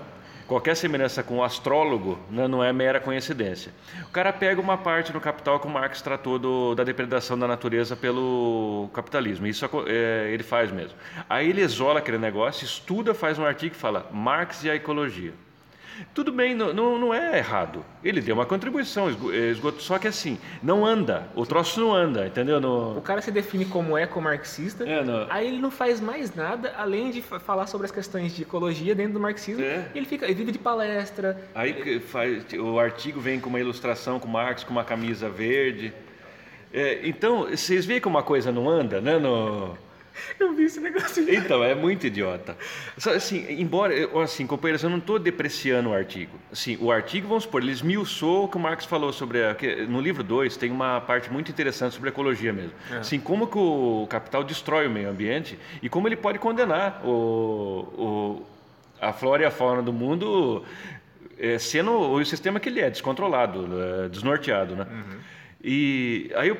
Qualquer 0.46 0.74
semelhança 0.74 1.22
com 1.22 1.36
o 1.36 1.44
astrólogo 1.44 2.18
né, 2.30 2.48
não 2.48 2.64
é 2.64 2.72
mera 2.72 2.98
coincidência. 2.98 3.72
O 4.04 4.10
cara 4.10 4.32
pega 4.32 4.58
uma 4.58 4.78
parte 4.78 5.12
do 5.12 5.20
capital 5.20 5.60
que 5.60 5.66
o 5.66 5.70
Marx 5.70 6.00
tratou 6.00 6.38
do, 6.38 6.74
da 6.74 6.82
depredação 6.82 7.38
da 7.38 7.46
natureza 7.46 7.94
pelo 7.94 8.88
capitalismo. 8.94 9.46
Isso 9.46 9.68
é, 9.86 10.30
ele 10.32 10.42
faz 10.42 10.72
mesmo. 10.72 10.96
Aí 11.28 11.50
ele 11.50 11.60
isola 11.60 11.98
aquele 11.98 12.18
negócio, 12.18 12.64
estuda, 12.64 13.12
faz 13.12 13.38
um 13.38 13.44
artigo 13.44 13.74
e 13.74 13.78
fala 13.78 14.08
Marx 14.10 14.64
e 14.64 14.70
a 14.70 14.74
ecologia. 14.74 15.34
Tudo 16.14 16.32
bem, 16.32 16.54
não, 16.54 16.72
não, 16.72 16.98
não, 16.98 17.14
é 17.14 17.38
errado. 17.38 17.84
Ele 18.02 18.20
deu 18.20 18.34
uma 18.34 18.46
contribuição, 18.46 19.08
esgoto, 19.32 19.82
só 19.82 19.98
que 19.98 20.08
assim, 20.08 20.38
não 20.62 20.84
anda. 20.84 21.28
O 21.34 21.46
troço 21.46 21.80
não 21.80 21.94
anda, 21.94 22.26
entendeu? 22.26 22.60
No... 22.60 22.98
O 22.98 23.02
cara 23.02 23.20
se 23.20 23.30
define 23.30 23.64
como 23.64 23.98
ecomarxista, 23.98 24.84
é, 24.88 25.02
aí 25.28 25.46
ele 25.46 25.58
não 25.58 25.70
faz 25.70 26.00
mais 26.00 26.34
nada 26.34 26.74
além 26.76 27.10
de 27.10 27.22
falar 27.22 27.66
sobre 27.66 27.86
as 27.86 27.92
questões 27.92 28.34
de 28.34 28.42
ecologia 28.42 28.94
dentro 28.94 29.14
do 29.14 29.20
marxismo. 29.20 29.62
É. 29.62 29.88
ele, 29.94 30.06
fica, 30.06 30.24
ele 30.24 30.34
vive 30.34 30.52
de 30.52 30.58
palestra. 30.58 31.40
Aí 31.54 32.00
faz, 32.00 32.44
o 32.54 32.78
artigo 32.78 33.20
vem 33.20 33.40
com 33.40 33.48
uma 33.48 33.60
ilustração 33.60 34.18
com 34.18 34.28
Marx, 34.28 34.64
com 34.64 34.72
uma 34.72 34.84
camisa 34.84 35.28
verde. 35.28 35.92
É, 36.72 37.00
então, 37.04 37.48
vocês 37.48 37.84
veem 37.84 38.00
como 38.00 38.16
uma 38.16 38.22
coisa 38.22 38.52
não 38.52 38.68
anda, 38.68 39.00
né? 39.00 39.18
No 39.18 39.76
Eu 40.38 40.54
vi 40.54 40.64
esse 40.64 40.80
negócio. 40.80 41.24
Então, 41.32 41.62
é 41.62 41.74
muito 41.74 42.06
idiota. 42.06 42.56
Assim, 42.96 43.46
embora, 43.48 43.94
assim, 44.22 44.46
companheiros, 44.46 44.82
eu 44.82 44.90
não 44.90 44.98
estou 44.98 45.18
depreciando 45.18 45.90
o 45.90 45.94
artigo. 45.94 46.38
Assim, 46.50 46.76
o 46.80 46.90
artigo, 46.90 47.28
vamos 47.28 47.44
supor, 47.44 47.62
ele 47.62 47.72
esmiuçou 47.72 48.44
o 48.44 48.48
que 48.48 48.56
o 48.56 48.60
Marx 48.60 48.84
falou 48.84 49.12
sobre... 49.12 49.42
A, 49.44 49.56
no 49.88 50.00
livro 50.00 50.22
2 50.22 50.56
tem 50.56 50.70
uma 50.70 51.00
parte 51.00 51.32
muito 51.32 51.50
interessante 51.50 51.94
sobre 51.94 52.10
ecologia 52.10 52.52
mesmo. 52.52 52.72
É. 52.90 52.98
Assim, 52.98 53.18
como 53.18 53.46
que 53.46 53.58
o 53.58 54.06
capital 54.08 54.44
destrói 54.44 54.86
o 54.86 54.90
meio 54.90 55.08
ambiente 55.08 55.58
e 55.82 55.88
como 55.88 56.08
ele 56.08 56.16
pode 56.16 56.38
condenar 56.38 57.00
o, 57.04 57.10
o 57.96 58.46
a 59.00 59.12
flora 59.12 59.42
e 59.42 59.46
a 59.46 59.50
fauna 59.50 59.82
do 59.82 59.92
mundo 59.92 60.64
é, 61.38 61.58
sendo 61.58 61.92
o 61.92 62.24
sistema 62.24 62.60
que 62.60 62.68
ele 62.68 62.80
é, 62.80 62.90
descontrolado, 62.90 63.66
é, 63.80 64.08
desnorteado, 64.08 64.76
né? 64.76 64.86
Uhum. 64.90 65.18
E 65.62 66.30
aí, 66.36 66.50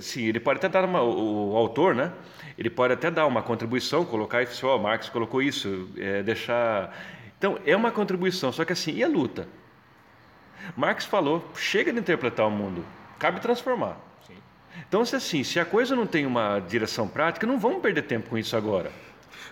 sim, 0.00 0.26
ele 0.26 0.40
pode 0.40 0.58
até 0.58 0.68
dar 0.68 0.84
uma, 0.84 1.02
o, 1.02 1.52
o, 1.52 1.56
autor, 1.56 1.94
né? 1.94 2.12
Ele 2.56 2.70
pode 2.70 2.94
até 2.94 3.10
dar 3.10 3.26
uma 3.26 3.42
contribuição, 3.42 4.04
colocar 4.04 4.42
isso, 4.42 4.66
ó, 4.66 4.76
oh, 4.76 4.78
Marx 4.78 5.08
colocou 5.08 5.42
isso, 5.42 5.88
é, 5.96 6.22
deixar. 6.22 6.96
Então 7.36 7.58
é 7.66 7.76
uma 7.76 7.90
contribuição, 7.90 8.52
só 8.52 8.64
que 8.64 8.72
assim, 8.72 8.92
e 8.92 9.02
a 9.02 9.08
luta? 9.08 9.48
Marx 10.76 11.04
falou, 11.04 11.44
chega 11.54 11.92
de 11.92 11.98
interpretar 11.98 12.46
o 12.46 12.50
mundo, 12.50 12.84
cabe 13.18 13.40
transformar. 13.40 13.96
Sim. 14.26 14.36
Então, 14.88 15.04
se 15.04 15.16
assim, 15.16 15.44
se 15.44 15.60
a 15.60 15.64
coisa 15.64 15.94
não 15.94 16.06
tem 16.06 16.24
uma 16.24 16.60
direção 16.60 17.06
prática, 17.06 17.46
não 17.46 17.58
vamos 17.58 17.82
perder 17.82 18.02
tempo 18.02 18.30
com 18.30 18.38
isso 18.38 18.56
agora. 18.56 18.90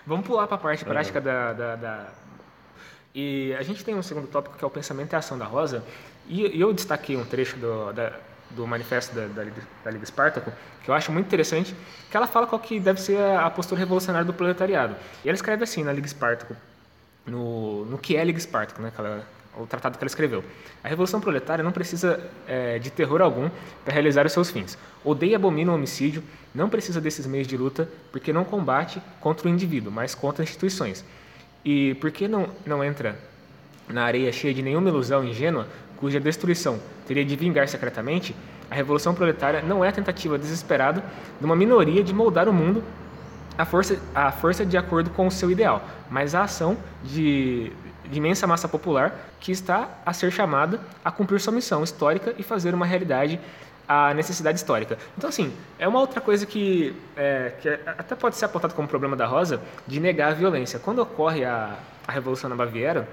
Vamos 0.07 0.25
pular 0.25 0.47
para 0.47 0.55
a 0.55 0.59
parte 0.59 0.83
prática 0.83 1.19
uhum. 1.19 1.25
da, 1.25 1.53
da, 1.53 1.75
da 1.75 2.07
e 3.15 3.53
a 3.59 3.61
gente 3.61 3.83
tem 3.85 3.93
um 3.93 4.01
segundo 4.01 4.27
tópico 4.27 4.57
que 4.57 4.63
é 4.63 4.67
o 4.67 4.71
pensamento 4.71 5.13
e 5.13 5.15
a 5.15 5.19
ação 5.19 5.37
da 5.37 5.45
Rosa. 5.45 5.83
E, 6.27 6.59
eu 6.59 6.73
destaquei 6.73 7.15
um 7.15 7.23
trecho 7.23 7.57
do, 7.57 7.93
da, 7.93 8.13
do 8.55 8.65
manifesto 8.67 9.15
da, 9.15 9.27
da, 9.27 9.43
da, 9.83 9.91
Liga 9.91 10.03
Espartaco, 10.03 10.51
que 10.83 10.89
eu 10.89 10.93
acho 10.93 11.11
muito 11.11 11.27
interessante, 11.27 11.75
que 12.09 12.17
ela 12.17 12.27
fala 12.27 12.47
qual 12.47 12.59
que 12.59 12.79
deve 12.79 13.01
ser 13.01 13.19
a, 13.19 13.49
postura 13.49 13.79
revolucionária 13.79 14.25
do 14.25 14.33
proletariado. 14.33 14.95
E 15.23 15.29
ela 15.29 15.35
escreve 15.35 15.63
assim 15.63 15.83
na 15.83 15.91
Liga 15.91 16.07
Espartaco, 16.07 16.55
no, 17.25 17.85
no 17.85 17.97
que 17.97 18.15
é 18.15 18.21
a 18.21 18.23
Liga 18.23 18.37
Espartaco, 18.37 18.81
né, 18.81 18.91
ela, 18.97 19.25
o 19.57 19.65
tratado 19.65 19.97
que 19.97 20.03
ela 20.03 20.09
escreveu. 20.09 20.43
A 20.83 20.87
revolução 20.87 21.19
proletária 21.21 21.63
não 21.63 21.71
precisa 21.71 22.19
é, 22.47 22.79
de 22.79 22.89
terror 22.89 23.21
algum 23.21 23.49
para 23.83 23.93
realizar 23.93 24.25
os 24.25 24.31
seus 24.31 24.49
fins. 24.49 24.77
Odeia 25.03 25.31
e 25.31 25.35
abomina 25.35 25.71
o 25.71 25.75
homicídio, 25.75 26.23
não 26.53 26.69
precisa 26.69 26.99
desses 26.99 27.25
meios 27.25 27.47
de 27.47 27.57
luta, 27.57 27.87
porque 28.11 28.33
não 28.33 28.43
combate 28.43 29.01
contra 29.19 29.47
o 29.47 29.49
indivíduo, 29.49 29.91
mas 29.91 30.15
contra 30.15 30.43
instituições. 30.43 31.03
E 31.63 31.95
por 31.95 32.11
que 32.11 32.27
não, 32.27 32.49
não 32.65 32.83
entra 32.83 33.17
na 33.87 34.03
areia 34.03 34.31
cheia 34.31 34.53
de 34.53 34.61
nenhuma 34.61 34.89
ilusão 34.89 35.23
ingênua, 35.23 35.67
cuja 35.97 36.19
destruição 36.19 36.79
teria 37.07 37.23
de 37.23 37.35
vingar 37.35 37.67
secretamente, 37.67 38.35
a 38.69 38.75
Revolução 38.75 39.13
Proletária 39.13 39.61
não 39.61 39.83
é 39.83 39.89
a 39.89 39.91
tentativa 39.91 40.37
desesperada 40.37 41.03
de 41.39 41.45
uma 41.45 41.55
minoria 41.55 42.03
de 42.03 42.13
moldar 42.13 42.49
o 42.49 42.53
mundo 42.53 42.83
à 43.57 43.65
força, 43.65 43.99
à 44.15 44.31
força 44.31 44.65
de 44.65 44.77
acordo 44.77 45.09
com 45.11 45.27
o 45.27 45.31
seu 45.31 45.51
ideal, 45.51 45.81
mas 46.09 46.33
a 46.33 46.43
ação 46.43 46.77
de, 47.03 47.71
de 48.09 48.17
imensa 48.17 48.47
massa 48.47 48.67
popular 48.67 49.13
que 49.39 49.51
está 49.51 49.89
a 50.05 50.13
ser 50.13 50.31
chamada 50.31 50.79
a 51.03 51.11
cumprir 51.11 51.39
sua 51.39 51.53
missão 51.53 51.83
histórica 51.83 52.33
e 52.37 52.43
fazer 52.43 52.73
uma 52.73 52.85
realidade 52.85 53.39
a 53.87 54.13
necessidade 54.13 54.57
histórica. 54.57 54.97
Então, 55.17 55.29
assim, 55.29 55.53
é 55.77 55.87
uma 55.87 55.99
outra 55.99 56.21
coisa 56.21 56.45
que, 56.45 56.95
é, 57.15 57.53
que 57.61 57.67
até 57.69 58.15
pode 58.15 58.37
ser 58.37 58.45
apontado 58.45 58.73
como 58.73 58.87
problema 58.87 59.15
da 59.15 59.25
Rosa, 59.25 59.61
de 59.85 59.99
negar 59.99 60.31
a 60.31 60.33
violência. 60.33 60.79
Quando 60.79 60.99
ocorre 60.99 61.43
a, 61.43 61.75
a 62.07 62.11
Revolução 62.11 62.49
na 62.49 62.55
Baviera, 62.55 63.07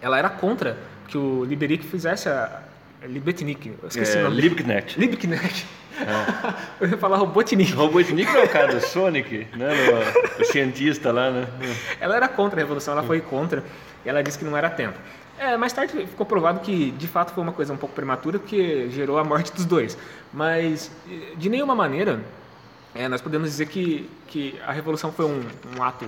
ela 0.00 0.18
era 0.18 0.28
contra 0.28 0.76
que 1.08 1.18
o 1.18 1.44
Liberic 1.44 1.84
fizesse 1.84 2.28
a, 2.28 2.62
Libetnik, 3.06 3.72
esqueci 3.86 4.16
é, 4.16 4.20
o 4.20 4.24
nome. 4.24 4.40
Liebknecht. 4.40 4.98
Liebknecht. 4.98 5.66
É. 6.00 6.54
Eu 6.84 6.88
ia 6.88 6.98
falar 6.98 7.16
Robotnik. 7.16 7.72
Robotnik 7.72 8.28
é 8.34 8.44
o 8.44 8.48
cara 8.48 8.74
do 8.74 8.80
Sonic, 8.84 9.46
né? 9.56 9.68
O, 10.38 10.42
o, 10.42 10.44
cientista 10.44 11.12
lá, 11.12 11.30
né? 11.30 11.46
Ela 12.00 12.16
era 12.16 12.28
contra 12.28 12.58
a 12.58 12.62
revolução, 12.62 12.92
ela 12.92 13.02
foi 13.02 13.20
contra. 13.20 13.62
E 14.04 14.08
ela 14.08 14.22
disse 14.22 14.38
que 14.38 14.44
não 14.44 14.56
era 14.56 14.68
tempo. 14.68 14.98
É, 15.38 15.56
mais 15.56 15.72
tarde 15.72 16.06
ficou 16.06 16.24
provado 16.24 16.60
que 16.60 16.90
de 16.92 17.06
fato 17.06 17.32
foi 17.32 17.42
uma 17.42 17.52
coisa 17.52 17.72
um 17.72 17.76
pouco 17.76 17.94
prematura, 17.94 18.38
porque 18.38 18.88
gerou 18.90 19.18
a 19.18 19.24
morte 19.24 19.52
dos 19.52 19.64
dois. 19.64 19.96
Mas 20.32 20.90
de 21.36 21.48
nenhuma 21.48 21.74
maneira 21.74 22.20
é, 22.94 23.08
nós 23.08 23.20
podemos 23.20 23.50
dizer 23.50 23.66
que, 23.66 24.08
que 24.26 24.58
a 24.66 24.72
revolução 24.72 25.12
foi 25.12 25.26
um, 25.26 25.42
um 25.76 25.82
ato 25.82 26.06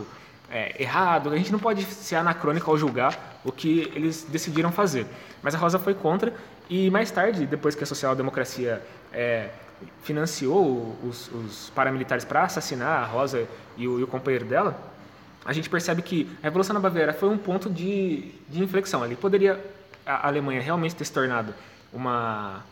é, 0.51 0.83
errado. 0.83 1.31
A 1.31 1.37
gente 1.37 1.53
não 1.53 1.59
pode 1.59 1.85
ser 1.85 2.17
anacrônico 2.17 2.71
ao 2.71 2.79
julgar 2.79 3.41
o 3.45 3.53
que 3.53 3.91
eles 3.95 4.27
decidiram 4.29 4.73
fazer. 4.73 5.07
Mas 5.43 5.55
a 5.55 5.59
Rosa 5.59 5.79
foi 5.79 5.95
contra 5.95 6.33
e 6.69 6.91
mais 6.91 7.11
tarde, 7.11 7.47
depois 7.47 7.75
que 7.75 7.83
a 7.83 7.87
social-democracia 7.87 8.83
é, 9.13 9.49
financiou 10.03 10.97
os, 11.03 11.29
os 11.29 11.71
paramilitares 11.71 12.25
para 12.25 12.43
assassinar 12.43 13.03
a 13.03 13.07
Rosa 13.07 13.47
e 13.77 13.87
o, 13.89 14.01
e 14.01 14.03
o 14.03 14.07
companheiro 14.07 14.45
dela, 14.45 14.79
a 15.45 15.53
gente 15.53 15.71
percebe 15.71 16.03
que 16.03 16.31
a 16.43 16.47
Revolução 16.47 16.75
na 16.75 16.81
Baviera 16.81 17.15
foi 17.15 17.29
um 17.29 17.39
ponto 17.39 17.71
de, 17.71 18.33
de 18.49 18.63
inflexão. 18.63 19.03
Ali 19.03 19.17
poderia 19.17 19.59
a 20.05 20.27
Alemanha 20.27 20.61
realmente 20.61 20.95
ter 20.95 21.05
se 21.05 21.13
tornado 21.13 21.55
uma, 21.93 22.63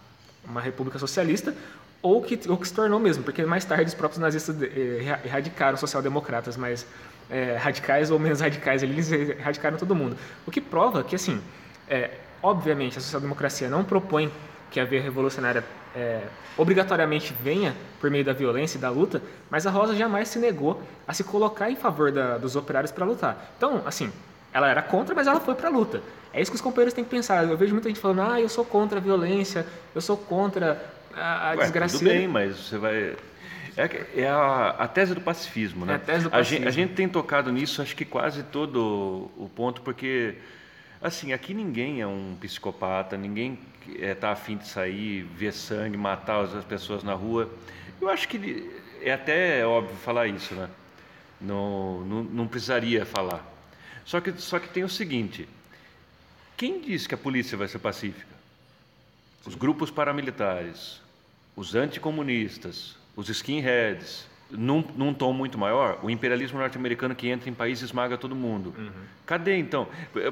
uma 0.45 0.61
república 0.61 0.99
socialista 0.99 1.55
ou 2.03 2.23
que, 2.23 2.39
ou 2.49 2.57
que 2.57 2.69
se 2.69 2.75
tornou 2.75 3.01
mesmo, 3.01 3.25
porque 3.25 3.45
mais 3.45 3.65
tarde 3.65 3.87
os 3.87 3.95
próprios 3.95 4.21
nazistas 4.21 4.61
eh, 4.61 5.21
erradicaram 5.25 5.77
social-democratas 5.77 6.57
mais 6.57 6.87
eh, 7.31 7.57
radicais 7.59 8.11
ou 8.11 8.19
menos 8.19 8.41
radicais, 8.41 8.83
eles 8.83 9.11
erradicaram 9.11 9.77
todo 9.77 9.95
mundo. 9.95 10.17
O 10.47 10.51
que 10.51 10.61
prova 10.61 11.03
que, 11.03 11.15
assim, 11.15 11.41
é, 11.89 12.11
obviamente, 12.43 12.99
a 12.99 13.01
social-democracia 13.01 13.69
não 13.69 13.85
propõe 13.85 14.31
que 14.71 14.81
a 14.81 14.85
via 14.85 15.01
revolucionária 15.01 15.65
é, 15.95 16.23
obrigatoriamente 16.57 17.35
venha 17.43 17.75
por 18.01 18.11
meio 18.11 18.25
da 18.25 18.33
violência 18.33 18.77
e 18.77 18.81
da 18.81 18.91
luta, 18.91 19.23
mas 19.51 19.67
a 19.67 19.71
Rosa 19.71 19.95
jamais 19.95 20.29
se 20.29 20.39
negou 20.39 20.83
a 21.07 21.15
se 21.15 21.25
colocar 21.25 21.71
em 21.71 21.77
favor 21.77 22.13
da, 22.13 22.37
dos 22.37 22.57
operários 22.57 22.93
para 22.93 23.05
lutar. 23.05 23.53
Então, 23.57 23.83
assim, 23.87 24.13
ela 24.53 24.69
era 24.69 24.83
contra, 24.83 25.15
mas 25.15 25.27
ela 25.27 25.41
foi 25.41 25.55
para 25.55 25.69
a 25.69 25.73
luta. 25.73 26.03
É 26.33 26.41
isso 26.41 26.51
que 26.51 26.57
os 26.57 26.61
companheiros 26.61 26.93
têm 26.93 27.05
que 27.05 27.11
pensar. 27.11 27.45
Eu 27.45 27.57
vejo 27.57 27.73
muita 27.73 27.89
gente 27.89 28.01
falando, 28.01 28.23
ah, 28.23 28.41
eu 28.41 28.49
sou 28.49 28.65
contra 28.65 28.99
a 28.99 29.01
violência, 29.01 29.67
eu 29.95 30.01
sou 30.01 30.17
contra 30.17 30.83
a, 31.15 31.53
a 31.53 31.55
Ué, 31.57 31.89
Tudo 31.89 32.05
bem, 32.05 32.29
mas 32.29 32.57
você 32.57 32.77
vai... 32.77 33.17
É, 33.77 34.23
é 34.23 34.29
a, 34.29 34.71
a, 34.71 34.89
tese 34.89 35.15
do 35.15 35.21
pacifismo, 35.21 35.85
né? 35.85 35.95
É 35.95 35.97
a 35.97 35.99
tese 35.99 36.25
do 36.25 36.31
pacifismo. 36.31 36.67
A 36.67 36.71
gente, 36.71 36.81
a 36.81 36.87
gente 36.87 36.95
tem 36.95 37.09
tocado 37.09 37.53
nisso, 37.53 37.83
acho 37.83 37.95
que 37.95 38.05
quase 38.05 38.43
todo 38.45 39.31
o 39.37 39.51
ponto, 39.55 39.83
porque 39.83 40.37
Assim, 41.01 41.33
aqui 41.33 41.53
ninguém 41.53 42.01
é 42.01 42.07
um 42.07 42.37
psicopata, 42.41 43.17
ninguém 43.17 43.59
está 43.89 44.05
é, 44.05 44.15
tá 44.15 44.33
afim 44.33 44.57
de 44.57 44.67
sair, 44.67 45.23
ver 45.23 45.53
sangue, 45.53 45.97
matar 45.97 46.41
as 46.41 46.65
pessoas 46.65 47.03
na 47.03 47.13
rua. 47.13 47.51
Eu 48.01 48.09
acho 48.09 48.27
que 48.27 48.71
é 49.03 49.13
até 49.13 49.65
óbvio 49.67 49.95
falar 49.97 50.27
isso, 50.27 50.55
né? 50.55 50.69
Não, 51.41 52.01
não, 52.01 52.25
não 52.25 52.49
precisaria 52.49 53.05
falar. 53.05 53.45
Só 54.05 54.21
que, 54.21 54.33
só 54.41 54.59
que 54.59 54.69
tem 54.69 54.85
o 54.85 54.89
seguinte: 54.89 55.47
quem 56.57 56.81
diz 56.81 57.07
que 57.07 57.15
a 57.15 57.19
polícia 57.19 57.59
vai 57.59 57.69
ser 57.69 57.79
pacífica? 57.79 58.35
Os 59.45 59.55
grupos 59.55 59.91
paramilitares, 59.91 61.01
os 61.55 61.75
anticomunistas, 61.75 62.97
os 63.17 63.29
skinheads, 63.31 64.29
num, 64.51 64.85
num 64.95 65.13
tom 65.13 65.33
muito 65.33 65.59
maior, 65.59 65.99
o 66.03 66.11
imperialismo 66.11 66.59
norte-americano 66.59 67.15
que 67.15 67.29
entra 67.29 67.49
em 67.51 67.55
país 67.55 67.83
esmaga 67.83 68.17
todo 68.17 68.37
mundo. 68.37 68.75
Uhum. 68.77 68.91
Cadê 69.25 69.57
então? 69.57 69.89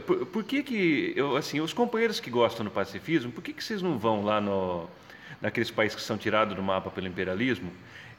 Por, 0.06 0.26
por, 0.26 0.44
que 0.44 0.62
que 0.62 1.12
eu, 1.16 1.36
assim, 1.36 1.60
os 1.60 1.72
companheiros 1.72 2.20
que 2.20 2.30
gostam 2.30 2.64
do 2.64 2.70
pacifismo, 2.70 3.32
por 3.32 3.42
que 3.42 3.52
que 3.52 3.64
vocês 3.64 3.82
não 3.82 3.98
vão 3.98 4.22
lá 4.22 4.40
no 4.40 4.88
naqueles 5.40 5.70
países 5.70 5.94
que 5.94 6.02
são 6.02 6.16
tirados 6.16 6.54
do 6.54 6.62
mapa 6.62 6.90
pelo 6.90 7.08
imperialismo? 7.08 7.72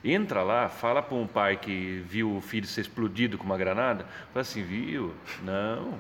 Entra 0.04 0.43
lá, 0.43 0.69
fala 0.69 1.01
para 1.01 1.15
um 1.15 1.25
pai 1.25 1.58
que 1.58 2.04
viu 2.08 2.36
o 2.36 2.41
filho 2.41 2.67
ser 2.67 2.82
explodido 2.82 3.38
com 3.38 3.45
uma 3.45 3.58
granada, 3.58 4.06
fala 4.32 4.41
assim, 4.41 4.62
viu? 4.62 5.13
Não, 5.41 5.97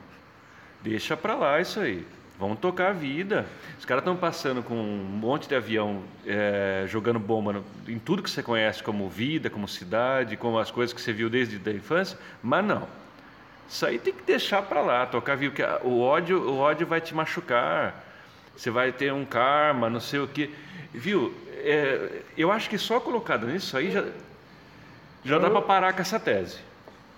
deixa 0.83 1.15
para 1.17 1.35
lá 1.35 1.59
isso 1.59 1.79
aí. 1.79 2.05
Vamos 2.37 2.59
tocar 2.59 2.89
a 2.89 2.93
vida. 2.93 3.45
Os 3.79 3.85
caras 3.85 4.01
estão 4.01 4.15
passando 4.15 4.61
com 4.61 4.75
um 4.75 4.97
monte 4.97 5.47
de 5.47 5.55
avião 5.55 6.03
é, 6.25 6.83
jogando 6.87 7.17
bomba 7.17 7.53
no, 7.53 7.65
em 7.87 7.97
tudo 7.97 8.21
que 8.21 8.29
você 8.29 8.43
conhece 8.43 8.83
como 8.83 9.07
vida, 9.09 9.49
como 9.49 9.67
cidade, 9.67 10.35
como 10.35 10.59
as 10.59 10.69
coisas 10.69 10.93
que 10.93 11.01
você 11.01 11.13
viu 11.13 11.29
desde 11.29 11.57
a 11.69 11.73
infância, 11.73 12.17
mas 12.43 12.65
não. 12.65 12.87
Isso 13.69 13.85
aí 13.85 13.97
tem 13.97 14.13
que 14.13 14.23
deixar 14.23 14.61
para 14.63 14.81
lá, 14.81 15.05
tocar 15.05 15.33
a 15.33 15.35
vida, 15.35 15.53
porque 15.55 15.87
o 15.87 16.01
ódio, 16.01 16.41
o 16.41 16.57
ódio 16.57 16.85
vai 16.85 16.99
te 16.99 17.15
machucar. 17.15 18.03
Você 18.55 18.69
vai 18.69 18.91
ter 18.91 19.11
um 19.13 19.25
karma, 19.25 19.89
não 19.89 19.99
sei 19.99 20.19
o 20.19 20.27
que. 20.27 20.53
Viu? 20.93 21.33
É, 21.63 22.21
eu 22.37 22.51
acho 22.51 22.69
que 22.69 22.77
só 22.77 22.99
colocado 22.99 23.47
nisso 23.47 23.75
aí 23.77 23.91
já, 23.91 24.03
já 25.23 25.39
dá 25.39 25.49
para 25.49 25.61
parar 25.61 25.93
com 25.93 26.01
essa 26.01 26.19
tese. 26.19 26.59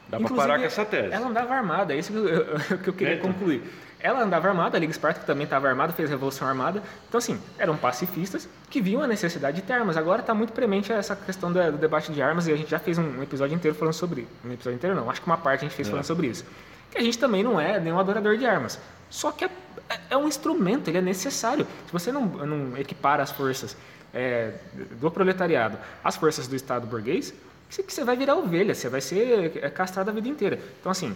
Dá 0.08 0.20
para 0.20 0.36
parar 0.36 0.60
com 0.60 0.66
essa 0.66 0.86
tese. 0.86 1.14
Ela 1.14 1.28
andava 1.28 1.54
armada, 1.54 1.94
é 1.94 1.98
isso 1.98 2.12
que 2.12 2.18
eu, 2.18 2.78
que 2.80 2.88
eu 2.90 2.94
queria 2.94 3.16
é, 3.16 3.18
então. 3.18 3.34
concluir. 3.34 3.64
Ela 4.00 4.22
andava 4.22 4.48
armada, 4.48 4.78
a 4.78 4.80
Liga 4.80 4.92
Esparta 4.92 5.22
também 5.22 5.46
estava 5.46 5.68
armada, 5.68 5.92
fez 5.92 6.10
a 6.10 6.14
Revolução 6.14 6.48
Armada. 6.48 6.84
Então, 7.08 7.18
assim, 7.18 7.40
eram 7.58 7.76
pacifistas 7.76 8.48
que 8.70 8.80
viam 8.80 9.02
a 9.02 9.08
necessidade 9.08 9.60
de 9.60 9.64
ter 9.64 9.74
armas. 9.74 9.98
Agora 9.98 10.22
está 10.22 10.36
muito 10.36 10.54
premente 10.54 10.92
essa 10.92 11.16
questão 11.16 11.52
do, 11.52 11.72
do, 11.72 11.78
debate 11.78 12.12
de 12.12 12.22
armas 12.22 12.48
e 12.48 12.54
a 12.54 12.56
gente 12.56 12.70
já 12.70 12.78
fez 12.78 12.98
um, 12.98 13.24
episódio 13.24 13.56
inteiro 13.56 13.76
falando 13.76 13.96
sobre. 13.96 14.28
Um 14.46 14.52
episódio 14.52 14.76
inteiro 14.76 14.96
não, 14.96 15.10
acho 15.10 15.22
que 15.22 15.28
uma 15.28 15.38
parte 15.38 15.62
a 15.62 15.68
gente 15.68 15.76
fez 15.76 15.88
é. 15.88 15.92
falando 15.92 16.06
sobre 16.06 16.28
isso. 16.28 16.46
Que 16.92 17.00
a 17.00 17.02
gente 17.02 17.18
também 17.18 17.44
não 17.44 17.60
é 17.60 17.80
nenhum 17.80 18.00
adorador 18.00 18.38
de 18.38 18.46
armas. 18.46 18.80
Só 19.10 19.32
que 19.32 19.46
é, 19.46 19.50
é, 19.90 20.00
é 20.12 20.18
um 20.18 20.28
instrumento, 20.28 20.90
ele 20.90 21.00
é 21.00 21.02
necessário. 21.02 21.66
Se 21.88 21.92
você 21.92 22.12
não, 22.12 22.26
não 22.26 22.78
equipara 22.78 23.24
as 23.24 23.32
forças 23.32 23.76
é, 24.14 24.54
do 25.00 25.10
proletariado 25.10 25.78
às 26.04 26.16
forças 26.16 26.48
do 26.48 26.56
Estado 26.56 26.86
burguês, 26.86 27.34
que 27.70 27.94
você 27.94 28.04
vai 28.04 28.16
virar 28.16 28.36
ovelha, 28.36 28.74
você 28.74 28.90
vai 28.90 29.02
ser 29.02 29.58
é, 29.62 29.70
castrado 29.70 30.10
a 30.10 30.14
vida 30.14 30.28
inteira. 30.28 30.60
Então, 30.80 30.92
assim, 30.92 31.16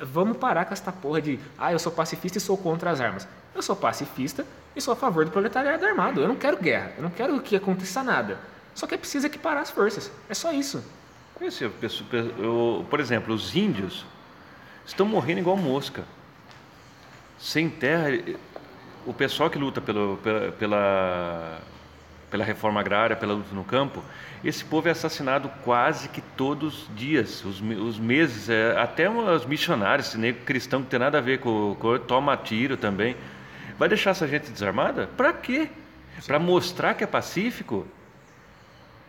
vamos 0.00 0.36
parar 0.36 0.64
com 0.64 0.72
essa 0.72 0.90
porra 0.90 1.20
de, 1.20 1.38
ah, 1.58 1.72
eu 1.72 1.78
sou 1.78 1.92
pacifista 1.92 2.38
e 2.38 2.40
sou 2.40 2.56
contra 2.56 2.90
as 2.90 3.00
armas. 3.00 3.28
Eu 3.54 3.62
sou 3.62 3.76
pacifista 3.76 4.46
e 4.74 4.80
sou 4.80 4.92
a 4.92 4.96
favor 4.96 5.24
do 5.24 5.30
proletariado 5.30 5.84
armado. 5.84 6.20
Eu 6.20 6.28
não 6.28 6.36
quero 6.36 6.56
guerra, 6.56 6.92
eu 6.96 7.02
não 7.02 7.10
quero 7.10 7.40
que 7.40 7.56
aconteça 7.56 8.02
nada. 8.02 8.38
Só 8.74 8.86
que 8.86 8.94
é 8.94 8.98
preciso 8.98 9.26
equiparar 9.26 9.62
as 9.62 9.70
forças. 9.70 10.10
É 10.28 10.34
só 10.34 10.52
isso. 10.52 10.82
Por 12.88 13.00
exemplo, 13.00 13.34
os 13.34 13.54
índios 13.56 14.04
estão 14.86 15.06
morrendo 15.06 15.40
igual 15.40 15.56
mosca. 15.56 16.04
Sem 17.38 17.68
terra, 17.70 18.08
o 19.06 19.14
pessoal 19.14 19.48
que 19.48 19.58
luta 19.58 19.80
pelo, 19.80 20.18
pela, 20.18 20.52
pela, 20.52 21.60
pela 22.30 22.44
reforma 22.44 22.80
agrária, 22.80 23.16
pela 23.16 23.34
luta 23.34 23.54
no 23.54 23.64
campo, 23.64 24.02
esse 24.44 24.64
povo 24.64 24.88
é 24.88 24.92
assassinado 24.92 25.50
quase 25.64 26.08
que 26.08 26.20
todos 26.20 26.84
os 26.84 26.96
dias, 26.96 27.44
os, 27.44 27.60
os 27.60 27.98
meses, 27.98 28.48
é, 28.48 28.78
até 28.78 29.10
os 29.10 29.44
missionários, 29.44 30.14
nem 30.14 30.32
cristão 30.32 30.82
que 30.82 30.88
tem 30.88 30.98
nada 30.98 31.18
a 31.18 31.20
ver 31.20 31.40
com, 31.40 31.76
com 31.78 31.98
toma 31.98 32.36
tiro 32.36 32.76
também. 32.76 33.16
Vai 33.78 33.88
deixar 33.88 34.10
essa 34.10 34.28
gente 34.28 34.50
desarmada? 34.50 35.08
Para 35.16 35.32
quê? 35.32 35.68
Para 36.26 36.38
mostrar 36.38 36.94
que 36.94 37.02
é 37.02 37.06
pacífico? 37.06 37.86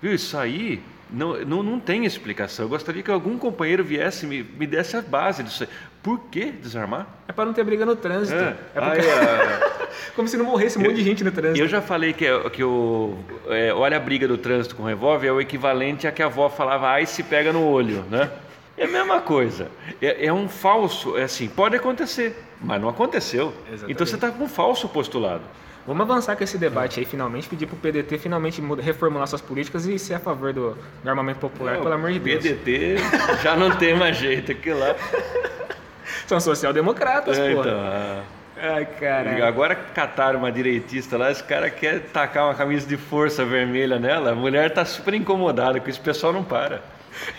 Viu, 0.01 0.13
isso 0.13 0.37
aí 0.37 0.81
não, 1.11 1.45
não, 1.45 1.61
não 1.61 1.79
tem 1.79 2.05
explicação. 2.05 2.65
Eu 2.65 2.69
gostaria 2.69 3.03
que 3.03 3.11
algum 3.11 3.37
companheiro 3.37 3.83
viesse 3.83 4.25
e 4.25 4.29
me, 4.29 4.43
me 4.43 4.65
desse 4.65 4.95
a 4.95 5.01
base 5.01 5.43
disso. 5.43 5.67
Por 6.03 6.19
que 6.31 6.51
desarmar? 6.51 7.07
É 7.27 7.31
para 7.31 7.45
não 7.45 7.53
ter 7.53 7.63
briga 7.63 7.85
no 7.85 7.95
trânsito. 7.95 8.39
É, 8.39 8.55
é 8.73 8.81
porque... 8.81 9.07
é... 9.07 9.81
Como 10.15 10.27
se 10.27 10.35
não 10.35 10.45
morresse 10.45 10.77
um 10.77 10.81
monte 10.81 10.95
de 10.95 11.03
gente 11.03 11.23
no 11.23 11.31
trânsito. 11.31 11.59
Eu 11.59 11.67
já 11.67 11.81
falei 11.81 12.13
que, 12.13 12.25
que 12.49 12.63
o, 12.63 13.15
é, 13.47 13.73
olha 13.73 13.97
a 13.97 13.99
briga 13.99 14.27
do 14.27 14.37
trânsito 14.37 14.75
com 14.75 14.83
revólver 14.83 15.27
é 15.27 15.31
o 15.31 15.39
equivalente 15.39 16.07
a 16.07 16.11
que 16.11 16.23
a 16.23 16.25
avó 16.25 16.49
falava, 16.49 16.87
ai 16.87 17.05
se 17.05 17.21
pega 17.23 17.53
no 17.53 17.67
olho, 17.67 18.03
né? 18.09 18.31
É 18.77 18.85
a 18.85 18.87
mesma 18.87 19.21
coisa. 19.21 19.69
É, 20.01 20.25
é 20.25 20.33
um 20.33 20.49
falso, 20.49 21.17
é 21.17 21.23
assim, 21.23 21.47
pode 21.47 21.75
acontecer, 21.75 22.35
mas 22.59 22.81
não 22.81 22.89
aconteceu. 22.89 23.53
Exatamente. 23.67 23.91
Então 23.91 24.07
você 24.07 24.15
está 24.15 24.31
com 24.31 24.43
um 24.43 24.49
falso 24.49 24.89
postulado. 24.89 25.43
Vamos 25.85 26.01
avançar 26.01 26.35
com 26.35 26.43
esse 26.43 26.57
debate 26.57 26.99
aí, 26.99 27.05
finalmente, 27.05 27.49
pedir 27.49 27.65
para 27.65 27.75
o 27.75 27.77
PDT 27.77 28.17
finalmente 28.17 28.61
reformular 28.79 29.27
suas 29.27 29.41
políticas 29.41 29.85
e 29.87 29.97
ser 29.97 30.13
a 30.13 30.19
favor 30.19 30.53
do, 30.53 30.77
do 31.03 31.09
armamento 31.09 31.39
popular, 31.39 31.75
não, 31.75 31.81
pelo 31.81 31.93
amor 31.93 32.11
de 32.11 32.19
Deus. 32.19 32.43
PDT 32.43 32.97
já 33.43 33.55
não 33.55 33.75
tem 33.75 33.95
mais 33.95 34.17
jeito, 34.17 34.51
aquilo 34.51 34.79
lá. 34.79 34.95
São 36.27 36.39
social-democratas, 36.39 37.37
é, 37.37 37.53
pô. 37.53 37.61
Então, 37.61 37.79
ah. 37.79 38.23
Ai, 38.63 38.85
cara. 38.85 39.47
Agora 39.47 39.73
cataram 39.73 40.39
uma 40.39 40.51
direitista 40.51 41.17
lá, 41.17 41.31
esse 41.31 41.43
cara 41.43 41.69
quer 41.69 41.99
tacar 42.01 42.45
uma 42.45 42.53
camisa 42.53 42.87
de 42.87 42.95
força 42.95 43.43
vermelha 43.43 43.97
nela, 43.97 44.31
a 44.31 44.35
mulher 44.35 44.67
está 44.67 44.85
super 44.85 45.13
incomodada 45.13 45.79
com 45.79 45.89
isso, 45.89 45.99
o 45.99 46.03
pessoal 46.03 46.31
não 46.31 46.43
para. 46.43 46.81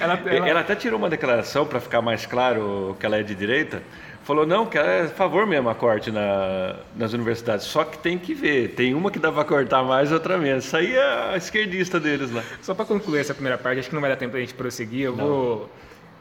Ela, 0.01 0.21
ela... 0.27 0.49
ela 0.49 0.61
até 0.61 0.75
tirou 0.75 0.99
uma 0.99 1.09
declaração 1.09 1.65
para 1.65 1.81
ficar 1.81 2.03
mais 2.03 2.27
claro 2.27 2.97
que 2.99 3.07
ela 3.07 3.19
é 3.19 3.23
de 3.23 3.35
direita 3.35 3.83
falou 4.25 4.47
não, 4.47 4.67
que 4.67 4.79
é 4.79 5.03
a 5.03 5.09
favor 5.09 5.47
mesmo 5.47 5.69
a 5.69 5.75
corte 5.75 6.11
na, 6.11 6.77
nas 6.97 7.13
universidades. 7.13 7.67
Só 7.67 7.85
que 7.85 7.99
tem 7.99 8.19
que 8.19 8.35
ver, 8.35 8.69
tem 8.71 8.95
uma 8.95 9.11
que 9.11 9.19
dá 9.19 9.31
para 9.31 9.45
cortar 9.45 9.83
mais, 9.83 10.13
outra 10.13 10.39
menos. 10.39 10.65
Isso 10.65 10.77
aí 10.77 10.95
é 10.95 11.33
a 11.33 11.37
esquerdista 11.37 11.99
deles 11.99 12.31
lá. 12.31 12.43
Só 12.61 12.75
para 12.75 12.85
concluir 12.85 13.21
essa 13.21 13.35
primeira 13.35 13.59
parte, 13.59 13.81
acho 13.81 13.89
que 13.89 13.95
não 13.95 14.01
vai 14.01 14.11
dar 14.11 14.17
tempo 14.17 14.31
para 14.33 14.39
a 14.39 14.43
gente 14.43 14.55
prosseguir. 14.55 15.07
Eu 15.07 15.17
vou 15.17 15.71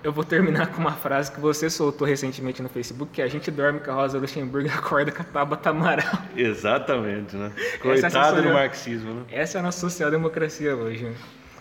eu 0.04 0.12
vou 0.12 0.24
terminar 0.24 0.68
com 0.68 0.80
uma 0.80 0.94
frase 0.94 1.32
que 1.32 1.40
você 1.40 1.70
soltou 1.70 2.08
recentemente 2.08 2.62
no 2.62 2.70
Facebook, 2.70 3.12
que 3.12 3.22
a 3.22 3.28
gente 3.28 3.52
dorme 3.52 3.80
com 3.80 3.92
a 3.92 3.94
Rosa 3.94 4.18
Luxemburgo 4.18 4.68
e 4.68 4.72
acorda 4.72 5.12
com 5.12 5.22
a 5.22 5.26
Tabata 5.26 5.70
Amaral. 5.70 6.06
Exatamente, 6.36 7.36
né? 7.36 7.52
Coitado 7.82 8.40
é 8.40 8.42
do 8.42 8.54
marxismo, 8.54 9.14
né? 9.14 9.24
Essa 9.32 9.58
é 9.58 9.60
a 9.60 9.64
nossa 9.64 9.80
social-democracia 9.80 10.76
hoje. 10.76 11.06
Né? 11.06 11.16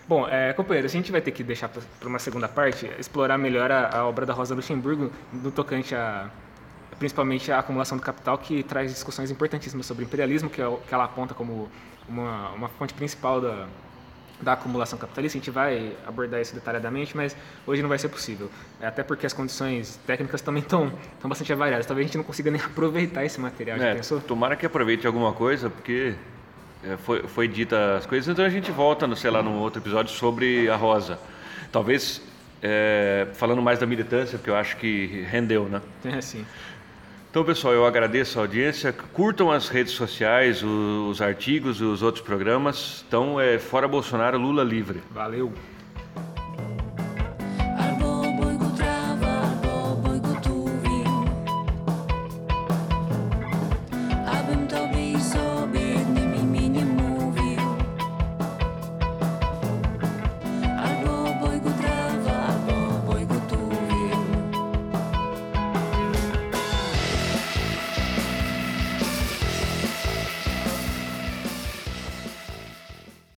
Bom, 0.07 0.27
é, 0.27 0.51
companheiros, 0.53 0.91
a 0.91 0.95
gente 0.95 1.11
vai 1.11 1.21
ter 1.21 1.31
que 1.31 1.43
deixar 1.43 1.69
para 1.69 2.09
uma 2.09 2.19
segunda 2.19 2.47
parte 2.47 2.89
explorar 2.97 3.37
melhor 3.37 3.71
a, 3.71 3.97
a, 3.97 4.05
obra 4.05 4.25
da 4.25 4.33
Rosa 4.33 4.55
Luxemburgo 4.55 5.11
no 5.31 5.51
tocante 5.51 5.95
a 5.95 6.29
principalmente 6.99 7.51
a 7.51 7.57
acumulação 7.57 7.97
do 7.97 8.03
capital, 8.03 8.37
que 8.37 8.61
traz 8.61 8.91
discussões 8.91 9.31
importantíssimas 9.31 9.87
sobre 9.87 10.05
imperialismo, 10.05 10.51
que, 10.51 10.61
é, 10.61 10.77
que 10.87 10.93
ela 10.93 11.05
aponta 11.05 11.33
como 11.33 11.67
uma, 12.07 12.49
uma 12.49 12.67
fonte 12.67 12.93
principal 12.93 13.41
da, 13.41 13.67
da 14.41 14.53
acumulação 14.53 14.97
capitalista. 14.97 15.37
A 15.37 15.39
gente 15.39 15.51
vai 15.51 15.93
abordar 16.05 16.41
isso 16.41 16.53
detalhadamente, 16.53 17.15
mas 17.15 17.35
hoje 17.65 17.81
não 17.81 17.89
vai 17.89 17.97
ser 17.97 18.09
possível. 18.09 18.49
É, 18.79 18.87
até 18.87 19.03
porque 19.03 19.25
as 19.25 19.33
condições 19.33 19.99
técnicas 20.05 20.41
também 20.41 20.63
estão, 20.63 20.91
bastante 21.23 21.53
variadas. 21.53 21.85
Talvez 21.85 22.05
a 22.05 22.07
gente 22.07 22.17
não 22.17 22.23
consiga 22.23 22.49
nem 22.49 22.61
aproveitar 22.61 23.25
esse 23.25 23.39
material. 23.39 23.77
É, 23.79 23.99
tomara 24.27 24.55
que 24.55 24.65
aproveite 24.65 25.05
alguma 25.05 25.33
coisa, 25.33 25.69
porque 25.69 26.15
é, 26.83 26.97
foi, 26.97 27.23
foi 27.23 27.47
dita 27.47 27.97
as 27.97 28.05
coisas, 28.05 28.27
então 28.27 28.43
a 28.43 28.49
gente 28.49 28.71
volta, 28.71 29.05
no, 29.05 29.15
sei 29.15 29.29
lá, 29.29 29.43
num 29.43 29.59
outro 29.59 29.81
episódio 29.81 30.11
sobre 30.13 30.69
a 30.69 30.75
Rosa. 30.75 31.19
Talvez 31.71 32.21
é, 32.61 33.27
falando 33.33 33.61
mais 33.61 33.79
da 33.79 33.85
militância, 33.85 34.37
porque 34.37 34.49
eu 34.49 34.55
acho 34.55 34.77
que 34.77 35.25
rendeu, 35.29 35.65
né? 35.65 35.81
É, 36.05 36.21
sim. 36.21 36.45
Então, 37.31 37.45
pessoal, 37.45 37.73
eu 37.73 37.85
agradeço 37.85 38.37
a 38.37 38.41
audiência. 38.41 38.91
Curtam 38.91 39.49
as 39.49 39.69
redes 39.69 39.93
sociais, 39.93 40.61
os, 40.61 41.09
os 41.11 41.21
artigos 41.21 41.79
e 41.79 41.83
os 41.85 42.01
outros 42.01 42.21
programas. 42.21 43.05
Então, 43.07 43.39
é 43.39 43.57
Fora 43.57 43.87
Bolsonaro, 43.87 44.37
Lula 44.37 44.65
livre. 44.65 45.01
Valeu. 45.09 45.53